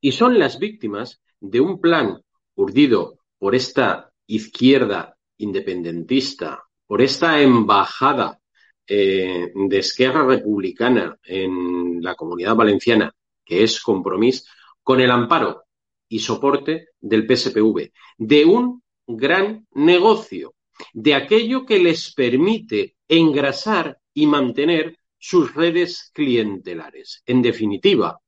Y 0.00 0.12
son 0.12 0.38
las 0.38 0.58
víctimas 0.58 1.20
de 1.40 1.60
un 1.60 1.80
plan 1.80 2.22
urdido 2.54 3.18
por 3.38 3.54
esta 3.54 4.12
izquierda 4.26 5.16
independentista, 5.38 6.64
por 6.86 7.02
esta 7.02 7.40
embajada 7.40 8.40
eh, 8.86 9.50
de 9.54 9.78
Esquerra 9.78 10.26
Republicana 10.26 11.16
en 11.22 12.02
la 12.02 12.14
comunidad 12.14 12.56
valenciana, 12.56 13.12
que 13.44 13.62
es 13.62 13.80
Compromís, 13.80 14.46
con 14.82 15.00
el 15.00 15.10
amparo 15.10 15.64
y 16.08 16.18
soporte 16.18 16.88
del 17.00 17.26
PSPV, 17.26 17.90
de 18.16 18.44
un 18.44 18.82
gran 19.06 19.66
negocio, 19.72 20.54
de 20.92 21.14
aquello 21.14 21.64
que 21.66 21.78
les 21.78 22.12
permite 22.14 22.96
engrasar 23.06 23.98
y 24.14 24.26
mantener 24.26 24.97
sus 25.18 25.54
redes 25.54 26.10
clientelares. 26.14 27.22
En 27.26 27.42
definitiva, 27.42 28.20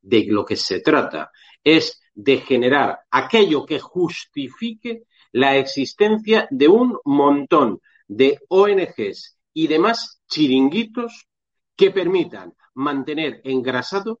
de 0.00 0.26
lo 0.28 0.44
que 0.44 0.56
se 0.56 0.80
trata 0.80 1.30
es 1.62 2.00
de 2.14 2.38
generar 2.38 3.00
aquello 3.10 3.66
que 3.66 3.80
justifique 3.80 5.02
la 5.32 5.56
existencia 5.56 6.48
de 6.50 6.68
un 6.68 6.98
montón 7.04 7.80
de 8.08 8.38
ONGs 8.48 9.38
y 9.52 9.66
demás 9.66 10.22
chiringuitos 10.28 11.26
que 11.74 11.90
permitan 11.90 12.54
mantener 12.74 13.40
engrasado 13.44 14.20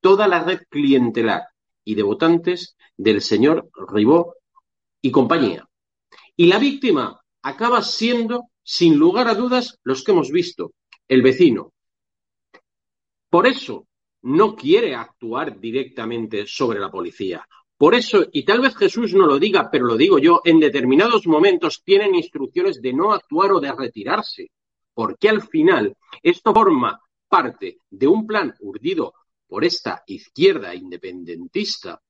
toda 0.00 0.26
la 0.26 0.42
red 0.42 0.60
clientelar 0.68 1.48
y 1.84 1.94
de 1.94 2.02
votantes 2.02 2.76
del 2.96 3.20
señor 3.20 3.70
Ribó 3.88 4.34
y 5.00 5.10
compañía. 5.10 5.68
Y 6.36 6.46
la 6.46 6.58
víctima 6.58 7.20
acaba 7.42 7.82
siendo, 7.82 8.50
sin 8.62 8.96
lugar 8.96 9.28
a 9.28 9.34
dudas, 9.34 9.78
los 9.82 10.02
que 10.02 10.12
hemos 10.12 10.30
visto, 10.30 10.72
el 11.08 11.22
vecino. 11.22 11.72
Por 13.30 13.46
eso 13.46 13.86
no 14.22 14.54
quiere 14.54 14.94
actuar 14.94 15.58
directamente 15.58 16.46
sobre 16.46 16.78
la 16.78 16.90
policía. 16.90 17.46
Por 17.76 17.94
eso, 17.94 18.26
y 18.32 18.44
tal 18.44 18.60
vez 18.60 18.76
Jesús 18.76 19.14
no 19.14 19.26
lo 19.26 19.38
diga, 19.38 19.70
pero 19.70 19.86
lo 19.86 19.96
digo 19.96 20.18
yo, 20.18 20.40
en 20.44 20.58
determinados 20.58 21.26
momentos 21.26 21.82
tienen 21.84 22.14
instrucciones 22.14 22.82
de 22.82 22.92
no 22.92 23.12
actuar 23.12 23.52
o 23.52 23.60
de 23.60 23.72
retirarse, 23.72 24.50
porque 24.92 25.28
al 25.28 25.42
final 25.42 25.96
esto 26.22 26.52
forma 26.52 27.00
parte 27.28 27.78
de 27.88 28.06
un 28.08 28.26
plan 28.26 28.54
urdido 28.60 29.14
por 29.46 29.64
esta 29.64 30.02
izquierda 30.06 30.74
independentista 30.74 32.02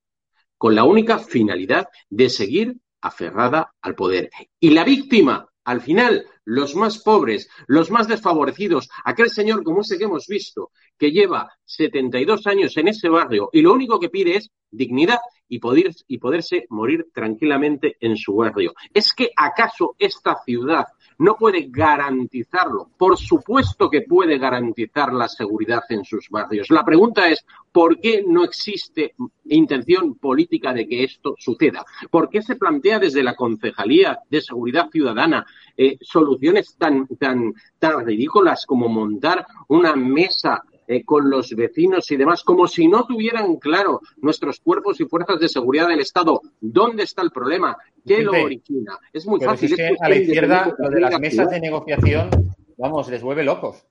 con 0.56 0.74
la 0.74 0.84
única 0.84 1.18
finalidad 1.18 1.88
de 2.08 2.30
seguir 2.30 2.76
aferrada 3.00 3.74
al 3.80 3.94
poder. 3.94 4.30
Y 4.58 4.70
la 4.70 4.84
víctima, 4.84 5.46
al 5.64 5.80
final, 5.82 6.26
los 6.48 6.74
más 6.74 6.98
pobres, 7.02 7.50
los 7.66 7.90
más 7.90 8.08
desfavorecidos, 8.08 8.88
aquel 9.04 9.28
señor 9.28 9.62
como 9.62 9.82
ese 9.82 9.98
que 9.98 10.04
hemos 10.04 10.26
visto, 10.26 10.70
que 10.96 11.12
lleva 11.12 11.52
72 11.66 12.46
años 12.46 12.74
en 12.78 12.88
ese 12.88 13.10
barrio 13.10 13.50
y 13.52 13.60
lo 13.60 13.74
único 13.74 14.00
que 14.00 14.08
pide 14.08 14.36
es 14.36 14.50
dignidad 14.70 15.18
y, 15.48 15.58
poder, 15.58 15.90
y 16.06 16.18
poderse 16.18 16.66
morir 16.70 17.08
tranquilamente 17.12 17.96
en 18.00 18.16
su 18.16 18.34
barrio. 18.36 18.74
¿Es 18.92 19.12
que 19.12 19.30
acaso 19.36 19.94
esta 19.98 20.36
ciudad 20.44 20.86
no 21.18 21.36
puede 21.36 21.68
garantizarlo? 21.70 22.90
Por 22.96 23.16
supuesto 23.16 23.90
que 23.90 24.02
puede 24.02 24.38
garantizar 24.38 25.12
la 25.12 25.28
seguridad 25.28 25.82
en 25.88 26.04
sus 26.04 26.28
barrios. 26.30 26.70
La 26.70 26.84
pregunta 26.84 27.28
es, 27.28 27.44
¿por 27.72 27.98
qué 28.00 28.24
no 28.26 28.44
existe 28.44 29.14
intención 29.46 30.16
política 30.16 30.72
de 30.72 30.86
que 30.86 31.04
esto 31.04 31.34
suceda? 31.38 31.84
¿Por 32.10 32.28
qué 32.28 32.42
se 32.42 32.56
plantea 32.56 32.98
desde 32.98 33.22
la 33.22 33.34
Concejalía 33.34 34.18
de 34.28 34.40
Seguridad 34.40 34.90
Ciudadana 34.90 35.46
eh, 35.76 35.96
soluciones 36.38 36.76
tan, 36.78 37.06
tan, 37.18 37.54
tan 37.78 38.06
ridículas 38.06 38.64
como 38.66 38.88
montar 38.88 39.46
una 39.68 39.96
mesa 39.96 40.62
eh, 40.86 41.04
con 41.04 41.28
los 41.28 41.54
vecinos 41.54 42.10
y 42.10 42.16
demás, 42.16 42.42
como 42.44 42.66
si 42.66 42.88
no 42.88 43.04
tuvieran 43.04 43.56
claro 43.56 44.00
nuestros 44.18 44.60
cuerpos 44.60 45.00
y 45.00 45.04
fuerzas 45.04 45.38
de 45.40 45.48
seguridad 45.48 45.88
del 45.88 46.00
Estado 46.00 46.40
dónde 46.60 47.02
está 47.02 47.22
el 47.22 47.30
problema, 47.30 47.76
qué 48.06 48.22
lo 48.22 48.32
origina. 48.32 48.98
Es 49.12 49.26
muy 49.26 49.38
Pero 49.38 49.52
fácil. 49.52 49.68
si 49.68 49.74
es 49.74 49.80
que 49.80 49.94
es 49.94 50.02
a 50.02 50.08
la 50.08 50.16
izquierda 50.16 50.74
lo 50.78 50.90
de 50.90 51.00
las 51.00 51.20
mesas 51.20 51.50
de 51.50 51.60
negociación, 51.60 52.30
vamos, 52.78 53.08
les 53.10 53.22
vuelve 53.22 53.44
locos. 53.44 53.84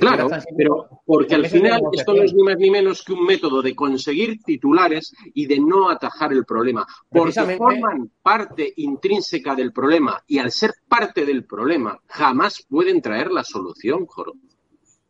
Claro, 0.00 0.28
pero 0.56 1.02
porque 1.04 1.34
al 1.34 1.46
final 1.46 1.82
esto 1.92 2.14
no 2.14 2.22
es 2.22 2.32
ni 2.32 2.42
más 2.42 2.56
ni 2.56 2.70
menos 2.70 3.04
que 3.04 3.12
un 3.12 3.24
método 3.24 3.60
de 3.62 3.74
conseguir 3.74 4.40
titulares 4.42 5.12
y 5.34 5.46
de 5.46 5.58
no 5.58 5.90
atajar 5.90 6.32
el 6.32 6.44
problema, 6.44 6.86
porque 7.08 7.40
forman 7.56 8.10
parte 8.22 8.72
intrínseca 8.76 9.54
del 9.54 9.72
problema 9.72 10.22
y 10.26 10.38
al 10.38 10.52
ser 10.52 10.72
parte 10.88 11.26
del 11.26 11.44
problema 11.44 12.00
jamás 12.06 12.64
pueden 12.68 13.02
traer 13.02 13.30
la 13.32 13.42
solución, 13.42 14.06
Jorge. 14.06 14.38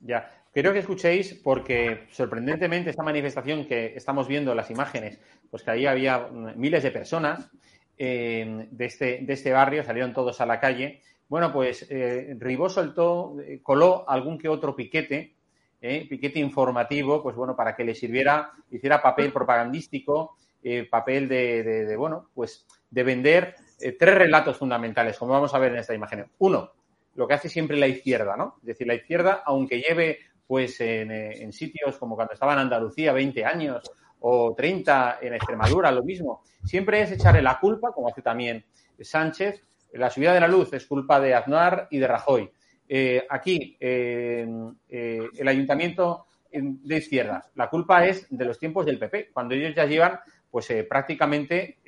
Ya, 0.00 0.42
Quiero 0.52 0.74
que 0.74 0.80
escuchéis 0.80 1.32
porque 1.42 2.08
sorprendentemente 2.10 2.90
esta 2.90 3.02
manifestación 3.02 3.66
que 3.66 3.94
estamos 3.96 4.28
viendo 4.28 4.50
en 4.50 4.58
las 4.58 4.70
imágenes, 4.70 5.18
pues 5.50 5.62
que 5.62 5.70
ahí 5.70 5.86
había 5.86 6.28
miles 6.28 6.82
de 6.82 6.90
personas 6.90 7.50
eh, 7.96 8.68
de, 8.70 8.84
este, 8.84 9.20
de 9.22 9.32
este 9.32 9.50
barrio, 9.50 9.82
salieron 9.82 10.12
todos 10.12 10.42
a 10.42 10.46
la 10.46 10.60
calle. 10.60 11.00
Bueno, 11.32 11.50
pues 11.50 11.86
eh, 11.88 12.36
Ribó 12.38 12.68
soltó, 12.68 13.36
eh, 13.40 13.60
coló 13.62 14.04
algún 14.06 14.36
que 14.36 14.50
otro 14.50 14.76
piquete, 14.76 15.34
eh, 15.80 16.06
piquete 16.06 16.38
informativo, 16.38 17.22
pues 17.22 17.34
bueno, 17.34 17.56
para 17.56 17.74
que 17.74 17.84
le 17.84 17.94
sirviera, 17.94 18.50
hiciera 18.70 19.00
papel 19.00 19.32
propagandístico, 19.32 20.36
eh, 20.62 20.86
papel 20.90 21.28
de, 21.30 21.62
de- 21.62 21.86
de, 21.86 21.96
bueno, 21.96 22.28
pues 22.34 22.66
de 22.90 23.02
vender 23.02 23.54
eh, 23.80 23.92
tres 23.98 24.14
relatos 24.14 24.58
fundamentales, 24.58 25.16
como 25.18 25.32
vamos 25.32 25.54
a 25.54 25.58
ver 25.58 25.72
en 25.72 25.78
esta 25.78 25.94
imagen. 25.94 26.26
Uno, 26.40 26.70
lo 27.14 27.26
que 27.26 27.32
hace 27.32 27.48
siempre 27.48 27.78
la 27.78 27.86
izquierda, 27.88 28.36
¿no? 28.36 28.56
Es 28.60 28.66
decir, 28.66 28.86
la 28.86 28.94
izquierda, 28.94 29.42
aunque 29.46 29.80
lleve 29.80 30.18
pues 30.46 30.78
en, 30.82 31.10
en 31.10 31.50
sitios 31.54 31.96
como 31.96 32.14
cuando 32.14 32.34
estaba 32.34 32.52
en 32.52 32.58
Andalucía 32.58 33.14
20 33.14 33.42
años 33.46 33.90
o 34.20 34.52
30 34.54 35.16
en 35.22 35.32
Extremadura, 35.32 35.90
lo 35.92 36.02
mismo, 36.04 36.42
siempre 36.62 37.00
es 37.00 37.10
echarle 37.12 37.40
la 37.40 37.58
culpa, 37.58 37.90
como 37.90 38.08
hace 38.08 38.20
también 38.20 38.62
Sánchez, 39.00 39.62
la 39.92 40.10
subida 40.10 40.32
de 40.32 40.40
la 40.40 40.48
luz 40.48 40.72
es 40.72 40.86
culpa 40.86 41.20
de 41.20 41.34
Aznar 41.34 41.88
y 41.90 41.98
de 41.98 42.06
Rajoy. 42.06 42.50
Eh, 42.88 43.24
aquí, 43.28 43.76
eh, 43.80 44.46
eh, 44.88 45.28
el 45.36 45.48
ayuntamiento 45.48 46.26
de 46.50 46.96
izquierdas, 46.98 47.50
la 47.54 47.70
culpa 47.70 48.04
es 48.04 48.26
de 48.28 48.44
los 48.44 48.58
tiempos 48.58 48.84
del 48.84 48.98
PP, 48.98 49.30
cuando 49.32 49.54
ellos 49.54 49.74
ya 49.74 49.86
llevan 49.86 50.20
pues 50.50 50.68
prácticamente 50.86 51.78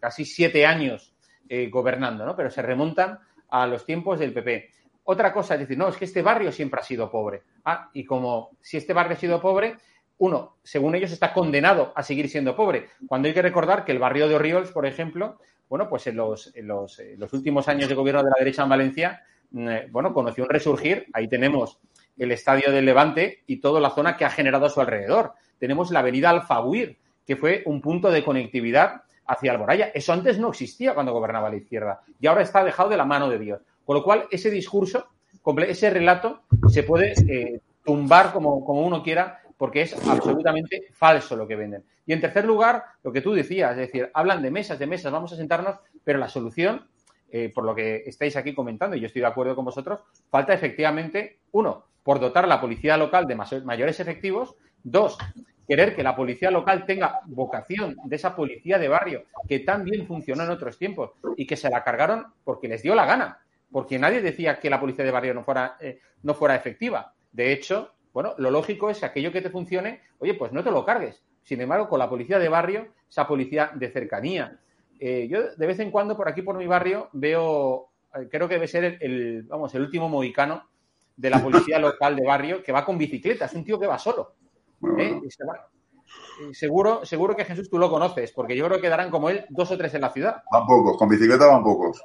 casi 0.00 0.24
siete 0.24 0.64
años 0.64 1.14
gobernando, 1.68 2.24
¿no? 2.24 2.34
Pero 2.34 2.50
se 2.50 2.62
remontan 2.62 3.18
a 3.50 3.66
los 3.66 3.84
tiempos 3.84 4.18
del 4.18 4.32
PP. 4.32 4.70
Otra 5.04 5.34
cosa 5.34 5.52
es 5.54 5.60
decir, 5.60 5.76
no, 5.76 5.88
es 5.88 5.98
que 5.98 6.06
este 6.06 6.22
barrio 6.22 6.50
siempre 6.50 6.80
ha 6.80 6.82
sido 6.82 7.10
pobre. 7.10 7.42
Ah, 7.66 7.90
y 7.92 8.06
como 8.06 8.56
si 8.62 8.78
este 8.78 8.94
barrio 8.94 9.18
ha 9.18 9.20
sido 9.20 9.38
pobre, 9.38 9.76
uno, 10.18 10.56
según 10.62 10.94
ellos, 10.94 11.12
está 11.12 11.32
condenado 11.32 11.92
a 11.94 12.02
seguir 12.02 12.28
siendo 12.28 12.56
pobre. 12.56 12.88
Cuando 13.06 13.28
hay 13.28 13.34
que 13.34 13.42
recordar 13.42 13.84
que 13.84 13.92
el 13.92 13.98
barrio 13.98 14.28
de 14.28 14.34
Oriols, 14.34 14.72
por 14.72 14.86
ejemplo, 14.86 15.38
bueno, 15.68 15.88
pues 15.88 16.06
en 16.06 16.16
los, 16.16 16.54
en 16.54 16.68
los, 16.68 16.98
en 16.98 17.18
los 17.18 17.32
últimos 17.32 17.68
años 17.68 17.88
de 17.88 17.94
gobierno 17.94 18.22
de 18.22 18.30
la 18.30 18.38
derecha 18.38 18.62
en 18.62 18.68
Valencia, 18.68 19.22
mm, 19.50 19.68
eh, 19.68 19.88
bueno, 19.90 20.14
conoció 20.14 20.44
un 20.44 20.50
resurgir. 20.50 21.06
Ahí 21.12 21.28
tenemos 21.28 21.78
el 22.16 22.32
estadio 22.32 22.72
del 22.72 22.84
Levante 22.84 23.42
y 23.46 23.58
toda 23.58 23.80
la 23.80 23.90
zona 23.90 24.16
que 24.16 24.24
ha 24.24 24.30
generado 24.30 24.66
a 24.66 24.70
su 24.70 24.80
alrededor. 24.80 25.32
Tenemos 25.58 25.90
la 25.90 26.00
avenida 26.00 26.30
Alfaguir, 26.30 26.98
que 27.26 27.36
fue 27.36 27.62
un 27.66 27.80
punto 27.80 28.10
de 28.10 28.24
conectividad 28.24 29.02
hacia 29.26 29.52
Alboraya. 29.52 29.90
Eso 29.92 30.12
antes 30.12 30.38
no 30.38 30.50
existía 30.50 30.94
cuando 30.94 31.12
gobernaba 31.12 31.50
la 31.50 31.56
izquierda 31.56 32.00
y 32.20 32.26
ahora 32.26 32.42
está 32.42 32.64
dejado 32.64 32.88
de 32.88 32.96
la 32.96 33.04
mano 33.04 33.28
de 33.28 33.38
Dios. 33.38 33.60
Con 33.84 33.96
lo 33.96 34.02
cual, 34.02 34.26
ese 34.30 34.50
discurso, 34.50 35.08
ese 35.68 35.90
relato, 35.90 36.42
se 36.68 36.82
puede 36.82 37.12
eh, 37.28 37.60
tumbar 37.84 38.32
como, 38.32 38.64
como 38.64 38.86
uno 38.86 39.02
quiera 39.02 39.40
porque 39.56 39.82
es 39.82 39.94
absolutamente 40.08 40.88
falso 40.92 41.36
lo 41.36 41.46
que 41.46 41.56
venden. 41.56 41.84
Y 42.06 42.12
en 42.12 42.20
tercer 42.20 42.44
lugar, 42.44 42.84
lo 43.02 43.12
que 43.12 43.20
tú 43.20 43.32
decías, 43.32 43.72
es 43.72 43.78
decir, 43.78 44.10
hablan 44.14 44.42
de 44.42 44.50
mesas, 44.50 44.78
de 44.78 44.86
mesas, 44.86 45.12
vamos 45.12 45.32
a 45.32 45.36
sentarnos, 45.36 45.76
pero 46.04 46.18
la 46.18 46.28
solución, 46.28 46.86
eh, 47.30 47.50
por 47.54 47.64
lo 47.64 47.74
que 47.74 48.04
estáis 48.06 48.36
aquí 48.36 48.54
comentando, 48.54 48.96
y 48.96 49.00
yo 49.00 49.06
estoy 49.06 49.20
de 49.20 49.28
acuerdo 49.28 49.56
con 49.56 49.64
vosotros, 49.64 50.00
falta 50.30 50.52
efectivamente, 50.52 51.38
uno, 51.52 51.84
por 52.02 52.20
dotar 52.20 52.44
a 52.44 52.48
la 52.48 52.60
policía 52.60 52.96
local 52.96 53.26
de 53.26 53.34
mayores 53.64 53.98
efectivos, 53.98 54.54
dos, 54.84 55.18
querer 55.66 55.96
que 55.96 56.02
la 56.02 56.14
policía 56.14 56.50
local 56.50 56.84
tenga 56.86 57.20
vocación 57.24 57.96
de 58.04 58.16
esa 58.16 58.36
policía 58.36 58.78
de 58.78 58.88
barrio 58.88 59.24
que 59.48 59.58
tan 59.60 59.82
bien 59.82 60.06
funcionó 60.06 60.44
en 60.44 60.50
otros 60.50 60.78
tiempos 60.78 61.10
y 61.36 61.46
que 61.46 61.56
se 61.56 61.68
la 61.68 61.82
cargaron 61.82 62.26
porque 62.44 62.68
les 62.68 62.82
dio 62.82 62.94
la 62.94 63.06
gana, 63.06 63.40
porque 63.72 63.98
nadie 63.98 64.20
decía 64.20 64.60
que 64.60 64.70
la 64.70 64.80
policía 64.80 65.04
de 65.04 65.10
barrio 65.10 65.34
no 65.34 65.42
fuera, 65.42 65.76
eh, 65.80 65.98
no 66.22 66.34
fuera 66.34 66.54
efectiva. 66.54 67.12
De 67.32 67.52
hecho, 67.52 67.95
bueno, 68.16 68.32
lo 68.38 68.50
lógico 68.50 68.88
es 68.88 68.98
que 68.98 69.04
aquello 69.04 69.30
que 69.30 69.42
te 69.42 69.50
funcione, 69.50 70.00
oye, 70.20 70.32
pues 70.32 70.50
no 70.50 70.64
te 70.64 70.70
lo 70.70 70.86
cargues. 70.86 71.22
Sin 71.42 71.60
embargo, 71.60 71.86
con 71.86 71.98
la 71.98 72.08
policía 72.08 72.38
de 72.38 72.48
barrio, 72.48 72.86
esa 73.06 73.28
policía 73.28 73.72
de 73.74 73.90
cercanía. 73.90 74.58
Eh, 74.98 75.28
yo 75.30 75.54
de 75.54 75.66
vez 75.66 75.78
en 75.80 75.90
cuando 75.90 76.16
por 76.16 76.26
aquí, 76.26 76.40
por 76.40 76.56
mi 76.56 76.66
barrio, 76.66 77.10
veo, 77.12 77.90
eh, 78.14 78.26
creo 78.30 78.48
que 78.48 78.54
debe 78.54 78.68
ser 78.68 78.96
el, 79.02 79.42
vamos, 79.42 79.74
el 79.74 79.82
último 79.82 80.08
mohicano 80.08 80.62
de 81.14 81.28
la 81.28 81.42
policía 81.42 81.78
local 81.78 82.16
de 82.16 82.24
barrio 82.24 82.62
que 82.62 82.72
va 82.72 82.86
con 82.86 82.96
bicicleta. 82.96 83.44
Es 83.44 83.52
un 83.52 83.64
tío 83.64 83.78
que 83.78 83.86
va 83.86 83.98
solo. 83.98 84.32
¿eh? 84.98 85.20
seguro, 86.52 87.04
seguro 87.04 87.36
que 87.36 87.44
Jesús 87.44 87.68
tú 87.68 87.76
lo 87.78 87.90
conoces, 87.90 88.32
porque 88.32 88.56
yo 88.56 88.66
creo 88.66 88.80
que 88.80 88.88
darán 88.88 89.10
como 89.10 89.28
él 89.28 89.44
dos 89.50 89.70
o 89.72 89.76
tres 89.76 89.92
en 89.92 90.00
la 90.00 90.08
ciudad. 90.08 90.42
Van 90.50 90.64
pocos, 90.64 90.96
con 90.96 91.10
bicicleta 91.10 91.48
van 91.48 91.62
pocos. 91.62 92.02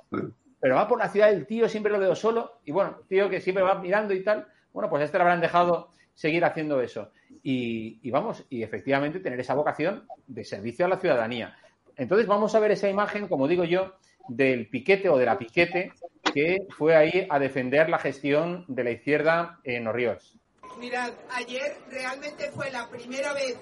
Pero 0.59 0.75
va 0.75 0.89
por 0.89 0.99
la 0.99 1.07
ciudad 1.07 1.31
el 1.31 1.47
tío, 1.47 1.69
siempre 1.69 1.93
lo 1.93 1.99
veo 1.99 2.15
solo, 2.15 2.59
y 2.65 2.73
bueno, 2.73 2.97
tío 3.07 3.29
que 3.29 3.39
siempre 3.39 3.63
va 3.63 3.75
mirando 3.75 4.13
y 4.13 4.25
tal. 4.25 4.45
Bueno, 4.73 4.89
pues 4.89 5.01
a 5.01 5.05
este 5.05 5.17
le 5.17 5.23
habrán 5.23 5.39
dejado 5.41 5.91
seguir 6.21 6.45
haciendo 6.45 6.81
eso. 6.81 7.11
Y, 7.41 8.09
vamos, 8.11 8.45
y 8.49 8.61
efectivamente 8.61 9.19
tener 9.19 9.39
esa 9.39 9.55
vocación 9.55 10.05
de 10.27 10.43
servicio 10.43 10.85
a 10.85 10.89
la 10.89 10.99
ciudadanía. 10.99 11.57
Entonces 11.97 12.27
vamos 12.27 12.53
a 12.53 12.59
ver 12.59 12.71
esa 12.71 12.87
imagen, 12.87 13.27
como 13.27 13.47
digo 13.47 13.63
yo, 13.63 13.95
del 14.27 14.69
piquete 14.69 15.09
o 15.09 15.17
de 15.17 15.25
la 15.25 15.39
piquete 15.39 15.93
que 16.31 16.59
fue 16.77 16.95
ahí 16.95 17.27
a 17.27 17.39
defender 17.39 17.89
la 17.89 17.97
gestión 17.97 18.65
de 18.67 18.83
la 18.83 18.91
izquierda 18.91 19.59
en 19.63 19.87
Orriols. 19.87 20.37
Mirad, 20.77 21.11
ayer 21.31 21.75
realmente 21.89 22.51
fue 22.51 22.69
la 22.69 22.87
primera 22.87 23.33
vez 23.33 23.57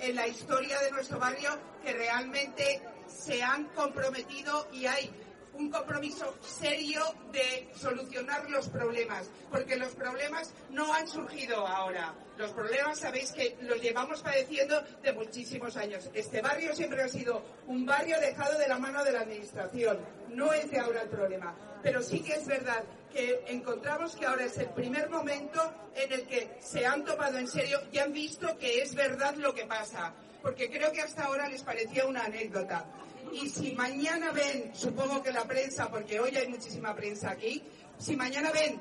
en 0.00 0.14
la 0.14 0.28
historia 0.28 0.78
de 0.80 0.92
nuestro 0.92 1.18
barrio 1.18 1.50
que 1.84 1.92
realmente 1.92 2.80
se 3.06 3.42
han 3.42 3.64
comprometido 3.74 4.68
y 4.72 4.86
hay 4.86 5.10
un 5.58 5.70
compromiso 5.70 6.34
serio 6.40 7.02
de 7.32 7.68
solucionar 7.76 8.48
los 8.50 8.68
problemas, 8.68 9.30
porque 9.50 9.76
los 9.76 9.94
problemas 9.94 10.52
no 10.70 10.92
han 10.92 11.06
surgido 11.06 11.66
ahora. 11.66 12.14
Los 12.36 12.50
problemas 12.52 12.98
sabéis 12.98 13.30
que 13.32 13.56
los 13.62 13.80
llevamos 13.80 14.20
padeciendo 14.22 14.80
de 15.02 15.12
muchísimos 15.12 15.76
años. 15.76 16.10
Este 16.14 16.42
barrio 16.42 16.74
siempre 16.74 17.02
ha 17.02 17.08
sido 17.08 17.42
un 17.66 17.86
barrio 17.86 18.18
dejado 18.20 18.58
de 18.58 18.68
la 18.68 18.78
mano 18.78 19.04
de 19.04 19.12
la 19.12 19.20
Administración. 19.20 20.00
No 20.30 20.52
es 20.52 20.70
de 20.70 20.78
ahora 20.78 21.02
el 21.02 21.08
problema. 21.08 21.54
Pero 21.82 22.02
sí 22.02 22.20
que 22.20 22.32
es 22.32 22.46
verdad 22.46 22.82
que 23.12 23.44
encontramos 23.46 24.16
que 24.16 24.26
ahora 24.26 24.46
es 24.46 24.58
el 24.58 24.70
primer 24.70 25.08
momento 25.08 25.60
en 25.94 26.12
el 26.12 26.26
que 26.26 26.56
se 26.60 26.84
han 26.84 27.04
topado 27.04 27.38
en 27.38 27.46
serio 27.46 27.78
y 27.92 27.98
han 27.98 28.12
visto 28.12 28.58
que 28.58 28.82
es 28.82 28.94
verdad 28.94 29.34
lo 29.36 29.54
que 29.54 29.66
pasa. 29.66 30.12
Porque 30.42 30.68
creo 30.68 30.90
que 30.90 31.02
hasta 31.02 31.24
ahora 31.24 31.48
les 31.48 31.62
parecía 31.62 32.06
una 32.06 32.24
anécdota. 32.24 32.84
Y 33.32 33.48
si 33.48 33.72
mañana 33.72 34.30
ven, 34.32 34.74
supongo 34.74 35.22
que 35.22 35.32
la 35.32 35.44
prensa, 35.44 35.90
porque 35.90 36.20
hoy 36.20 36.36
hay 36.36 36.48
muchísima 36.48 36.94
prensa 36.94 37.30
aquí, 37.30 37.62
si 37.98 38.16
mañana 38.16 38.50
ven 38.52 38.80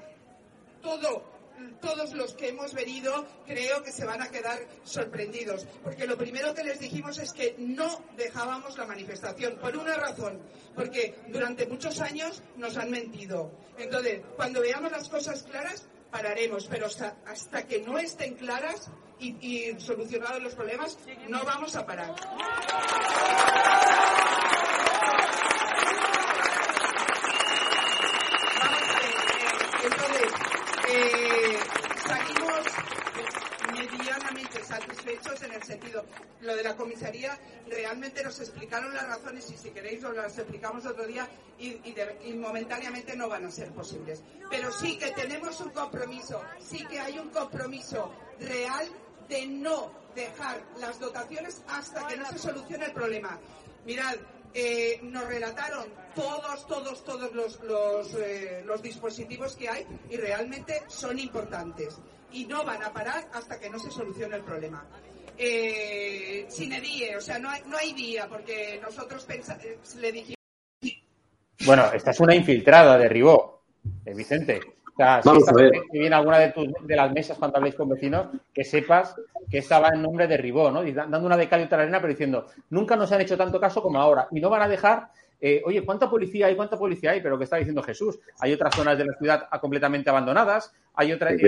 todo 0.82 1.34
todos 1.82 2.14
los 2.14 2.34
que 2.34 2.50
hemos 2.50 2.74
venido 2.74 3.26
creo 3.46 3.84
que 3.84 3.92
se 3.92 4.06
van 4.06 4.22
a 4.22 4.30
quedar 4.30 4.60
sorprendidos, 4.84 5.68
porque 5.84 6.08
lo 6.08 6.18
primero 6.18 6.54
que 6.54 6.64
les 6.64 6.80
dijimos 6.80 7.20
es 7.20 7.32
que 7.34 7.56
no 7.58 8.04
dejábamos 8.18 8.78
la 8.78 8.86
manifestación, 8.86 9.58
por 9.58 9.76
una 9.78 9.96
razón, 9.96 10.42
porque 10.76 11.16
durante 11.28 11.68
muchos 11.68 12.00
años 12.02 12.42
nos 12.58 12.78
han 12.78 12.92
mentido. 12.92 13.52
Entonces, 13.78 14.22
cuando 14.36 14.62
veamos 14.62 14.92
las 14.92 15.10
cosas 15.10 15.44
claras, 15.44 15.88
pararemos, 16.12 16.68
pero 16.68 16.88
hasta, 16.88 17.18
hasta 17.26 17.66
que 17.68 17.82
no 17.82 17.98
estén 17.98 18.36
claras 18.36 18.90
y, 19.24 19.38
y 19.42 19.72
los 20.42 20.54
problemas, 20.54 20.98
no 21.30 21.44
vamos 21.46 21.76
a 21.76 21.86
parar. 21.86 22.14
Eh, 30.96 31.60
salimos 32.06 32.62
medianamente 33.74 34.64
satisfechos 34.64 35.42
en 35.42 35.54
el 35.54 35.64
sentido, 35.64 36.06
lo 36.42 36.56
de 36.56 36.64
la 36.64 36.76
comisaría, 36.76 37.40
realmente 37.68 38.24
nos 38.24 38.40
explicaron 38.40 38.94
las 38.94 39.08
razones 39.08 39.50
y 39.50 39.58
si 39.58 39.72
queréis 39.72 40.04
os 40.04 40.16
las 40.16 40.38
explicamos 40.38 40.86
otro 40.86 41.08
día 41.08 41.28
y, 41.58 42.34
momentáneamente 42.34 43.16
no 43.16 43.30
van 43.30 43.46
a 43.46 43.52
ser 43.52 43.72
posibles. 43.72 44.22
Pero 44.50 44.72
sí 44.72 44.98
que 44.98 45.12
tenemos 45.12 45.60
un 45.62 45.70
compromiso, 45.70 46.42
sí 46.60 46.86
que 46.86 47.00
hay 47.00 47.18
un 47.18 47.30
compromiso 47.30 48.14
real 48.40 48.88
de 49.28 49.46
no 49.48 49.92
dejar 50.16 50.62
las 50.80 51.00
dotaciones 51.00 51.64
hasta 51.68 52.08
que 52.08 52.18
no 52.18 52.26
se 52.28 52.40
solucione 52.40 52.86
el 52.86 52.94
problema. 52.94 53.40
Mirad, 53.86 54.16
eh, 54.54 55.00
nos 55.02 55.28
relataron 55.28 55.88
todos, 56.16 56.68
todos, 56.68 57.04
todos 57.04 57.34
los, 57.34 58.14
eh, 58.16 58.62
los, 58.66 58.82
dispositivos 58.84 59.56
que 59.56 59.68
hay 59.68 59.86
y 60.10 60.18
realmente 60.18 60.84
son 60.88 61.18
importantes. 61.18 61.98
Y 62.32 62.46
no 62.46 62.64
van 62.64 62.84
a 62.84 62.94
parar 62.94 63.30
hasta 63.34 63.60
que 63.60 63.70
no 63.70 63.80
se 63.80 63.92
solucione 63.92 64.36
el 64.36 64.44
problema. 64.44 64.86
Eh, 65.38 66.46
sin 66.50 66.74
edie, 66.74 67.18
o 67.18 67.22
sea, 67.22 67.40
no 67.40 67.50
hay, 67.50 67.62
no 67.66 67.78
hay 67.78 67.94
día, 67.94 68.28
porque 68.28 68.80
nosotros 68.82 69.28
le 69.98 70.12
dijimos. 70.12 70.38
Bueno, 71.66 71.92
esta 71.92 72.12
es 72.12 72.20
una 72.20 72.36
infiltrada 72.36 72.98
de 72.98 73.10
Ribó, 73.10 73.64
Vicente. 74.06 74.60
O 74.94 74.96
sea, 74.96 75.22
Vamos 75.26 75.48
a 75.48 75.54
ver. 75.54 75.72
Si 75.92 76.00
viene 76.00 76.16
alguna 76.16 76.38
de, 76.38 76.52
tus, 76.52 76.68
de 76.86 76.96
las 76.96 77.12
mesas 77.12 77.38
cuando 77.38 77.58
habléis 77.58 77.74
con 77.76 77.90
vecinos, 77.90 78.28
que 78.54 78.64
sepas 78.64 79.16
que 79.50 79.58
estaba 79.58 79.90
en 79.90 80.02
nombre 80.04 80.28
de 80.28 80.38
Ribó, 80.38 80.70
¿no? 80.70 80.84
Dando 80.84 81.26
una 81.26 81.38
de 81.38 81.50
cal 81.50 81.62
y 81.62 81.64
otra 81.64 81.82
arena, 81.82 82.00
pero 82.00 82.14
diciendo, 82.14 82.46
nunca 82.70 82.96
nos 82.96 83.12
han 83.12 83.22
hecho 83.22 83.36
tanto 83.36 83.60
caso 83.60 83.82
como 83.82 84.00
ahora. 84.00 84.28
Y 84.32 84.40
no 84.40 84.52
van 84.52 84.62
a 84.62 84.68
dejar, 84.68 85.10
eh, 85.42 85.64
oye, 85.66 85.84
¿cuánta 85.84 86.10
policía 86.10 86.48
hay? 86.48 86.56
¿Cuánta 86.56 86.78
policía 86.78 87.12
hay? 87.12 87.22
Pero 87.22 87.38
que 87.40 87.46
está 87.46 87.58
diciendo 87.58 87.82
Jesús. 87.82 88.20
Hay 88.40 88.54
otras 88.54 88.76
zonas 88.76 88.98
de 88.98 89.06
la 89.06 89.14
ciudad 89.14 89.50
completamente 89.60 90.10
abandonadas, 90.10 90.74
hay 90.94 91.12
otras... 91.12 91.34
Eh, 91.34 91.48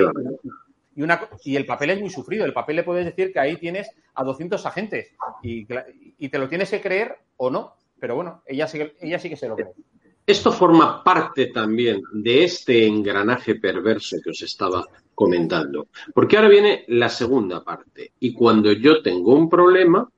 y, 0.96 1.04
una, 1.04 1.20
y 1.43 1.56
el 1.56 1.66
papel 1.66 1.91
es 1.91 2.00
muy 2.00 2.10
sufrido. 2.10 2.46
El 2.46 2.54
papel 2.54 2.78
le 2.78 2.84
puedes 2.84 3.06
decir 3.06 3.32
que 3.32 3.39
ahí 3.39 3.58
tienes 3.58 3.91
a 4.16 4.24
200 4.24 4.66
agentes 4.66 5.12
y, 5.43 5.68
y 6.18 6.30
te 6.30 6.39
lo 6.39 6.48
tienes 6.48 6.72
que 6.72 6.82
creer 6.82 7.18
o 7.38 7.52
no. 7.52 7.76
Pero 8.00 8.16
bueno, 8.16 8.41
ella 8.46 8.68
sí, 8.68 8.82
ella 9.02 9.20
sí 9.20 9.30
que 9.30 9.36
se 9.36 9.48
lo 9.48 9.56
cree. 9.56 9.74
Esto 10.28 10.52
forma 10.52 11.04
parte 11.04 11.48
también 11.48 12.02
de 12.12 12.44
este 12.44 12.88
engranaje 12.88 13.56
perverso 13.56 14.18
que 14.24 14.32
os 14.32 14.42
estaba 14.42 14.84
comentando. 15.14 15.90
Porque 16.14 16.36
ahora 16.36 16.50
viene 16.50 16.84
la 16.88 17.10
segunda 17.10 17.64
parte. 17.64 18.14
Y 18.20 18.34
cuando 18.34 18.72
yo 18.72 19.04
tengo 19.04 19.36
un 19.36 19.48
problema, 19.48 20.10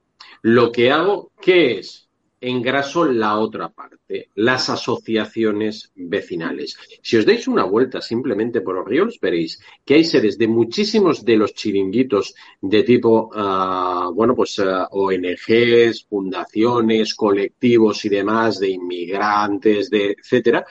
lo 0.44 0.72
que 0.72 0.92
hago, 0.92 1.32
¿qué 1.42 1.80
es? 1.80 2.07
Engraso 2.40 3.06
la 3.06 3.38
otra 3.38 3.70
parte, 3.70 4.30
las 4.36 4.70
asociaciones 4.70 5.92
vecinales. 5.96 6.78
Si 7.02 7.18
os 7.18 7.26
dais 7.26 7.48
una 7.48 7.64
vuelta 7.64 8.02
simplemente 8.02 8.62
por 8.62 8.78
Orioles, 8.78 9.20
veréis 9.20 9.60
que 9.84 9.96
hay 9.96 10.04
sedes 10.04 10.38
de 10.38 10.48
muchísimos 10.48 11.26
de 11.26 11.38
los 11.38 11.54
chiringuitos 11.54 12.36
de 12.62 12.84
tipo, 12.84 13.32
uh, 13.34 14.14
bueno, 14.14 14.36
pues 14.36 14.60
uh, 14.60 14.70
ah, 14.70 14.88
ONGs, 14.92 16.06
fundaciones, 16.06 17.16
colectivos 17.16 18.06
y 18.06 18.10
demás, 18.10 18.60
de 18.60 18.70
inmigrantes, 18.70 19.90
de 19.90 20.16
etcétera. 20.18 20.66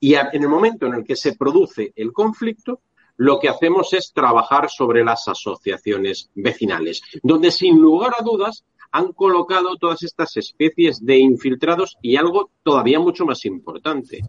Y 0.00 0.14
en 0.14 0.42
el 0.42 0.48
momento 0.48 0.86
en 0.86 0.94
el 0.94 1.04
que 1.04 1.14
se 1.14 1.36
produce 1.36 1.92
el 1.94 2.12
conflicto, 2.12 2.80
lo 3.22 3.38
que 3.38 3.48
hacemos 3.48 3.92
es 3.92 4.12
trabajar 4.12 4.68
sobre 4.68 5.04
las 5.04 5.28
asociaciones 5.28 6.28
vecinales, 6.34 7.02
donde 7.22 7.52
sin 7.52 7.78
lugar 7.78 8.14
a 8.18 8.24
dudas 8.24 8.64
han 8.90 9.12
colocado 9.12 9.76
todas 9.76 10.02
estas 10.02 10.36
especies 10.36 11.06
de 11.06 11.18
infiltrados 11.18 11.96
y 12.02 12.16
algo 12.16 12.50
todavía 12.64 12.98
mucho 12.98 13.24
más 13.24 13.44
importante, 13.44 14.22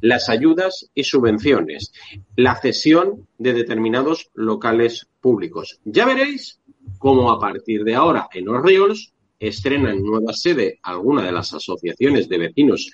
las 0.00 0.30
ayudas 0.30 0.90
y 0.94 1.04
subvenciones, 1.04 1.92
la 2.36 2.56
cesión 2.56 3.28
de 3.36 3.52
determinados 3.52 4.30
locales 4.32 5.06
públicos. 5.20 5.78
Ya 5.84 6.06
veréis 6.06 6.58
cómo 6.98 7.30
a 7.30 7.38
partir 7.38 7.84
de 7.84 7.96
ahora 7.96 8.28
en 8.32 8.48
Orriols 8.48 9.12
estrenan 9.38 10.02
nueva 10.02 10.32
sede 10.32 10.80
alguna 10.82 11.22
de 11.22 11.32
las 11.32 11.52
asociaciones 11.52 12.30
de 12.30 12.38
vecinos 12.38 12.92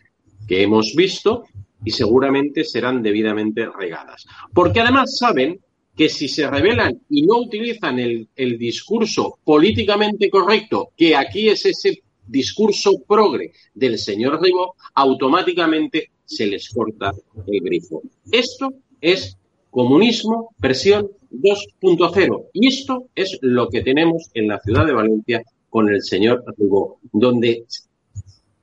que 0.48 0.62
hemos 0.64 0.94
visto 0.96 1.44
y 1.84 1.90
seguramente 1.90 2.64
serán 2.64 3.02
debidamente 3.02 3.66
regadas. 3.66 4.26
Porque 4.52 4.80
además 4.80 5.16
saben 5.18 5.60
que 5.96 6.08
si 6.08 6.28
se 6.28 6.48
rebelan 6.48 7.00
y 7.08 7.22
no 7.22 7.38
utilizan 7.38 7.98
el, 7.98 8.28
discurso 8.58 9.38
políticamente 9.44 10.28
correcto, 10.28 10.90
que 10.96 11.14
aquí 11.14 11.48
es 11.48 11.64
ese 11.66 12.02
discurso 12.26 13.02
progre 13.06 13.52
del 13.74 13.98
señor 13.98 14.42
Ribó, 14.42 14.74
automáticamente 14.94 16.10
se 16.24 16.46
les 16.46 16.68
corta 16.70 17.12
el 17.46 17.60
grifo. 17.60 18.02
Esto 18.32 18.72
es 19.00 19.36
comunismo 19.70 20.54
versión 20.58 21.10
2.0 21.30 22.46
y 22.54 22.68
esto 22.68 23.08
es 23.14 23.38
lo 23.42 23.68
que 23.68 23.82
tenemos 23.82 24.30
en 24.34 24.48
la 24.48 24.60
ciudad 24.60 24.86
de 24.86 24.92
Valencia 24.92 25.42
con 25.68 25.88
el 25.90 26.02
señor 26.02 26.44
Ribó, 26.56 26.98
donde 27.12 27.64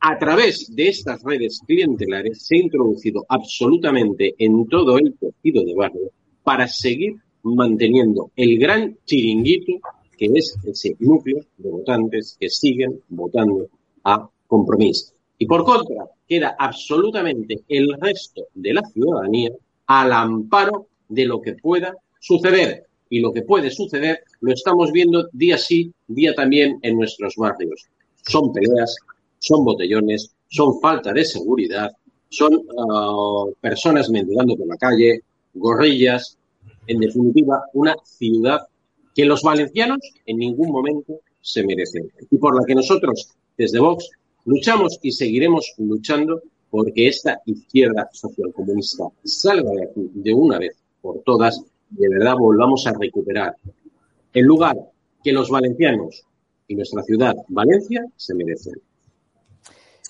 a 0.02 0.18
través 0.18 0.76
de 0.76 0.90
estas 0.90 1.22
redes 1.24 1.62
clientelares 1.66 2.46
se 2.46 2.56
ha 2.56 2.60
introducido 2.60 3.24
absolutamente 3.30 4.34
en 4.40 4.68
todo 4.68 4.98
el 4.98 5.14
tejido 5.14 5.64
de 5.64 5.76
barrio 5.76 6.12
para 6.44 6.68
seguir 6.68 7.16
manteniendo 7.44 8.32
el 8.36 8.58
gran 8.58 8.98
chiringuito 9.06 9.80
que 10.22 10.30
es 10.36 10.56
ese 10.66 10.96
núcleo 11.00 11.44
de 11.58 11.70
votantes 11.72 12.38
que 12.40 12.48
siguen 12.48 13.02
votando 13.10 13.68
a 14.04 14.30
compromiso. 14.46 15.14
Y 15.40 15.48
por 15.48 15.64
contra, 15.64 16.06
queda 16.28 16.56
absolutamente 16.60 17.62
el 17.68 17.92
resto 18.00 18.44
de 18.54 18.72
la 18.72 18.84
ciudadanía 18.84 19.50
al 19.88 20.14
amparo 20.14 20.86
de 21.10 21.26
lo 21.26 21.42
que 21.42 21.54
pueda 21.54 21.96
suceder. 22.20 22.86
Y 23.10 23.20
lo 23.20 23.34
que 23.34 23.42
puede 23.42 23.72
suceder 23.72 24.20
lo 24.42 24.54
estamos 24.54 24.92
viendo 24.92 25.28
día 25.34 25.58
sí, 25.58 25.92
día 26.08 26.36
también 26.36 26.78
en 26.84 26.98
nuestros 26.98 27.36
barrios. 27.36 27.88
Son 28.22 28.54
peleas, 28.54 28.96
son 29.42 29.66
botellones, 29.66 30.36
son 30.48 30.80
falta 30.80 31.12
de 31.12 31.26
seguridad, 31.26 31.92
son 32.30 32.54
uh, 32.54 33.52
personas 33.60 34.10
mendigando 34.10 34.56
por 34.56 34.68
la 34.68 34.78
calle, 34.78 35.22
gorrillas, 35.54 36.38
en 36.86 37.00
definitiva, 37.00 37.64
una 37.74 37.96
ciudad 38.04 38.62
que 39.16 39.26
los 39.26 39.42
valencianos 39.42 40.00
en 40.26 40.38
ningún 40.38 40.72
momento 40.72 41.20
se 41.42 41.66
merecen 41.66 42.12
y 42.30 42.38
por 42.38 42.56
la 42.56 42.66
que 42.66 42.76
nosotros 42.76 43.30
desde 43.58 43.80
Vox 43.80 44.10
luchamos 44.46 45.00
y 45.02 45.12
seguiremos 45.12 45.74
luchando 45.80 46.42
porque 46.70 47.08
esta 47.08 47.42
izquierda 47.46 48.10
socialcomunista 48.14 49.06
salga 49.24 49.72
de 49.72 49.84
aquí 49.86 50.10
de 50.14 50.34
una 50.34 50.60
vez 50.60 50.78
por 51.02 51.22
todas 51.24 51.62
y 51.92 52.02
de 52.02 52.10
verdad 52.10 52.36
volvamos 52.38 52.86
a 52.86 52.94
recuperar 52.94 53.56
el 54.34 54.46
lugar 54.46 54.78
que 55.24 55.34
los 55.34 55.50
valencianos 55.50 56.24
y 56.68 56.76
nuestra 56.76 57.04
ciudad, 57.04 57.36
Valencia, 57.50 58.06
se 58.16 58.34
merecen. 58.34 58.76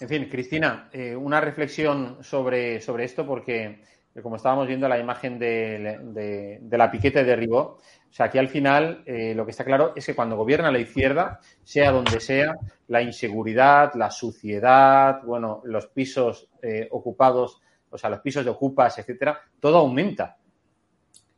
En 0.02 0.10
fin, 0.10 0.28
Cristina, 0.28 0.90
eh, 0.92 1.16
una 1.16 1.40
reflexión 1.40 2.18
sobre, 2.24 2.82
sobre 2.82 3.04
esto, 3.04 3.24
porque 3.24 3.84
eh, 4.16 4.22
como 4.24 4.38
estábamos 4.38 4.66
viendo 4.66 4.90
la 4.90 4.98
imagen 4.98 5.38
de, 5.38 6.60
la 6.72 6.90
piquete 6.90 7.24
de 7.24 7.36
Ribó, 7.36 7.60
o 7.60 7.80
sea, 8.10 8.26
aquí 8.26 8.40
al 8.40 8.48
final 8.48 9.04
eh, 9.06 9.36
lo 9.36 9.46
que 9.46 9.52
está 9.52 9.64
claro 9.64 9.94
es 9.96 10.04
que 10.04 10.16
cuando 10.16 10.36
gobierna 10.36 10.72
la 10.72 10.80
izquierda, 10.80 11.40
sea 11.64 11.92
donde 11.92 12.20
sea, 12.20 12.56
la 12.88 13.04
inseguridad, 13.04 13.94
la 13.94 14.10
suciedad, 14.10 15.22
bueno, 15.24 15.62
los 15.66 15.86
pisos 15.86 16.50
ocupados, 16.90 17.62
o 17.92 17.98
sea, 17.98 18.10
los 18.10 18.22
pisos 18.22 18.44
de 18.44 18.50
ocupas, 18.50 18.98
etcétera, 18.98 19.40
todo 19.60 19.78
aumenta. 19.78 20.36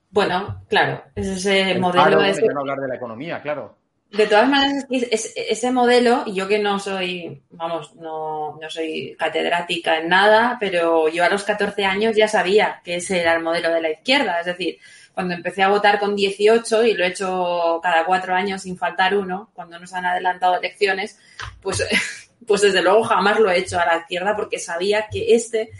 Bueno, 0.09 0.63
claro, 0.69 1.03
es 1.15 1.27
ese 1.27 1.77
modelo. 1.77 2.21
de... 2.21 2.53
no 2.53 2.61
hablar 2.61 2.79
de 2.79 2.87
la 2.87 2.95
economía, 2.95 3.41
claro. 3.41 3.82
De 4.13 4.27
todas 4.27 4.47
maneras, 4.47 4.85
ese 4.91 5.71
modelo, 5.71 6.23
yo 6.27 6.47
que 6.47 6.59
no 6.59 6.77
soy, 6.77 7.41
vamos, 7.49 7.95
no, 7.95 8.59
no 8.61 8.69
soy 8.69 9.15
catedrática 9.17 9.97
en 9.97 10.07
nada, 10.07 10.57
pero 10.59 11.09
yo 11.09 11.25
a 11.25 11.29
los 11.29 11.43
14 11.43 11.83
años 11.83 12.15
ya 12.15 12.27
sabía 12.27 12.79
que 12.83 12.97
ese 12.97 13.21
era 13.21 13.33
el 13.33 13.41
modelo 13.41 13.71
de 13.71 13.81
la 13.81 13.89
izquierda. 13.89 14.39
Es 14.39 14.45
decir, 14.45 14.77
cuando 15.15 15.33
empecé 15.33 15.63
a 15.63 15.69
votar 15.69 15.99
con 15.99 16.15
18 16.15 16.83
y 16.83 16.93
lo 16.93 17.03
he 17.03 17.07
hecho 17.07 17.79
cada 17.81 18.05
cuatro 18.05 18.35
años 18.35 18.61
sin 18.61 18.77
faltar 18.77 19.17
uno, 19.17 19.49
cuando 19.55 19.79
nos 19.79 19.91
han 19.93 20.05
adelantado 20.05 20.59
elecciones, 20.59 21.17
pues, 21.59 21.83
pues 22.45 22.61
desde 22.61 22.83
luego 22.83 23.01
jamás 23.01 23.39
lo 23.39 23.49
he 23.49 23.57
hecho 23.57 23.79
a 23.79 23.85
la 23.87 23.97
izquierda 23.97 24.35
porque 24.35 24.59
sabía 24.59 25.07
que 25.11 25.33
este 25.33 25.71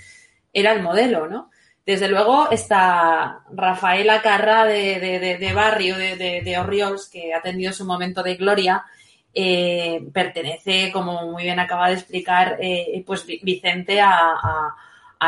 era 0.52 0.74
el 0.74 0.82
modelo, 0.82 1.28
¿no? 1.28 1.52
Desde 1.86 2.08
luego 2.08 2.50
está 2.50 3.44
Rafaela 3.52 4.22
Carra 4.22 4.66
de, 4.66 5.52
Barrio, 5.54 5.98
de, 5.98 6.42
de, 6.42 6.58
Orriols, 6.58 7.10
que 7.10 7.34
ha 7.34 7.42
tenido 7.42 7.74
su 7.74 7.86
momento 7.86 8.24
de 8.24 8.36
gloria. 8.36 8.86
Eh, 9.34 10.02
pertenece, 10.14 10.92
como 10.94 11.32
muy 11.32 11.44
bien 11.44 11.60
acaba 11.60 11.90
de 11.90 11.96
explicar, 11.96 12.58
eh, 12.62 13.04
pues 13.06 13.26
Vicente 13.26 14.00
a, 14.00 14.74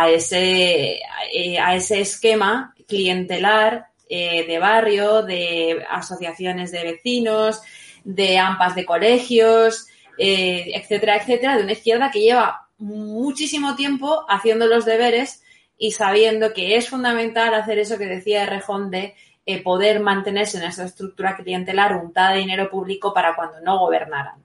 ese, 0.10 1.00
eh, 1.34 1.60
a 1.60 1.76
ese 1.76 2.00
esquema 2.00 2.74
clientelar 2.88 3.88
de 4.08 4.58
barrio, 4.62 5.24
de 5.24 5.84
asociaciones 5.90 6.72
de 6.72 6.84
vecinos, 6.84 7.62
de 8.04 8.38
AMPAs 8.38 8.76
de 8.76 8.86
colegios, 8.86 9.88
etcétera, 10.18 11.18
etcétera, 11.18 11.58
de 11.58 11.64
una 11.64 11.72
izquierda 11.74 12.12
que 12.12 12.22
lleva 12.22 12.68
muchísimo 12.78 13.76
tiempo 13.76 14.26
haciendo 14.30 14.68
los 14.68 14.86
deberes 14.86 15.42
y 15.78 15.92
sabiendo 15.92 16.54
que 16.54 16.78
es 16.78 16.90
fundamental 16.90 17.54
hacer 17.54 17.80
eso 17.80 17.98
que 17.98 18.06
decía 18.06 18.46
Rejón 18.46 18.92
de 18.92 19.16
eh, 19.46 19.62
poder 19.62 20.00
mantenerse 20.00 20.58
en 20.58 20.64
esa 20.64 20.86
estructura 20.86 21.36
clientelar 21.36 21.96
untada 21.96 22.32
de 22.32 22.40
dinero 22.40 22.70
público 22.70 23.14
para 23.14 23.36
cuando 23.36 23.60
no 23.62 23.78
gobernaran. 23.78 24.44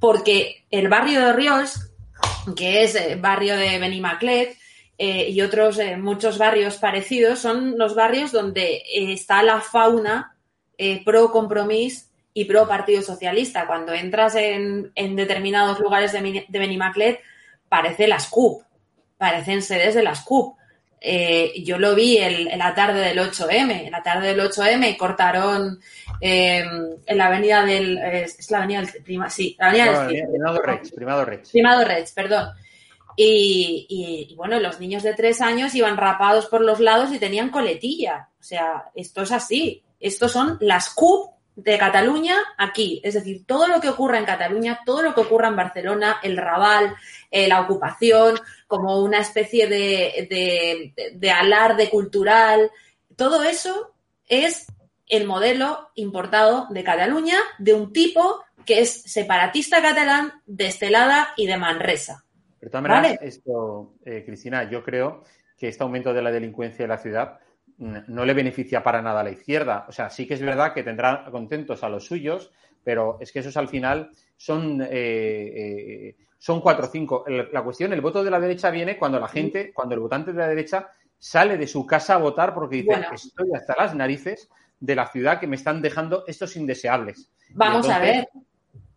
Porque 0.00 0.64
el 0.70 0.88
barrio 0.88 1.24
de 1.24 1.32
Ríos, 1.32 1.92
que 2.56 2.82
es 2.82 2.94
el 2.94 3.20
barrio 3.20 3.56
de 3.56 3.78
Benimaclet, 3.78 4.56
eh, 4.98 5.28
y 5.30 5.40
otros 5.40 5.78
eh, 5.78 5.96
muchos 5.96 6.38
barrios 6.38 6.76
parecidos, 6.76 7.38
son 7.38 7.78
los 7.78 7.94
barrios 7.94 8.32
donde 8.32 8.82
está 8.92 9.42
la 9.42 9.60
fauna 9.60 10.36
pro 11.04 11.30
compromiso 11.30 12.06
y 12.34 12.46
pro 12.46 12.66
Partido 12.66 13.02
Socialista. 13.02 13.68
Cuando 13.68 13.92
entras 13.92 14.34
en, 14.34 14.92
determinados 14.94 15.78
lugares 15.78 16.12
de, 16.12 16.46
de 16.48 16.58
Benimaclet, 16.58 17.20
parece 17.68 18.08
las 18.08 18.26
CUP, 18.26 18.64
parecen 19.18 19.62
sedes 19.62 19.94
de 19.94 20.02
las 20.02 20.22
CUP. 20.22 20.56
Eh, 21.04 21.52
yo 21.64 21.78
lo 21.78 21.96
vi 21.96 22.18
en 22.18 22.56
la 22.58 22.72
tarde 22.74 23.00
del 23.00 23.18
8M. 23.18 23.86
En 23.86 23.90
la 23.90 24.02
tarde 24.04 24.28
del 24.28 24.40
8M 24.40 24.96
cortaron 24.96 25.80
eh, 26.20 26.64
en 27.04 27.18
la 27.18 27.26
avenida 27.26 27.64
del. 27.64 27.98
es 27.98 28.50
la 28.52 28.58
avenida 28.58 28.82
del. 28.82 29.02
Prima, 29.02 29.28
sí, 29.28 29.56
la 29.58 29.70
avenida 29.70 30.06
del. 30.06 30.28
Primado 30.28 30.62
Rex, 30.62 30.92
Primado 30.92 31.24
Rex. 31.24 31.50
Primado 31.50 31.84
Rex, 31.84 32.12
perdón. 32.12 32.50
Y, 33.16 34.28
y, 34.30 34.34
bueno, 34.36 34.60
los 34.60 34.78
niños 34.78 35.02
de 35.02 35.12
tres 35.12 35.40
años 35.40 35.74
iban 35.74 35.96
rapados 35.96 36.46
por 36.46 36.60
los 36.60 36.78
lados 36.78 37.12
y 37.12 37.18
tenían 37.18 37.50
coletilla. 37.50 38.28
O 38.38 38.42
sea, 38.42 38.84
esto 38.94 39.22
es 39.22 39.32
así. 39.32 39.82
Estos 39.98 40.30
son 40.30 40.56
las 40.60 40.90
CUP 40.90 41.32
de 41.56 41.78
Cataluña 41.78 42.36
aquí. 42.56 43.00
Es 43.04 43.14
decir, 43.14 43.44
todo 43.46 43.66
lo 43.66 43.80
que 43.80 43.88
ocurra 43.88 44.18
en 44.18 44.24
Cataluña, 44.24 44.80
todo 44.86 45.02
lo 45.02 45.14
que 45.14 45.20
ocurra 45.20 45.48
en 45.48 45.56
Barcelona, 45.56 46.18
el 46.22 46.36
Raval, 46.36 46.94
eh, 47.30 47.48
la 47.48 47.60
ocupación, 47.60 48.38
como 48.72 49.02
una 49.02 49.18
especie 49.18 49.66
de, 49.66 50.94
de, 51.14 51.30
alarde 51.30 51.90
cultural, 51.90 52.70
todo 53.16 53.42
eso 53.42 53.92
es 54.26 54.66
el 55.06 55.26
modelo 55.26 55.90
importado 55.94 56.68
de 56.70 56.82
Cataluña 56.82 57.36
de 57.58 57.74
un 57.74 57.92
tipo 57.92 58.42
que 58.64 58.80
es 58.80 59.02
separatista 59.02 59.82
catalán 59.82 60.32
de 60.46 60.68
Estelada 60.68 61.34
y 61.36 61.46
de 61.46 61.58
Manresa. 61.58 62.24
Pero 62.58 62.70
también 62.70 63.18
esto, 63.20 63.92
eh, 64.06 64.22
Cristina, 64.24 64.70
yo 64.70 64.82
creo 64.82 65.22
que 65.58 65.68
este 65.68 65.82
aumento 65.82 66.14
de 66.14 66.22
la 66.22 66.30
delincuencia 66.30 66.84
en 66.84 66.88
la 66.88 66.96
ciudad 66.96 67.40
no 67.76 68.24
le 68.24 68.32
beneficia 68.32 68.82
para 68.82 69.02
nada 69.02 69.20
a 69.20 69.24
la 69.24 69.32
izquierda. 69.32 69.84
O 69.86 69.92
sea, 69.92 70.08
sí 70.08 70.26
que 70.26 70.32
es 70.32 70.40
verdad 70.40 70.72
que 70.72 70.82
tendrá 70.82 71.26
contentos 71.30 71.84
a 71.84 71.90
los 71.90 72.06
suyos, 72.06 72.50
pero 72.82 73.18
es 73.20 73.32
que 73.32 73.40
esos 73.40 73.58
al 73.58 73.68
final 73.68 74.12
son, 74.38 74.80
eh, 74.80 74.88
eh, 74.90 76.16
son 76.42 76.60
cuatro 76.60 76.86
o 76.86 76.88
cinco. 76.88 77.24
La 77.52 77.62
cuestión, 77.62 77.92
el 77.92 78.00
voto 78.00 78.24
de 78.24 78.28
la 78.28 78.40
derecha 78.40 78.68
viene 78.68 78.98
cuando 78.98 79.20
la 79.20 79.28
gente, 79.28 79.72
cuando 79.72 79.94
el 79.94 80.00
votante 80.00 80.32
de 80.32 80.40
la 80.40 80.48
derecha 80.48 80.90
sale 81.16 81.56
de 81.56 81.68
su 81.68 81.86
casa 81.86 82.14
a 82.14 82.18
votar 82.18 82.52
porque 82.52 82.82
dice, 82.82 83.00
estoy 83.14 83.50
hasta 83.54 83.76
las 83.78 83.94
narices 83.94 84.48
de 84.80 84.96
la 84.96 85.06
ciudad 85.06 85.38
que 85.38 85.46
me 85.46 85.54
están 85.54 85.80
dejando 85.80 86.24
estos 86.26 86.56
indeseables. 86.56 87.30
Vamos 87.50 87.88
a 87.88 88.00
ver, 88.00 88.28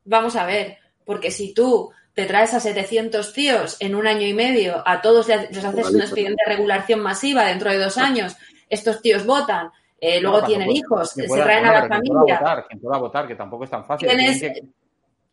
vamos 0.05 0.35
a 0.35 0.47
ver, 0.47 0.79
porque 1.05 1.29
si 1.29 1.53
tú 1.53 1.91
te 2.15 2.25
traes 2.25 2.55
a 2.55 2.59
700 2.59 3.31
tíos 3.31 3.77
en 3.79 3.93
un 3.93 4.07
año 4.07 4.25
y 4.25 4.33
medio, 4.33 4.81
a 4.83 5.03
todos 5.03 5.27
les 5.27 5.63
haces 5.63 5.89
una 5.91 6.05
expediente 6.05 6.41
de 6.47 6.55
regulación 6.55 6.99
masiva 7.01 7.45
dentro 7.45 7.69
de 7.69 7.77
dos 7.77 7.99
años 7.99 8.35
estos 8.67 9.03
tíos 9.03 9.23
votan, 9.23 9.69
eh, 10.01 10.19
luego 10.19 10.43
tienen 10.43 10.71
hijos, 10.71 11.11
se 11.11 11.27
traen 11.27 11.67
a 11.67 11.73
la 11.73 11.87
familia. 11.87 12.39
Votar, 12.39 12.65
quien 12.67 12.81
pueda 12.81 12.97
votar, 12.97 13.27
que 13.27 13.35
tampoco 13.35 13.65
es 13.65 13.69
tan 13.69 13.85
fácil. 13.85 14.09
Tienes, 14.09 14.41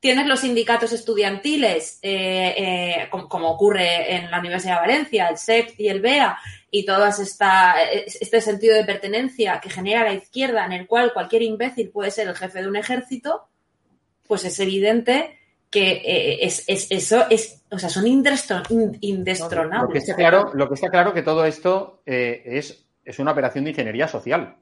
los 0.02 0.40
sindicatos 0.40 0.92
estudiantiles, 0.92 1.98
eh, 2.02 2.54
eh, 2.56 3.08
como, 3.10 3.50
ocurre 3.50 4.16
en 4.16 4.30
la 4.30 4.40
Universidad 4.40 4.74
de 4.74 4.88
Valencia, 4.88 5.28
el 5.28 5.38
SEP 5.38 5.78
y 5.78 5.88
el 5.88 6.00
BEA, 6.00 6.38
y 6.70 6.84
todo 6.84 7.06
esta, 7.06 7.74
este 7.82 8.40
sentido 8.40 8.74
de 8.74 8.84
pertenencia 8.84 9.60
que 9.60 9.70
genera 9.70 10.04
la 10.04 10.14
izquierda, 10.14 10.64
en 10.64 10.72
el 10.72 10.86
cual 10.86 11.12
cualquier 11.12 11.42
imbécil 11.42 11.90
puede 11.90 12.10
ser 12.10 12.28
el 12.28 12.34
jefe 12.34 12.62
de 12.62 12.68
un 12.68 12.76
ejército, 12.76 13.48
pues 14.26 14.44
es 14.44 14.58
evidente 14.60 15.38
que 15.70 16.38
es, 16.42 16.64
eso 16.66 17.26
es, 17.30 17.62
o 17.70 17.78
sea, 17.78 17.88
son 17.88 18.06
indestronables. 18.06 19.88
Lo 19.88 19.88
que 19.88 19.98
está 19.98 20.14
claro, 20.14 20.50
lo 20.52 20.68
que 20.68 20.74
está 20.74 20.90
claro 20.90 21.14
que 21.14 21.22
todo 21.22 21.46
esto 21.46 22.02
es 22.04 22.82
es 23.04 23.18
una 23.18 23.32
operación 23.32 23.64
de 23.64 23.70
ingeniería 23.70 24.08
social. 24.08 24.56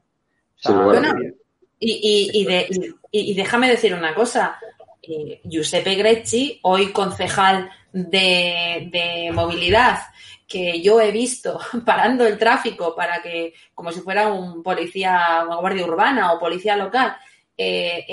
y, 1.78 3.34
déjame 3.34 3.70
decir 3.70 3.94
una 3.94 4.14
cosa. 4.14 4.58
Eh, 5.02 5.40
Giuseppe 5.44 5.94
Grecci, 5.94 6.58
hoy 6.62 6.92
concejal 6.92 7.70
de, 7.92 9.30
movilidad, 9.32 9.98
que 10.46 10.80
yo 10.80 11.00
he 11.00 11.10
visto 11.10 11.58
parando 11.84 12.26
el 12.26 12.38
tráfico 12.38 12.94
para 12.94 13.22
que, 13.22 13.54
como 13.74 13.92
si 13.92 14.00
fuera 14.00 14.28
un 14.28 14.62
policía, 14.62 15.44
una 15.46 15.56
guardia 15.56 15.84
urbana 15.84 16.32
o 16.32 16.38
policía 16.38 16.76
local, 16.76 17.16
eh, 17.56 18.04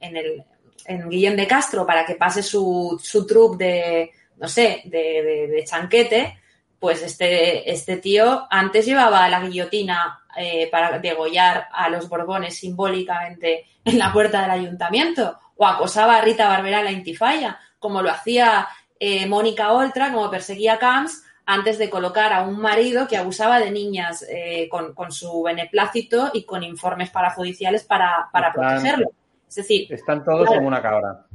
en, 0.00 0.16
el, 0.16 0.44
en 0.86 1.08
Guillén 1.08 1.36
de 1.36 1.46
Castro 1.46 1.86
para 1.86 2.06
que 2.06 2.14
pase 2.14 2.42
su, 2.42 2.98
su 3.02 3.26
truck 3.26 3.56
de, 3.56 4.10
no 4.36 4.48
sé, 4.48 4.82
de 4.84 5.62
chanquete, 5.66 6.38
pues 6.84 7.00
este, 7.00 7.70
este 7.70 7.96
tío 7.96 8.46
antes 8.50 8.84
llevaba 8.84 9.26
la 9.30 9.40
guillotina 9.40 10.22
eh, 10.36 10.68
para 10.70 10.98
degollar 10.98 11.68
a 11.72 11.88
los 11.88 12.10
Borbones 12.10 12.58
simbólicamente 12.58 13.64
en 13.82 13.98
la 13.98 14.12
puerta 14.12 14.42
del 14.42 14.50
ayuntamiento 14.50 15.38
o 15.56 15.66
acosaba 15.66 16.16
a 16.16 16.20
Rita 16.20 16.48
Barberá 16.48 16.80
en 16.80 16.84
la 16.86 16.92
Intifaya, 16.92 17.58
como 17.78 18.02
lo 18.02 18.10
hacía 18.10 18.68
eh, 18.98 19.26
Mónica 19.26 19.72
Oltra, 19.72 20.12
como 20.12 20.30
perseguía 20.30 20.78
Camps 20.78 21.22
antes 21.46 21.78
de 21.78 21.90
colocar 21.90 22.32
a 22.32 22.42
un 22.42 22.58
marido 22.58 23.06
que 23.06 23.16
abusaba 23.16 23.58
de 23.58 23.70
niñas 23.70 24.24
eh, 24.28 24.68
con, 24.70 24.94
con, 24.94 25.12
su 25.12 25.42
beneplácito 25.42 26.30
y 26.32 26.44
con 26.44 26.62
informes 26.62 27.10
parajudiciales 27.10 27.84
para, 27.84 28.28
para 28.32 28.48
están, 28.48 28.64
protegerlo. 28.64 29.10
Es 29.48 29.54
decir, 29.54 29.92
están 29.92 30.24
todos 30.24 30.46
claro, 30.46 30.54
como 30.56 30.68
una 30.68 30.80
cabra. 30.80 31.26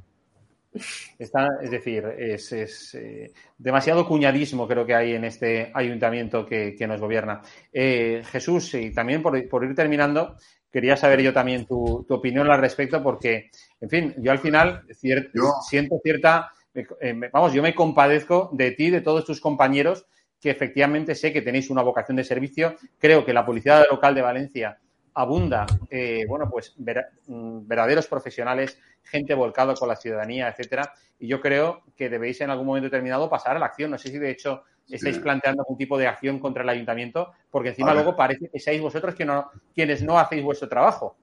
Está, 1.17 1.47
es 1.61 1.71
decir, 1.71 2.05
es, 2.17 2.51
es 2.51 2.95
eh, 2.95 3.31
demasiado 3.57 4.07
cuñadismo 4.07 4.67
creo 4.67 4.85
que 4.85 4.95
hay 4.95 5.13
en 5.13 5.25
este 5.25 5.71
ayuntamiento 5.73 6.45
que, 6.45 6.75
que 6.75 6.87
nos 6.87 6.99
gobierna. 6.99 7.41
Eh, 7.73 8.23
Jesús, 8.25 8.73
y 8.75 8.91
también 8.93 9.21
por, 9.21 9.47
por, 9.49 9.63
ir 9.63 9.75
terminando, 9.75 10.37
quería 10.71 10.97
saber 10.97 11.21
yo 11.21 11.33
también 11.33 11.65
tu, 11.65 12.05
tu, 12.07 12.13
opinión 12.13 12.49
al 12.49 12.61
respecto, 12.61 13.01
porque, 13.01 13.49
en 13.81 13.89
fin, 13.89 14.13
yo 14.17 14.31
al 14.31 14.39
final 14.39 14.83
cier 14.93 15.31
yo... 15.33 15.53
siento 15.67 15.99
cierta, 16.03 16.51
eh, 16.73 16.85
vamos, 17.31 17.53
yo 17.53 17.61
me 17.61 17.75
compadezco 17.75 18.49
de 18.53 18.71
ti, 18.71 18.89
de 18.89 19.01
todos 19.01 19.25
tus 19.25 19.41
compañeros, 19.41 20.05
que 20.39 20.49
efectivamente 20.49 21.15
sé 21.15 21.33
que 21.33 21.41
tenéis 21.41 21.69
una 21.69 21.81
vocación 21.81 22.17
de 22.17 22.23
servicio. 22.23 22.75
Creo 22.97 23.25
que 23.25 23.33
la 23.33 23.45
Policía 23.45 23.85
Local 23.89 24.15
de 24.15 24.21
Valencia 24.21 24.79
abunda, 25.19 25.65
eh, 25.89 26.23
bueno, 26.29 26.49
pues 26.49 26.73
mm, 26.77 27.67
verdaderos 27.67 28.07
profesionales, 28.07 28.77
gente 29.03 29.33
volcada 29.33 29.73
con 29.73 29.89
la 29.89 29.97
ciudadanía, 29.97 30.47
etcétera. 30.47 30.93
Y 31.19 31.27
yo 31.27 31.41
creo 31.41 31.81
que 31.97 32.09
debéis 32.09 32.39
en 32.39 32.49
algún 32.49 32.65
momento 32.65 32.85
determinado 32.85 33.29
pasar 33.29 33.57
a 33.57 33.59
la 33.59 33.65
acción. 33.65 33.91
No 33.91 33.97
sé 33.97 34.09
si 34.09 34.17
de 34.17 34.31
hecho 34.31 34.63
estáis 34.87 35.17
sí. 35.17 35.21
planteando 35.21 35.63
algún 35.63 35.77
tipo 35.77 35.97
de 35.97 36.07
acción 36.07 36.39
contra 36.39 36.63
el 36.63 36.69
ayuntamiento, 36.69 37.33
porque 37.51 37.69
encima 37.69 37.93
luego 37.93 38.15
parece 38.15 38.49
que 38.49 38.59
seáis 38.59 38.81
vosotros 38.81 39.13
que 39.13 39.25
no, 39.25 39.51
quienes 39.75 40.01
no 40.01 40.17
hacéis 40.17 40.41
vuestro 40.41 40.69
trabajo. 40.69 41.17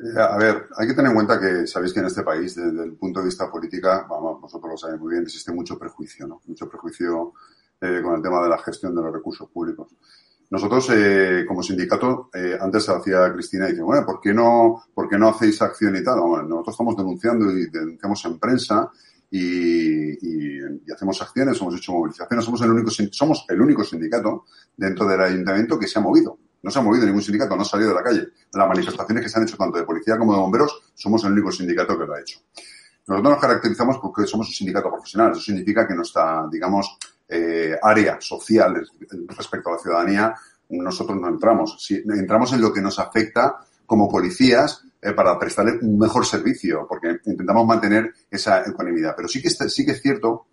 Eh, 0.00 0.20
a 0.20 0.36
ver, 0.36 0.66
hay 0.76 0.88
que 0.88 0.94
tener 0.94 1.10
en 1.10 1.14
cuenta 1.14 1.40
que 1.40 1.64
sabéis 1.68 1.94
que 1.94 2.00
en 2.00 2.06
este 2.06 2.24
país, 2.24 2.56
desde 2.56 2.84
el 2.84 2.94
punto 2.94 3.20
de 3.20 3.26
vista 3.26 3.48
política, 3.48 4.04
vamos, 4.10 4.40
vosotros 4.40 4.72
lo 4.72 4.76
sabéis 4.76 5.00
muy 5.00 5.12
bien, 5.12 5.22
existe 5.22 5.52
mucho 5.52 5.78
prejuicio, 5.78 6.26
¿no? 6.26 6.40
Mucho 6.46 6.68
prejuicio 6.68 7.34
eh, 7.80 8.00
con 8.02 8.16
el 8.16 8.22
tema 8.22 8.42
de 8.42 8.48
la 8.48 8.58
gestión 8.58 8.96
de 8.96 9.02
los 9.02 9.12
recursos 9.12 9.48
públicos. 9.48 9.94
Nosotros, 10.48 10.88
eh, 10.92 11.44
como 11.46 11.62
sindicato, 11.62 12.30
eh, 12.32 12.56
antes 12.60 12.88
hacía 12.88 13.32
Cristina 13.32 13.66
y 13.66 13.72
dice, 13.72 13.82
bueno, 13.82 14.06
¿por 14.06 14.20
qué 14.20 14.32
no, 14.32 14.84
por 14.94 15.08
qué 15.08 15.18
no 15.18 15.28
hacéis 15.28 15.60
acción 15.60 15.96
y 15.96 16.04
tal? 16.04 16.20
Bueno, 16.20 16.48
nosotros 16.48 16.74
estamos 16.74 16.96
denunciando 16.96 17.50
y 17.50 17.66
denunciamos 17.68 18.24
en 18.24 18.38
prensa 18.38 18.90
y, 19.28 19.40
y, 19.40 20.58
y, 20.86 20.92
hacemos 20.92 21.20
acciones, 21.20 21.60
hemos 21.60 21.76
hecho 21.76 21.92
movilizaciones, 21.92 22.44
somos 22.44 22.62
el 22.62 22.70
único, 22.70 22.90
somos 22.90 23.44
el 23.48 23.60
único 23.60 23.82
sindicato 23.82 24.44
dentro 24.76 25.06
del 25.06 25.20
ayuntamiento 25.20 25.78
que 25.78 25.88
se 25.88 25.98
ha 25.98 26.02
movido. 26.02 26.38
No 26.62 26.70
se 26.70 26.78
ha 26.78 26.82
movido 26.82 27.06
ningún 27.06 27.22
sindicato, 27.22 27.54
no 27.54 27.62
ha 27.62 27.64
salido 27.64 27.90
de 27.90 27.96
la 27.96 28.02
calle. 28.02 28.28
Las 28.52 28.68
manifestaciones 28.68 29.22
que 29.22 29.28
se 29.28 29.38
han 29.38 29.44
hecho 29.44 29.56
tanto 29.56 29.78
de 29.78 29.84
policía 29.84 30.16
como 30.18 30.32
de 30.32 30.40
bomberos, 30.40 30.82
somos 30.94 31.22
el 31.24 31.32
único 31.32 31.52
sindicato 31.52 31.98
que 31.98 32.06
lo 32.06 32.14
ha 32.14 32.20
hecho. 32.20 32.40
Nosotros 33.06 33.32
nos 33.32 33.40
caracterizamos 33.40 33.98
porque 33.98 34.26
somos 34.26 34.48
un 34.48 34.54
sindicato 34.54 34.90
profesional. 34.90 35.32
Eso 35.32 35.40
significa 35.40 35.86
que 35.86 35.94
nuestra, 35.94 36.48
digamos, 36.50 36.98
eh, 37.28 37.76
área 37.82 38.20
social 38.20 38.86
respecto 39.28 39.70
a 39.70 39.72
la 39.72 39.78
ciudadanía, 39.78 40.34
nosotros 40.70 41.20
no 41.20 41.28
entramos. 41.28 41.76
Si, 41.78 41.96
entramos 41.96 42.52
en 42.52 42.60
lo 42.60 42.72
que 42.72 42.80
nos 42.80 42.98
afecta 42.98 43.56
como 43.84 44.08
policías 44.08 44.82
eh, 45.00 45.12
para 45.12 45.38
prestarle 45.38 45.78
un 45.80 45.98
mejor 45.98 46.26
servicio, 46.26 46.86
porque 46.88 47.18
intentamos 47.26 47.66
mantener 47.66 48.12
esa 48.30 48.62
ecuanimidad. 48.62 49.14
Pero 49.16 49.28
sí 49.28 49.40
que, 49.40 49.50
sí 49.50 49.84
que 49.84 49.92
es 49.92 50.02
cierto 50.02 50.46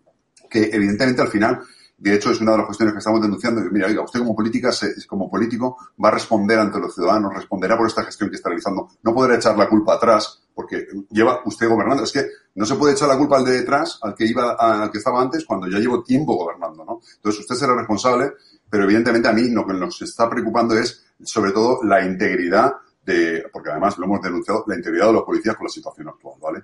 que, 0.49 0.69
evidentemente, 0.71 1.21
al 1.21 1.29
final, 1.29 1.61
de 1.97 2.13
hecho, 2.13 2.31
es 2.31 2.41
una 2.41 2.51
de 2.51 2.57
las 2.57 2.65
cuestiones 2.65 2.93
que 2.93 2.99
estamos 2.99 3.21
denunciando. 3.21 3.61
Mira, 3.71 3.87
oiga, 3.87 4.03
usted 4.03 4.19
como 4.19 4.35
política, 4.35 4.71
como 5.07 5.29
político, 5.29 5.77
va 6.03 6.09
a 6.09 6.11
responder 6.13 6.59
ante 6.59 6.79
los 6.79 6.93
ciudadanos, 6.93 7.33
responderá 7.33 7.77
por 7.77 7.87
esta 7.87 8.03
gestión 8.03 8.29
que 8.29 8.35
está 8.35 8.49
realizando. 8.49 8.89
No 9.01 9.13
podrá 9.13 9.35
echar 9.35 9.57
la 9.57 9.69
culpa 9.69 9.95
atrás, 9.95 10.43
porque 10.53 10.85
lleva 11.09 11.41
usted 11.45 11.67
gobernando. 11.67 12.03
Es 12.03 12.11
que 12.11 12.27
no 12.55 12.65
se 12.65 12.75
puede 12.75 12.93
echar 12.93 13.07
la 13.07 13.17
culpa 13.17 13.37
al 13.37 13.45
de 13.45 13.51
detrás, 13.51 13.99
al 14.01 14.13
que 14.13 14.25
iba, 14.25 14.51
al 14.53 14.91
que 14.91 14.99
estaba 14.99 15.21
antes, 15.21 15.45
cuando 15.45 15.67
ya 15.67 15.79
llevo 15.79 16.03
tiempo 16.03 16.35
gobernando, 16.35 16.85
¿no? 16.85 17.01
Entonces 17.15 17.41
usted 17.41 17.55
será 17.55 17.75
responsable, 17.75 18.33
pero 18.69 18.83
evidentemente 18.83 19.27
a 19.27 19.33
mí 19.33 19.49
lo 19.49 19.65
que 19.65 19.73
nos 19.73 20.01
está 20.01 20.29
preocupando 20.29 20.77
es, 20.77 21.03
sobre 21.23 21.51
todo, 21.51 21.83
la 21.83 22.05
integridad 22.05 22.73
de, 23.05 23.45
porque 23.51 23.71
además 23.71 23.97
lo 23.97 24.05
hemos 24.05 24.21
denunciado, 24.21 24.63
la 24.67 24.75
integridad 24.75 25.07
de 25.07 25.13
los 25.13 25.23
policías 25.23 25.55
con 25.55 25.65
la 25.65 25.71
situación 25.71 26.07
actual, 26.09 26.35
¿vale? 26.39 26.63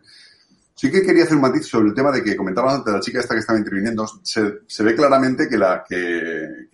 Sí 0.75 0.89
que 0.89 1.01
quería 1.01 1.23
hacer 1.23 1.35
un 1.35 1.41
matiz 1.41 1.67
sobre 1.67 1.89
el 1.89 1.93
tema 1.93 2.11
de 2.11 2.23
que 2.23 2.37
comentabas 2.37 2.75
antes 2.75 2.93
la 2.93 3.01
chica 3.01 3.19
esta 3.19 3.33
que 3.33 3.41
estaba 3.41 3.59
interviniendo. 3.59 4.07
Se, 4.23 4.83
ve 4.83 4.95
claramente 4.95 5.49
que 5.49 5.57
la 5.57 5.83
que, 5.83 6.69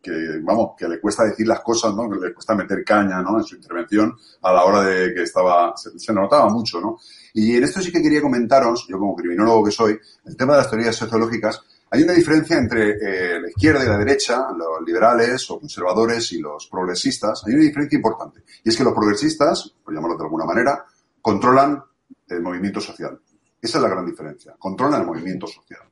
que, 0.00 0.40
vamos, 0.42 0.74
que 0.78 0.86
le 0.86 1.00
cuesta 1.00 1.24
decir 1.24 1.48
las 1.48 1.58
cosas, 1.58 1.92
¿no? 1.92 2.08
Que 2.08 2.26
le 2.28 2.32
cuesta 2.32 2.54
meter 2.54 2.84
caña, 2.84 3.20
¿no? 3.22 3.38
En 3.38 3.44
su 3.44 3.56
intervención 3.56 4.16
a 4.42 4.52
la 4.52 4.62
hora 4.62 4.82
de 4.82 5.12
que 5.12 5.22
estaba, 5.24 5.76
se, 5.76 5.98
se 5.98 6.12
notaba 6.12 6.48
mucho, 6.48 6.80
¿no? 6.80 6.98
Y 7.34 7.56
en 7.56 7.64
esto 7.64 7.80
sí 7.80 7.92
que 7.92 8.02
quería 8.02 8.20
comentaros, 8.20 8.86
yo 8.88 8.98
como 8.98 9.14
criminólogo 9.14 9.64
que 9.64 9.70
soy, 9.70 9.98
el 10.24 10.36
tema 10.36 10.54
de 10.54 10.58
las 10.58 10.70
teorías 10.70 10.96
sociológicas. 10.96 11.60
Hay 11.90 12.02
una 12.02 12.12
diferencia 12.12 12.56
entre 12.56 12.90
eh, 12.90 13.40
la 13.40 13.48
izquierda 13.48 13.84
y 13.84 13.88
la 13.88 13.98
derecha, 13.98 14.46
los 14.56 14.86
liberales 14.86 15.50
o 15.50 15.58
conservadores 15.58 16.32
y 16.32 16.38
los 16.38 16.68
progresistas. 16.68 17.42
Hay 17.46 17.54
una 17.54 17.64
diferencia 17.64 17.96
importante. 17.96 18.42
Y 18.62 18.68
es 18.68 18.76
que 18.76 18.84
los 18.84 18.94
progresistas, 18.94 19.74
por 19.84 19.92
llamarlo 19.92 20.16
de 20.16 20.24
alguna 20.24 20.44
manera, 20.44 20.84
controlan 21.20 21.82
el 22.28 22.42
movimiento 22.42 22.80
social. 22.80 23.18
Esa 23.60 23.78
es 23.78 23.82
la 23.82 23.88
gran 23.88 24.06
diferencia. 24.06 24.54
Controlan 24.58 25.00
el 25.00 25.06
movimiento 25.06 25.46
social. 25.46 25.89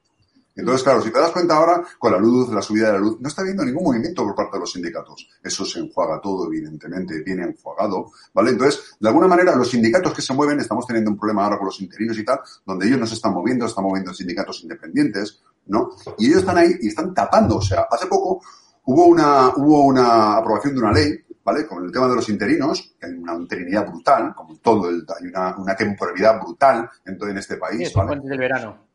Entonces, 0.59 0.83
claro, 0.83 1.01
si 1.01 1.13
te 1.13 1.21
das 1.21 1.31
cuenta 1.31 1.55
ahora, 1.55 1.85
con 2.01 2.11
la 2.11 2.19
luz, 2.19 2.53
la 2.53 2.61
subida 2.61 2.89
de 2.89 2.95
la 2.95 2.99
luz, 2.99 3.21
no 3.21 3.29
está 3.29 3.43
habiendo 3.43 3.65
ningún 3.65 3.85
movimiento 3.85 4.25
por 4.25 4.35
parte 4.35 4.57
de 4.57 4.61
los 4.61 4.73
sindicatos. 4.73 5.29
Eso 5.41 5.65
se 5.65 5.79
enjuaga 5.79 6.21
todo, 6.21 6.47
evidentemente, 6.47 7.23
viene 7.23 7.45
enjuagado, 7.45 8.11
¿vale? 8.35 8.51
Entonces, 8.51 8.97
de 8.99 9.09
alguna 9.09 9.29
manera, 9.29 9.55
los 9.55 9.71
sindicatos 9.71 10.13
que 10.13 10.21
se 10.21 10.35
mueven, 10.35 10.59
estamos 10.59 10.85
teniendo 10.85 11.13
un 11.13 11.17
problema 11.17 11.45
ahora 11.45 11.59
con 11.59 11.67
los 11.67 11.81
interinos 11.81 12.19
y 12.19 12.25
tal, 12.25 12.41
donde 12.67 12.89
ellos 12.89 12.99
no 12.99 13.07
se 13.07 13.15
están 13.15 13.35
moviendo, 13.35 13.67
están 13.67 13.85
moviendo 13.85 14.13
sindicatos 14.13 14.61
independientes, 14.65 15.41
¿no? 15.67 15.91
Y 16.19 16.27
ellos 16.27 16.41
están 16.41 16.59
ahí 16.59 16.75
y 16.81 16.89
están 16.89 17.15
tapando. 17.15 17.59
O 17.59 17.63
sea, 17.63 17.87
hace 17.89 18.07
poco 18.09 18.43
hubo 18.87 19.07
una, 19.07 19.51
hubo 19.55 19.85
una 19.85 20.39
aprobación 20.39 20.75
de 20.75 20.81
una 20.81 20.93
ley 20.93 21.25
¿vale? 21.45 21.67
Con 21.67 21.83
el 21.83 21.91
tema 21.91 22.09
de 22.09 22.17
los 22.17 22.29
interinos, 22.29 22.95
que 23.01 23.07
hay 23.07 23.13
una 23.13 23.35
interinidad 23.35 23.87
brutal, 23.87 24.35
como 24.35 24.57
todo 24.59 24.91
el, 24.91 25.07
hay 25.19 25.29
una, 25.29 25.57
una 25.57 25.75
temporalidad 25.75 26.39
brutal 26.43 26.91
en 27.07 27.17
todo 27.17 27.31
en 27.31 27.39
este 27.39 27.57
país. 27.57 27.89
Sí, 27.89 27.95
¿vale? 27.97 28.21
del 28.23 28.39
verano. 28.39 28.88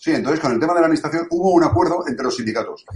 Sí, 0.00 0.12
entonces 0.12 0.40
con 0.40 0.50
el 0.50 0.58
tema 0.58 0.72
de 0.72 0.80
la 0.80 0.86
administración 0.86 1.26
hubo 1.28 1.52
un 1.52 1.62
acuerdo 1.62 2.04
entre 2.08 2.24
los 2.24 2.34
sindicatos. 2.34 2.86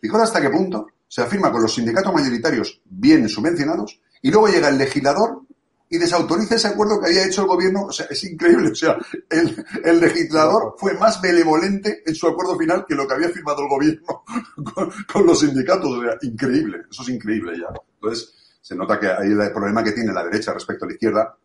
Fijaos 0.00 0.22
hasta 0.22 0.40
qué 0.40 0.48
punto 0.48 0.86
se 1.06 1.20
afirma 1.20 1.52
con 1.52 1.60
los 1.60 1.74
sindicatos 1.74 2.14
mayoritarios 2.14 2.80
bien 2.86 3.28
subvencionados 3.28 4.00
y 4.22 4.30
luego 4.30 4.48
llega 4.48 4.70
el 4.70 4.78
legislador 4.78 5.42
y 5.90 5.98
desautoriza 5.98 6.54
ese 6.54 6.68
acuerdo 6.68 6.98
que 6.98 7.08
había 7.08 7.26
hecho 7.26 7.42
el 7.42 7.48
gobierno. 7.48 7.84
O 7.84 7.92
sea, 7.92 8.06
es 8.08 8.24
increíble. 8.24 8.70
O 8.70 8.74
sea, 8.74 8.96
el, 9.28 10.00
legislador 10.00 10.74
fue 10.78 10.94
más 10.94 11.20
benevolente 11.20 12.02
en 12.06 12.14
su 12.14 12.28
acuerdo 12.28 12.56
final 12.56 12.86
que 12.88 12.94
lo 12.94 13.06
que 13.06 13.12
había 13.12 13.28
firmado 13.28 13.60
el 13.60 13.68
gobierno 13.68 14.24
con, 15.12 15.26
los 15.26 15.40
sindicatos. 15.40 15.90
O 15.90 16.00
sea, 16.00 16.16
increíble. 16.22 16.78
Eso 16.90 17.02
es 17.02 17.10
increíble 17.10 17.58
ya. 17.58 17.68
Entonces, 17.96 18.32
se 18.62 18.74
nota 18.74 18.98
que 18.98 19.08
hay 19.08 19.32
el 19.32 19.52
problema 19.52 19.84
que 19.84 19.92
tiene 19.92 20.14
la 20.14 20.24
derecha 20.24 20.54
respecto 20.54 20.86
a 20.86 20.88
la 20.88 20.94
izquierda, 20.94 21.36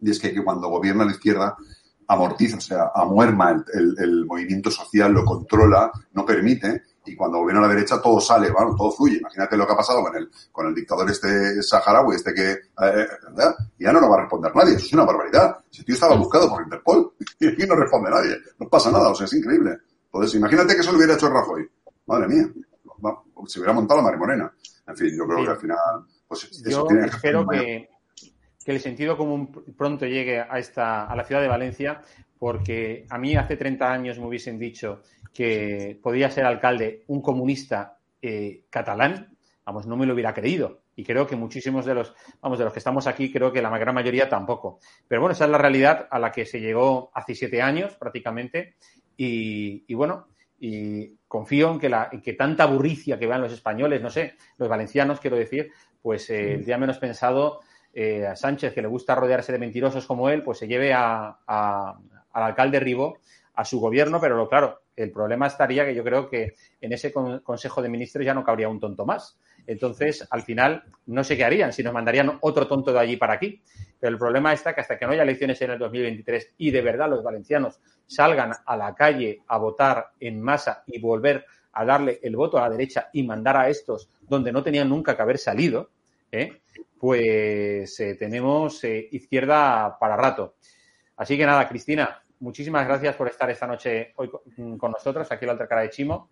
y 0.00 0.12
es 0.12 0.20
que 0.20 0.32
cuando 0.44 0.68
gobierna 0.68 1.04
la 1.04 1.10
izquierda 1.10 1.56
amortiza, 2.08 2.56
o 2.56 2.60
sea, 2.60 2.90
amuerma 2.94 3.50
el, 3.50 3.64
el, 3.74 3.96
el, 3.98 4.26
movimiento 4.26 4.70
social, 4.70 5.12
lo 5.12 5.24
controla, 5.24 5.92
no 6.12 6.24
permite, 6.24 6.82
y 7.04 7.14
cuando 7.14 7.38
gobierna 7.38 7.62
la 7.62 7.74
derecha 7.74 8.00
todo 8.00 8.20
sale, 8.20 8.50
bueno, 8.50 8.74
todo 8.76 8.90
fluye. 8.90 9.18
Imagínate 9.18 9.56
lo 9.56 9.66
que 9.66 9.72
ha 9.72 9.76
pasado 9.76 10.02
con 10.02 10.16
el, 10.16 10.30
con 10.50 10.66
el 10.66 10.74
dictador 10.74 11.10
este 11.10 11.62
saharaui, 11.62 12.16
este 12.16 12.34
que, 12.34 12.50
eh, 12.52 13.08
¿verdad? 13.28 13.54
Y 13.78 13.84
ya 13.84 13.92
no 13.92 14.00
nos 14.00 14.10
va 14.10 14.16
a 14.16 14.20
responder 14.20 14.54
nadie, 14.54 14.74
eso 14.74 14.86
es 14.86 14.92
una 14.92 15.04
barbaridad. 15.04 15.56
Si 15.70 15.84
tío 15.84 15.94
estaba 15.94 16.16
buscado 16.16 16.48
por 16.48 16.62
Interpol, 16.62 17.12
y 17.40 17.48
aquí 17.48 17.66
no 17.66 17.76
responde 17.76 18.10
nadie, 18.10 18.36
no 18.58 18.68
pasa 18.68 18.90
nada, 18.90 19.08
o 19.08 19.14
sea, 19.14 19.26
es 19.26 19.32
increíble. 19.34 19.78
Entonces, 20.06 20.34
imagínate 20.34 20.74
que 20.74 20.80
eso 20.80 20.92
lo 20.92 20.98
hubiera 20.98 21.14
hecho 21.14 21.28
Rajoy. 21.28 21.68
Madre 22.06 22.28
mía, 22.28 22.50
se 23.46 23.58
hubiera 23.60 23.74
montado 23.74 24.00
la 24.00 24.06
Mari 24.06 24.18
Morena. 24.18 24.52
En 24.86 24.96
fin, 24.96 25.14
yo 25.16 25.26
creo 25.26 25.38
sí. 25.38 25.44
que 25.44 25.50
al 25.50 25.58
final 25.58 25.78
pues 26.28 26.62
Yo 26.62 26.86
espero 26.90 27.46
que, 27.48 27.88
que, 28.68 28.74
el 28.74 28.80
sentido 28.80 29.16
común 29.16 29.64
pronto 29.76 30.04
llegue 30.04 30.40
a, 30.40 30.58
esta, 30.58 31.06
a 31.06 31.16
la 31.16 31.24
ciudad 31.24 31.40
de 31.40 31.48
Valencia, 31.48 32.02
porque 32.38 33.06
a 33.08 33.16
mí 33.16 33.34
hace 33.34 33.56
30 33.56 33.90
años 33.90 34.18
me 34.18 34.26
hubiesen 34.26 34.58
dicho 34.58 35.00
que 35.32 35.98
podía 36.02 36.30
ser 36.30 36.44
alcalde 36.44 37.04
un 37.06 37.22
comunista 37.22 37.98
eh, 38.20 38.64
catalán, 38.68 39.34
vamos, 39.64 39.86
no 39.86 39.96
me 39.96 40.04
lo 40.04 40.12
hubiera 40.12 40.34
creído. 40.34 40.82
y 40.96 41.04
creo 41.04 41.26
que 41.26 41.36
muchísimos 41.36 41.86
de 41.86 41.94
los, 41.94 42.12
vamos, 42.42 42.58
de 42.58 42.64
los 42.64 42.72
que 42.72 42.80
estamos 42.80 43.06
aquí, 43.06 43.32
creo 43.32 43.52
que 43.52 43.62
la 43.62 43.70
gran 43.78 43.94
mayoría 43.94 44.28
tampoco. 44.28 44.80
Pero 45.06 45.20
bueno, 45.22 45.32
esa 45.32 45.44
es 45.46 45.50
la 45.50 45.58
realidad 45.58 46.06
a 46.10 46.18
la 46.18 46.30
que 46.30 46.44
se 46.44 46.60
llegó 46.60 47.10
hace 47.14 47.34
siete 47.34 47.62
años 47.62 47.94
prácticamente 47.94 48.74
y, 49.16 49.94
bueno, 49.94 50.26
y 50.60 51.16
confío 51.26 51.70
en 51.72 51.78
que, 51.78 51.88
la, 51.88 52.10
que 52.10 52.34
tanta 52.34 52.66
burricia 52.66 53.18
que 53.18 53.26
vean 53.26 53.40
los 53.40 53.52
españoles, 53.52 54.02
no 54.02 54.10
sé, 54.10 54.34
los 54.58 54.68
valencianos, 54.68 55.20
quiero 55.20 55.36
decir, 55.36 55.70
pues 56.02 56.28
eh, 56.30 56.54
el 56.54 56.64
día 56.64 56.78
menos 56.78 56.98
pensado 56.98 57.60
eh, 57.94 58.26
a 58.26 58.36
Sánchez, 58.36 58.74
que 58.74 58.82
le 58.82 58.88
gusta 58.88 59.14
rodearse 59.14 59.52
de 59.52 59.58
mentirosos 59.58 60.06
como 60.06 60.28
él, 60.28 60.42
pues 60.42 60.58
se 60.58 60.68
lleve 60.68 60.92
a, 60.92 61.38
al 61.46 62.42
alcalde 62.42 62.80
Ribó 62.80 63.18
a 63.54 63.64
su 63.64 63.80
gobierno, 63.80 64.20
pero 64.20 64.36
lo, 64.36 64.48
claro, 64.48 64.82
el 64.94 65.10
problema 65.10 65.46
estaría 65.46 65.84
que 65.84 65.94
yo 65.94 66.04
creo 66.04 66.28
que 66.28 66.54
en 66.80 66.92
ese 66.92 67.12
con, 67.12 67.40
Consejo 67.40 67.82
de 67.82 67.88
Ministros 67.88 68.24
ya 68.24 68.34
no 68.34 68.44
cabría 68.44 68.68
un 68.68 68.78
tonto 68.78 69.04
más. 69.04 69.38
Entonces, 69.66 70.26
al 70.30 70.42
final, 70.42 70.84
no 71.06 71.24
sé 71.24 71.36
qué 71.36 71.44
harían, 71.44 71.72
si 71.72 71.82
nos 71.82 71.92
mandarían 71.92 72.38
otro 72.40 72.66
tonto 72.66 72.92
de 72.92 73.00
allí 73.00 73.16
para 73.16 73.34
aquí. 73.34 73.60
Pero 73.98 74.12
el 74.12 74.18
problema 74.18 74.52
está 74.52 74.74
que 74.74 74.80
hasta 74.80 74.96
que 74.98 75.06
no 75.06 75.12
haya 75.12 75.24
elecciones 75.24 75.60
en 75.62 75.72
el 75.72 75.78
2023 75.78 76.54
y 76.58 76.70
de 76.70 76.82
verdad 76.82 77.10
los 77.10 77.22
valencianos 77.22 77.80
salgan 78.06 78.52
a 78.64 78.76
la 78.76 78.94
calle 78.94 79.42
a 79.48 79.58
votar 79.58 80.12
en 80.20 80.40
masa 80.40 80.84
y 80.86 81.00
volver 81.00 81.44
a 81.72 81.84
darle 81.84 82.20
el 82.22 82.36
voto 82.36 82.58
a 82.58 82.62
la 82.62 82.70
derecha 82.70 83.10
y 83.12 83.22
mandar 83.24 83.56
a 83.56 83.68
estos 83.68 84.08
donde 84.22 84.52
no 84.52 84.62
tenían 84.62 84.88
nunca 84.88 85.16
que 85.16 85.22
haber 85.22 85.38
salido, 85.38 85.90
¿eh? 86.30 86.62
pues 86.98 87.98
eh, 88.00 88.14
tenemos 88.16 88.82
eh, 88.84 89.08
izquierda 89.12 89.96
para 89.98 90.16
rato. 90.16 90.56
Así 91.16 91.36
que 91.36 91.46
nada, 91.46 91.68
Cristina, 91.68 92.22
muchísimas 92.40 92.86
gracias 92.86 93.16
por 93.16 93.28
estar 93.28 93.50
esta 93.50 93.66
noche 93.66 94.12
hoy 94.16 94.30
con 94.78 94.92
nosotros, 94.92 95.30
aquí 95.30 95.44
en 95.44 95.48
la 95.48 95.54
otra 95.54 95.68
cara 95.68 95.82
de 95.82 95.90
Chimo. 95.90 96.30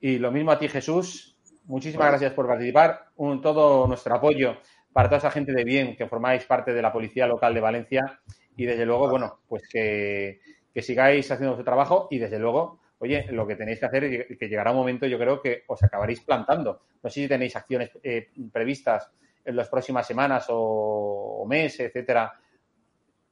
Y 0.00 0.18
lo 0.18 0.30
mismo 0.30 0.50
a 0.50 0.58
ti, 0.58 0.68
Jesús. 0.68 1.38
Muchísimas 1.64 2.08
gracias 2.08 2.32
por 2.32 2.46
participar. 2.46 3.06
Un, 3.16 3.40
todo 3.40 3.86
nuestro 3.86 4.14
apoyo 4.14 4.58
para 4.92 5.08
toda 5.08 5.18
esa 5.18 5.30
gente 5.30 5.52
de 5.52 5.64
bien 5.64 5.96
que 5.96 6.06
formáis 6.06 6.44
parte 6.44 6.72
de 6.72 6.82
la 6.82 6.92
Policía 6.92 7.26
Local 7.26 7.54
de 7.54 7.60
Valencia. 7.60 8.20
Y 8.56 8.66
desde 8.66 8.84
luego, 8.84 9.08
bueno, 9.08 9.40
pues 9.48 9.62
que, 9.68 10.40
que 10.72 10.82
sigáis 10.82 11.30
haciendo 11.30 11.52
vuestro 11.52 11.64
trabajo 11.64 12.08
y 12.10 12.18
desde 12.18 12.38
luego, 12.38 12.80
oye, 13.04 13.26
lo 13.30 13.46
que 13.46 13.56
tenéis 13.56 13.78
que 13.78 13.86
hacer 13.86 14.04
es 14.04 14.38
que 14.38 14.48
llegará 14.48 14.70
un 14.70 14.78
momento, 14.78 15.06
yo 15.06 15.18
creo 15.18 15.40
que 15.40 15.64
os 15.68 15.82
acabaréis 15.82 16.20
plantando. 16.20 16.80
No 17.02 17.10
sé 17.10 17.22
si 17.22 17.28
tenéis 17.28 17.54
acciones 17.54 17.90
eh, 18.02 18.30
previstas 18.50 19.10
en 19.44 19.56
las 19.56 19.68
próximas 19.68 20.06
semanas 20.06 20.46
o, 20.48 21.42
o 21.42 21.46
meses, 21.46 21.88
etcétera. 21.88 22.32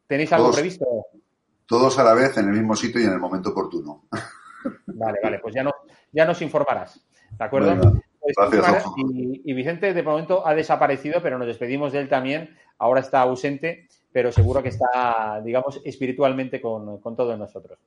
¿Tenéis 0.06 0.32
algo 0.32 0.46
Todos. 0.46 0.56
previsto? 0.56 0.86
Todos 1.66 1.98
a 1.98 2.04
la 2.04 2.12
vez, 2.12 2.36
en 2.36 2.48
el 2.48 2.52
mismo 2.52 2.76
sitio 2.76 3.00
y 3.00 3.04
en 3.04 3.12
el 3.12 3.18
momento 3.18 3.50
oportuno. 3.50 4.04
Vale, 4.86 5.18
vale, 5.22 5.38
pues 5.38 5.54
ya, 5.54 5.62
no, 5.62 5.72
ya 6.12 6.26
nos 6.26 6.42
informarás. 6.42 7.02
¿De 7.30 7.44
acuerdo? 7.44 7.74
Pues, 8.20 8.36
gracias, 8.50 8.84
y, 8.98 9.42
y 9.50 9.54
Vicente 9.54 9.94
de 9.94 10.02
momento 10.02 10.46
ha 10.46 10.54
desaparecido, 10.54 11.22
pero 11.22 11.38
nos 11.38 11.46
despedimos 11.48 11.92
de 11.92 12.00
él 12.00 12.08
también. 12.08 12.56
Ahora 12.78 13.00
está 13.00 13.22
ausente, 13.22 13.88
pero 14.12 14.30
seguro 14.30 14.62
que 14.62 14.68
está, 14.68 15.40
digamos, 15.42 15.80
espiritualmente 15.84 16.60
con, 16.60 17.00
con 17.00 17.16
todos 17.16 17.38
nosotros. 17.38 17.78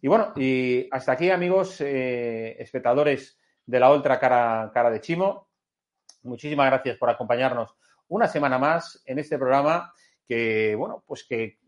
Y 0.00 0.08
bueno, 0.08 0.32
y 0.36 0.88
hasta 0.90 1.12
aquí, 1.12 1.30
amigos, 1.30 1.80
eh, 1.80 2.56
espectadores 2.58 3.38
de 3.66 3.80
la 3.80 3.90
otra 3.90 4.18
cara, 4.18 4.70
cara 4.72 4.90
de 4.90 5.00
Chimo. 5.00 5.48
Muchísimas 6.22 6.66
gracias 6.66 6.96
por 6.96 7.10
acompañarnos 7.10 7.74
una 8.08 8.26
semana 8.26 8.58
más 8.58 9.02
en 9.06 9.18
este 9.18 9.38
programa 9.38 9.92
que, 10.26 10.74
bueno, 10.74 11.04
pues 11.06 11.24
que 11.24 11.58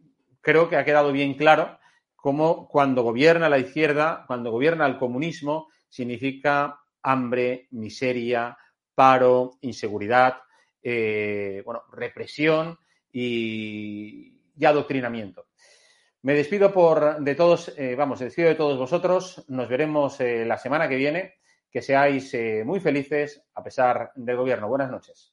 creo 0.40 0.68
que 0.68 0.76
ha 0.76 0.84
quedado 0.84 1.12
bien 1.12 1.34
claro 1.34 1.78
cómo 2.16 2.68
cuando 2.68 3.02
gobierna 3.02 3.48
la 3.48 3.58
izquierda, 3.58 4.24
cuando 4.26 4.50
gobierna 4.50 4.86
el 4.86 4.98
comunismo, 4.98 5.68
significa 5.88 6.80
hambre, 7.02 7.68
miseria, 7.70 8.56
paro, 8.94 9.58
inseguridad, 9.60 10.38
eh, 10.82 11.62
bueno, 11.64 11.82
represión 11.92 12.78
y, 13.12 14.32
y 14.56 14.64
adoctrinamiento. 14.64 15.46
Me 16.22 16.34
despido 16.34 16.72
por 16.72 17.20
de 17.20 17.34
todos, 17.34 17.72
eh, 17.76 17.96
vamos, 17.96 18.20
despido 18.20 18.48
de 18.48 18.54
todos 18.54 18.78
vosotros. 18.78 19.44
Nos 19.48 19.68
veremos 19.68 20.20
eh, 20.20 20.44
la 20.46 20.56
semana 20.56 20.88
que 20.88 20.96
viene. 20.96 21.34
Que 21.68 21.82
seáis 21.82 22.32
eh, 22.34 22.62
muy 22.64 22.80
felices 22.80 23.42
a 23.54 23.62
pesar 23.62 24.12
del 24.14 24.36
gobierno. 24.36 24.68
Buenas 24.68 24.90
noches. 24.90 25.32